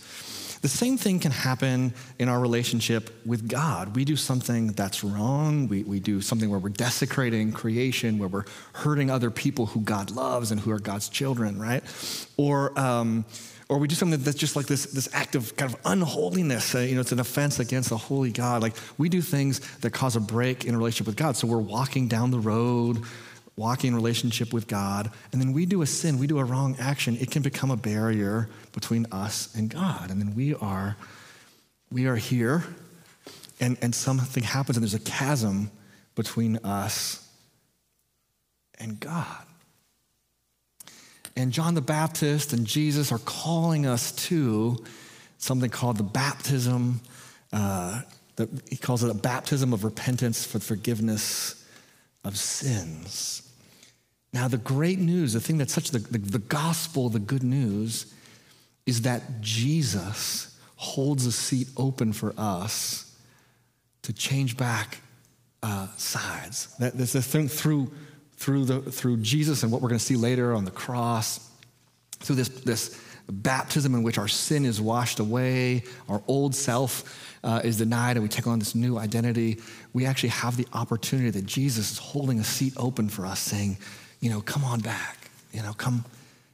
The 0.62 0.68
same 0.68 0.98
thing 0.98 1.20
can 1.20 1.32
happen 1.32 1.94
in 2.18 2.28
our 2.28 2.38
relationship 2.38 3.10
with 3.24 3.48
God. 3.48 3.96
We 3.96 4.04
do 4.04 4.16
something 4.16 4.72
that's 4.72 5.02
wrong. 5.02 5.68
We, 5.68 5.84
we 5.84 6.00
do 6.00 6.20
something 6.20 6.50
where 6.50 6.58
we're 6.58 6.68
desecrating 6.68 7.52
creation, 7.52 8.18
where 8.18 8.28
we're 8.28 8.44
hurting 8.74 9.10
other 9.10 9.30
people 9.30 9.66
who 9.66 9.80
God 9.80 10.10
loves 10.10 10.50
and 10.50 10.60
who 10.60 10.70
are 10.70 10.78
God's 10.78 11.08
children, 11.08 11.58
right? 11.58 11.82
Or, 12.36 12.78
um, 12.78 13.24
or 13.70 13.78
we 13.78 13.86
do 13.86 13.94
something 13.94 14.20
that's 14.20 14.36
just 14.36 14.56
like 14.56 14.66
this, 14.66 14.86
this 14.86 15.08
act 15.12 15.36
of 15.36 15.54
kind 15.56 15.72
of 15.72 15.80
unholiness. 15.84 16.74
Uh, 16.74 16.80
you 16.80 16.96
know, 16.96 17.00
it's 17.00 17.12
an 17.12 17.20
offense 17.20 17.60
against 17.60 17.90
the 17.90 17.96
holy 17.96 18.32
God. 18.32 18.62
Like 18.62 18.74
we 18.98 19.08
do 19.08 19.22
things 19.22 19.60
that 19.78 19.92
cause 19.92 20.16
a 20.16 20.20
break 20.20 20.64
in 20.64 20.74
a 20.74 20.76
relationship 20.76 21.06
with 21.06 21.16
God. 21.16 21.36
So 21.36 21.46
we're 21.46 21.58
walking 21.58 22.08
down 22.08 22.32
the 22.32 22.40
road, 22.40 23.00
walking 23.54 23.88
in 23.88 23.94
relationship 23.94 24.52
with 24.52 24.66
God, 24.66 25.12
and 25.30 25.40
then 25.40 25.52
we 25.52 25.66
do 25.66 25.82
a 25.82 25.86
sin, 25.86 26.18
we 26.18 26.26
do 26.26 26.40
a 26.40 26.44
wrong 26.44 26.74
action, 26.80 27.16
it 27.20 27.30
can 27.30 27.42
become 27.42 27.70
a 27.70 27.76
barrier 27.76 28.48
between 28.72 29.06
us 29.12 29.54
and 29.54 29.70
God. 29.70 30.10
And 30.10 30.20
then 30.20 30.34
we 30.34 30.56
are, 30.56 30.96
we 31.92 32.06
are 32.06 32.16
here, 32.16 32.64
and, 33.60 33.78
and 33.80 33.94
something 33.94 34.42
happens, 34.42 34.78
and 34.78 34.82
there's 34.82 34.94
a 34.94 34.98
chasm 34.98 35.70
between 36.16 36.56
us 36.64 37.24
and 38.80 38.98
God. 38.98 39.44
And 41.36 41.52
John 41.52 41.74
the 41.74 41.80
Baptist 41.80 42.52
and 42.52 42.66
Jesus 42.66 43.12
are 43.12 43.18
calling 43.18 43.86
us 43.86 44.12
to 44.26 44.84
something 45.38 45.70
called 45.70 45.96
the 45.96 46.02
baptism. 46.02 47.00
Uh, 47.52 48.02
the, 48.36 48.48
he 48.68 48.76
calls 48.76 49.02
it 49.02 49.10
a 49.10 49.14
baptism 49.14 49.72
of 49.72 49.84
repentance 49.84 50.44
for 50.44 50.58
the 50.58 50.64
forgiveness 50.64 51.66
of 52.24 52.36
sins. 52.36 53.48
Now, 54.32 54.48
the 54.48 54.58
great 54.58 54.98
news, 54.98 55.32
the 55.32 55.40
thing 55.40 55.58
that's 55.58 55.72
such 55.72 55.90
the, 55.90 55.98
the, 55.98 56.18
the 56.18 56.38
gospel, 56.38 57.08
the 57.08 57.18
good 57.18 57.42
news, 57.42 58.12
is 58.86 59.02
that 59.02 59.40
Jesus 59.40 60.58
holds 60.76 61.26
a 61.26 61.32
seat 61.32 61.68
open 61.76 62.12
for 62.12 62.32
us 62.38 63.16
to 64.02 64.12
change 64.12 64.56
back 64.56 64.98
uh, 65.62 65.88
sides. 65.96 66.74
That, 66.78 66.96
that's 66.96 67.12
the 67.12 67.22
thing 67.22 67.48
through 67.48 67.90
through, 68.40 68.64
the, 68.64 68.80
through 68.80 69.18
Jesus 69.18 69.62
and 69.62 69.70
what 69.70 69.82
we're 69.82 69.90
going 69.90 69.98
to 69.98 70.04
see 70.04 70.16
later 70.16 70.54
on 70.54 70.64
the 70.64 70.70
cross, 70.70 71.50
through 72.20 72.36
this, 72.36 72.48
this 72.48 73.00
baptism 73.28 73.94
in 73.94 74.02
which 74.02 74.16
our 74.16 74.28
sin 74.28 74.64
is 74.64 74.80
washed 74.80 75.20
away, 75.20 75.84
our 76.08 76.22
old 76.26 76.54
self 76.54 77.36
uh, 77.44 77.60
is 77.62 77.76
denied, 77.76 78.16
and 78.16 78.22
we 78.22 78.30
take 78.30 78.46
on 78.46 78.58
this 78.58 78.74
new 78.74 78.96
identity, 78.96 79.58
we 79.92 80.06
actually 80.06 80.30
have 80.30 80.56
the 80.56 80.66
opportunity 80.72 81.28
that 81.28 81.44
Jesus 81.44 81.92
is 81.92 81.98
holding 81.98 82.40
a 82.40 82.44
seat 82.44 82.72
open 82.78 83.10
for 83.10 83.26
us, 83.26 83.40
saying, 83.40 83.76
you 84.20 84.30
know, 84.30 84.40
come 84.40 84.64
on 84.64 84.80
back. 84.80 85.30
You 85.52 85.62
know, 85.62 85.74
come, 85.74 86.04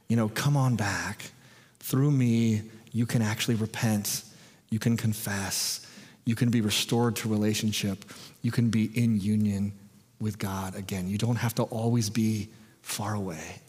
you 0.09 0.17
know, 0.17 0.27
come 0.27 0.57
on 0.57 0.75
back. 0.75 1.31
Through 1.79 2.11
me, 2.11 2.63
you 2.91 3.05
can 3.05 3.21
actually 3.21 3.55
repent. 3.55 4.23
You 4.69 4.79
can 4.79 4.97
confess. 4.97 5.87
You 6.25 6.35
can 6.35 6.49
be 6.49 6.59
restored 6.59 7.15
to 7.17 7.29
relationship. 7.29 8.03
You 8.41 8.51
can 8.51 8.69
be 8.69 8.85
in 8.93 9.21
union 9.21 9.71
with 10.19 10.39
God 10.39 10.75
again. 10.75 11.07
You 11.07 11.17
don't 11.17 11.35
have 11.35 11.55
to 11.55 11.63
always 11.63 12.09
be 12.09 12.49
far 12.81 13.13
away. 13.13 13.61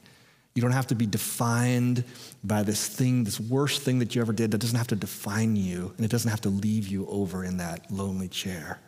You 0.54 0.62
don't 0.62 0.72
have 0.72 0.88
to 0.88 0.94
be 0.94 1.06
defined 1.06 2.04
by 2.42 2.62
this 2.62 2.88
thing, 2.88 3.24
this 3.24 3.38
worst 3.38 3.82
thing 3.82 4.00
that 4.00 4.14
you 4.14 4.20
ever 4.20 4.32
did 4.32 4.50
that 4.50 4.58
doesn't 4.58 4.76
have 4.76 4.88
to 4.88 4.96
define 4.96 5.54
you 5.54 5.92
and 5.96 6.04
it 6.04 6.10
doesn't 6.10 6.30
have 6.30 6.40
to 6.42 6.48
leave 6.48 6.88
you 6.88 7.06
over 7.08 7.44
in 7.44 7.58
that 7.58 7.90
lonely 7.90 8.28
chair. 8.28 8.80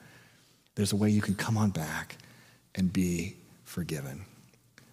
There's 0.75 0.93
a 0.93 0.97
way 0.97 1.11
you 1.11 1.21
can 1.21 1.35
come 1.35 1.57
on 1.57 1.71
back 1.71 2.17
and 2.75 2.93
be 2.93 3.37
forgiven. 3.65 4.25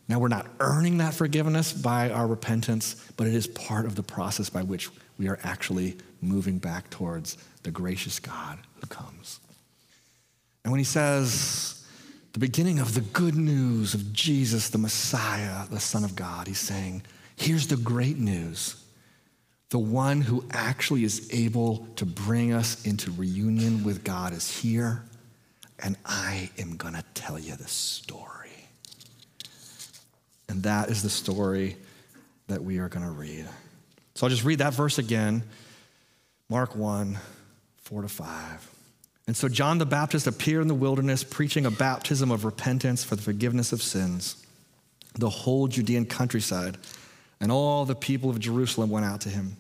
Now, 0.10 0.20
we're 0.20 0.28
not 0.28 0.48
earning 0.60 1.00
that 1.00 1.14
forgiveness 1.14 1.74
by 1.74 2.10
our 2.12 2.28
repentance, 2.28 2.96
but 3.18 3.28
it 3.28 3.34
is 3.34 3.48
part 3.48 3.86
of 3.86 3.96
the 3.96 4.04
process 4.04 4.50
by 4.50 4.62
which 4.62 4.90
we 5.18 5.28
are 5.28 5.40
actually 5.44 5.98
moving 6.22 6.60
back 6.60 6.90
towards 6.90 7.38
the 7.64 7.72
gracious 7.72 8.20
God 8.20 8.60
who 8.80 8.88
comes. 8.88 9.40
And 10.64 10.72
when 10.72 10.80
he 10.80 10.86
says, 10.86 11.77
the 12.38 12.46
beginning 12.46 12.78
of 12.78 12.94
the 12.94 13.02
good 13.02 13.34
news 13.34 13.96
of 13.96 14.14
Jesus, 14.14 14.70
the 14.70 14.78
Messiah, 14.78 15.66
the 15.72 15.80
Son 15.80 16.04
of 16.04 16.16
God. 16.16 16.46
He's 16.46 16.60
saying, 16.60 17.02
here's 17.36 17.66
the 17.66 17.78
great 17.78 18.20
news. 18.20 18.76
The 19.72 19.80
one 19.80 20.22
who 20.22 20.46
actually 20.52 21.04
is 21.04 21.28
able 21.34 21.88
to 21.96 22.06
bring 22.06 22.54
us 22.54 22.86
into 22.86 23.10
reunion 23.10 23.84
with 23.84 24.04
God 24.04 24.34
is 24.34 24.56
here, 24.56 25.04
and 25.80 25.98
I 26.06 26.52
am 26.60 26.78
going 26.78 26.94
to 26.94 27.04
tell 27.16 27.40
you 27.40 27.56
the 27.56 27.68
story. 27.68 28.70
And 30.48 30.62
that 30.62 30.92
is 30.92 31.02
the 31.02 31.10
story 31.10 31.76
that 32.50 32.64
we 32.64 32.78
are 32.78 32.88
going 32.88 33.04
to 33.04 33.12
read. 33.12 33.48
So 34.14 34.28
I'll 34.28 34.30
just 34.30 34.44
read 34.44 34.60
that 34.60 34.76
verse 34.76 35.00
again 35.00 35.42
Mark 36.52 36.76
1 36.76 37.18
4 37.82 38.02
to 38.04 38.08
5. 38.08 38.77
And 39.28 39.36
so 39.36 39.50
John 39.50 39.78
the 39.78 39.86
Baptist 39.86 40.26
appeared 40.26 40.62
in 40.62 40.70
the 40.70 40.74
wilderness 40.74 41.24
preaching 41.24 41.66
a 41.66 41.72
baptism 41.72 42.32
of 42.32 42.46
repentance 42.46 43.04
for 43.04 43.18
the 43.18 43.22
forgiveness 43.22 43.74
of 43.74 43.82
sins. 43.82 44.46
The 45.16 45.30
whole 45.30 45.68
Judean 45.68 46.06
countryside 46.06 46.78
and 47.40 47.52
all 47.52 47.86
the 47.86 47.96
people 47.96 48.30
of 48.30 48.40
Jerusalem 48.40 48.90
went 48.90 49.06
out 49.06 49.22
to 49.22 49.30
him. 49.30 49.58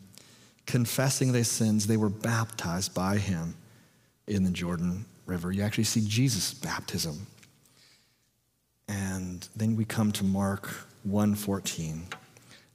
Confessing 0.65 1.31
their 1.31 1.43
sins, 1.43 1.87
they 1.87 1.97
were 1.97 2.09
baptized 2.09 2.93
by 2.93 3.17
him 3.17 3.55
in 4.25 4.43
the 4.43 4.51
Jordan 4.51 5.05
River. 5.25 5.51
You 5.51 5.63
actually 5.63 5.83
see 5.83 6.03
Jesus' 6.05 6.53
baptism. 6.53 7.27
And 8.87 9.47
then 9.55 9.75
we 9.75 9.85
come 9.85 10.11
to 10.13 10.23
Mark 10.23 10.69
1:14. 11.05 12.07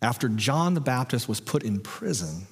After 0.02 0.28
John 0.28 0.74
the 0.74 0.80
Baptist 0.80 1.28
was 1.28 1.40
put 1.40 1.62
in 1.62 1.80
prison, 1.80 2.46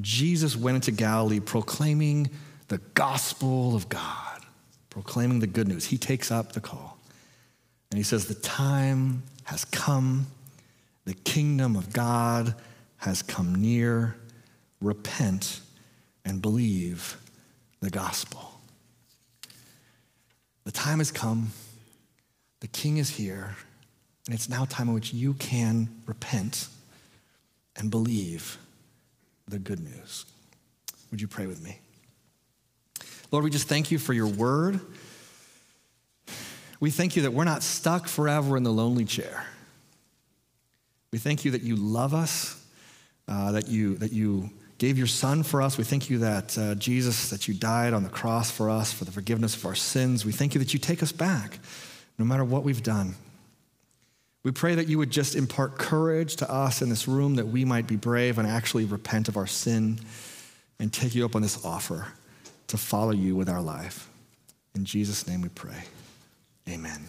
Jesus 0.00 0.56
went 0.56 0.76
into 0.76 0.90
Galilee 0.90 1.40
proclaiming 1.40 2.30
the 2.68 2.78
gospel 2.94 3.74
of 3.74 3.88
God, 3.88 4.42
proclaiming 4.90 5.40
the 5.40 5.46
good 5.46 5.68
news. 5.68 5.84
He 5.84 5.98
takes 5.98 6.30
up 6.30 6.52
the 6.52 6.60
call. 6.60 6.98
And 7.90 7.98
he 7.98 8.04
says, 8.04 8.26
The 8.26 8.34
time 8.34 9.22
has 9.44 9.64
come, 9.64 10.26
the 11.04 11.14
kingdom 11.14 11.76
of 11.76 11.92
God 11.92 12.54
has 12.98 13.22
come 13.22 13.54
near. 13.54 14.16
Repent 14.80 15.60
and 16.24 16.42
believe 16.42 17.16
the 17.80 17.90
gospel. 17.90 18.60
The 20.64 20.72
time 20.72 20.98
has 20.98 21.12
come, 21.12 21.52
the 22.60 22.66
king 22.66 22.96
is 22.96 23.10
here, 23.10 23.54
and 24.26 24.34
it's 24.34 24.48
now 24.48 24.64
time 24.64 24.88
in 24.88 24.94
which 24.94 25.14
you 25.14 25.34
can 25.34 25.88
repent 26.06 26.68
and 27.76 27.90
believe 27.90 28.58
the 29.46 29.60
good 29.60 29.78
news. 29.78 30.26
Would 31.10 31.20
you 31.20 31.28
pray 31.28 31.46
with 31.46 31.62
me? 31.62 31.78
Lord, 33.32 33.44
we 33.44 33.50
just 33.50 33.68
thank 33.68 33.90
you 33.90 33.98
for 33.98 34.12
your 34.12 34.28
word. 34.28 34.80
We 36.78 36.90
thank 36.90 37.16
you 37.16 37.22
that 37.22 37.32
we're 37.32 37.44
not 37.44 37.62
stuck 37.62 38.06
forever 38.06 38.56
in 38.56 38.62
the 38.62 38.72
lonely 38.72 39.04
chair. 39.04 39.46
We 41.12 41.18
thank 41.18 41.44
you 41.44 41.52
that 41.52 41.62
you 41.62 41.76
love 41.76 42.14
us, 42.14 42.62
uh, 43.26 43.52
that, 43.52 43.68
you, 43.68 43.96
that 43.96 44.12
you 44.12 44.50
gave 44.78 44.98
your 44.98 45.06
son 45.06 45.42
for 45.42 45.62
us. 45.62 45.78
We 45.78 45.84
thank 45.84 46.10
you 46.10 46.18
that, 46.18 46.56
uh, 46.58 46.74
Jesus, 46.74 47.30
that 47.30 47.48
you 47.48 47.54
died 47.54 47.94
on 47.94 48.02
the 48.02 48.10
cross 48.10 48.50
for 48.50 48.68
us 48.68 48.92
for 48.92 49.04
the 49.04 49.12
forgiveness 49.12 49.56
of 49.56 49.64
our 49.64 49.74
sins. 49.74 50.24
We 50.24 50.32
thank 50.32 50.54
you 50.54 50.58
that 50.58 50.74
you 50.74 50.78
take 50.78 51.02
us 51.02 51.12
back 51.12 51.58
no 52.18 52.24
matter 52.24 52.44
what 52.44 52.62
we've 52.62 52.82
done. 52.82 53.14
We 54.42 54.52
pray 54.52 54.76
that 54.76 54.86
you 54.86 54.98
would 54.98 55.10
just 55.10 55.34
impart 55.34 55.78
courage 55.78 56.36
to 56.36 56.50
us 56.50 56.80
in 56.80 56.88
this 56.88 57.08
room 57.08 57.36
that 57.36 57.48
we 57.48 57.64
might 57.64 57.88
be 57.88 57.96
brave 57.96 58.38
and 58.38 58.46
actually 58.46 58.84
repent 58.84 59.28
of 59.28 59.36
our 59.36 59.46
sin 59.46 59.98
and 60.78 60.92
take 60.92 61.14
you 61.14 61.24
up 61.24 61.34
on 61.34 61.42
this 61.42 61.64
offer 61.64 62.06
to 62.68 62.76
follow 62.76 63.12
you 63.12 63.36
with 63.36 63.48
our 63.48 63.62
life. 63.62 64.08
In 64.74 64.84
Jesus' 64.84 65.26
name 65.26 65.42
we 65.42 65.48
pray. 65.48 65.84
Amen. 66.68 67.06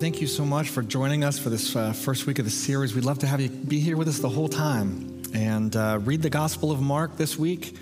Thank 0.00 0.20
you 0.20 0.26
so 0.26 0.44
much 0.44 0.70
for 0.70 0.82
joining 0.82 1.22
us 1.22 1.38
for 1.38 1.50
this 1.50 1.74
uh, 1.76 1.92
first 1.92 2.26
week 2.26 2.38
of 2.38 2.44
the 2.44 2.50
series. 2.50 2.94
We'd 2.94 3.04
love 3.04 3.20
to 3.20 3.26
have 3.26 3.40
you 3.40 3.48
be 3.48 3.78
here 3.78 3.96
with 3.96 4.08
us 4.08 4.18
the 4.18 4.28
whole 4.28 4.48
time 4.48 5.22
and 5.32 5.74
uh, 5.74 6.00
read 6.02 6.20
the 6.20 6.30
Gospel 6.30 6.72
of 6.72 6.80
Mark 6.80 7.16
this 7.16 7.38
week. 7.38 7.76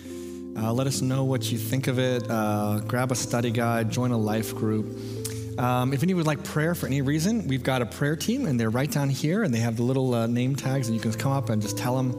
Uh, 0.56 0.72
let 0.72 0.86
us 0.86 1.00
know 1.00 1.24
what 1.24 1.50
you 1.50 1.56
think 1.56 1.86
of 1.86 1.98
it. 1.98 2.30
Uh, 2.30 2.80
grab 2.80 3.10
a 3.10 3.14
study 3.14 3.50
guide, 3.50 3.90
join 3.90 4.10
a 4.10 4.18
life 4.18 4.54
group. 4.54 4.86
Um, 5.58 5.92
if 5.92 6.02
any 6.02 6.14
would 6.14 6.26
like 6.26 6.44
prayer 6.44 6.74
for 6.74 6.86
any 6.86 7.00
reason, 7.00 7.48
we've 7.48 7.62
got 7.62 7.82
a 7.82 7.86
prayer 7.86 8.16
team, 8.16 8.46
and 8.46 8.60
they're 8.60 8.70
right 8.70 8.90
down 8.90 9.08
here, 9.08 9.42
and 9.42 9.52
they 9.52 9.58
have 9.58 9.76
the 9.76 9.82
little 9.82 10.14
uh, 10.14 10.26
name 10.26 10.54
tags, 10.54 10.88
and 10.88 10.94
you 10.94 11.00
can 11.00 11.12
come 11.12 11.32
up 11.32 11.48
and 11.48 11.60
just 11.60 11.78
tell 11.78 11.96
them 11.96 12.12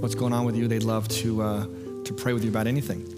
what's 0.00 0.14
going 0.14 0.32
on 0.32 0.44
with 0.44 0.56
you. 0.56 0.68
They'd 0.68 0.84
love 0.84 1.08
to 1.08 1.42
uh, 1.42 1.66
to 2.04 2.14
pray 2.14 2.32
with 2.32 2.44
you 2.44 2.50
about 2.50 2.66
anything. 2.66 3.17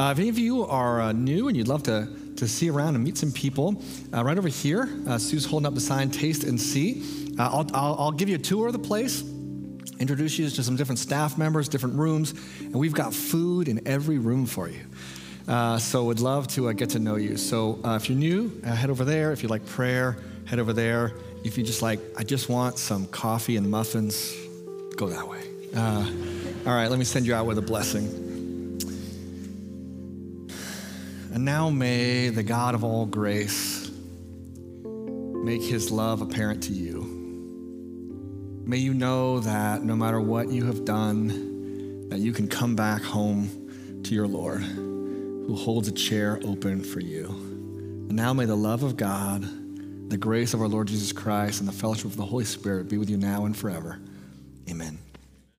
Uh, 0.00 0.12
if 0.12 0.18
any 0.18 0.30
of 0.30 0.38
you 0.38 0.64
are 0.64 1.02
uh, 1.02 1.12
new 1.12 1.48
and 1.48 1.54
you'd 1.54 1.68
love 1.68 1.82
to, 1.82 2.08
to 2.34 2.48
see 2.48 2.70
around 2.70 2.94
and 2.94 3.04
meet 3.04 3.18
some 3.18 3.30
people, 3.30 3.82
uh, 4.14 4.24
right 4.24 4.38
over 4.38 4.48
here, 4.48 4.88
uh, 5.06 5.18
Sue's 5.18 5.44
holding 5.44 5.66
up 5.66 5.74
the 5.74 5.80
sign 5.80 6.10
Taste 6.10 6.42
and 6.42 6.58
See. 6.58 7.04
Uh, 7.38 7.42
I'll, 7.42 7.66
I'll, 7.74 7.96
I'll, 7.98 8.10
give 8.10 8.26
you 8.26 8.36
a 8.36 8.38
tour 8.38 8.68
of 8.68 8.72
the 8.72 8.78
place, 8.78 9.22
introduce 9.98 10.38
you 10.38 10.48
to 10.48 10.62
some 10.62 10.74
different 10.74 11.00
staff 11.00 11.36
members, 11.36 11.68
different 11.68 11.96
rooms, 11.96 12.32
and 12.60 12.76
we've 12.76 12.94
got 12.94 13.12
food 13.12 13.68
in 13.68 13.86
every 13.86 14.16
room 14.16 14.46
for 14.46 14.70
you. 14.70 14.80
Uh, 15.46 15.76
so 15.76 16.04
would 16.04 16.20
love 16.20 16.48
to 16.48 16.72
get 16.72 16.88
to 16.90 16.98
know 16.98 17.16
you. 17.16 17.36
So 17.36 17.78
if 17.84 18.08
you're 18.08 18.16
new, 18.16 18.58
head 18.62 18.88
over 18.88 19.04
there. 19.04 19.32
If 19.32 19.42
you 19.42 19.50
like 19.50 19.66
prayer, 19.66 20.16
head 20.46 20.60
over 20.60 20.72
there. 20.72 21.12
If 21.44 21.58
you 21.58 21.62
just 21.62 21.82
like, 21.82 22.00
I 22.16 22.22
just 22.22 22.48
want 22.48 22.78
some 22.78 23.06
coffee 23.08 23.58
and 23.58 23.70
muffins, 23.70 24.34
go 24.96 25.08
that 25.08 25.28
way. 25.28 25.42
all 25.76 26.72
right, 26.72 26.88
let 26.88 26.98
me 26.98 27.04
send 27.04 27.26
you 27.26 27.34
out 27.34 27.44
with 27.44 27.58
a 27.58 27.62
blessing. 27.62 28.29
And 31.32 31.44
now 31.44 31.70
may 31.70 32.28
the 32.28 32.42
God 32.42 32.74
of 32.74 32.82
all 32.82 33.06
grace 33.06 33.90
make 34.84 35.62
his 35.62 35.90
love 35.90 36.22
apparent 36.22 36.64
to 36.64 36.72
you. 36.72 37.02
May 38.66 38.78
you 38.78 38.94
know 38.94 39.40
that 39.40 39.82
no 39.82 39.96
matter 39.96 40.20
what 40.20 40.48
you 40.48 40.66
have 40.66 40.84
done, 40.84 42.08
that 42.08 42.18
you 42.18 42.32
can 42.32 42.48
come 42.48 42.76
back 42.76 43.02
home 43.02 44.02
to 44.04 44.14
your 44.14 44.26
Lord 44.26 44.62
who 44.62 45.56
holds 45.56 45.88
a 45.88 45.92
chair 45.92 46.40
open 46.44 46.82
for 46.82 47.00
you. 47.00 47.26
And 47.26 48.12
now 48.12 48.32
may 48.32 48.44
the 48.44 48.56
love 48.56 48.82
of 48.82 48.96
God, 48.96 49.42
the 50.10 50.16
grace 50.16 50.54
of 50.54 50.60
our 50.60 50.68
Lord 50.68 50.88
Jesus 50.88 51.12
Christ 51.12 51.60
and 51.60 51.68
the 51.68 51.72
fellowship 51.72 52.06
of 52.06 52.16
the 52.16 52.26
Holy 52.26 52.44
Spirit 52.44 52.88
be 52.88 52.98
with 52.98 53.08
you 53.08 53.16
now 53.16 53.46
and 53.46 53.56
forever. 53.56 54.00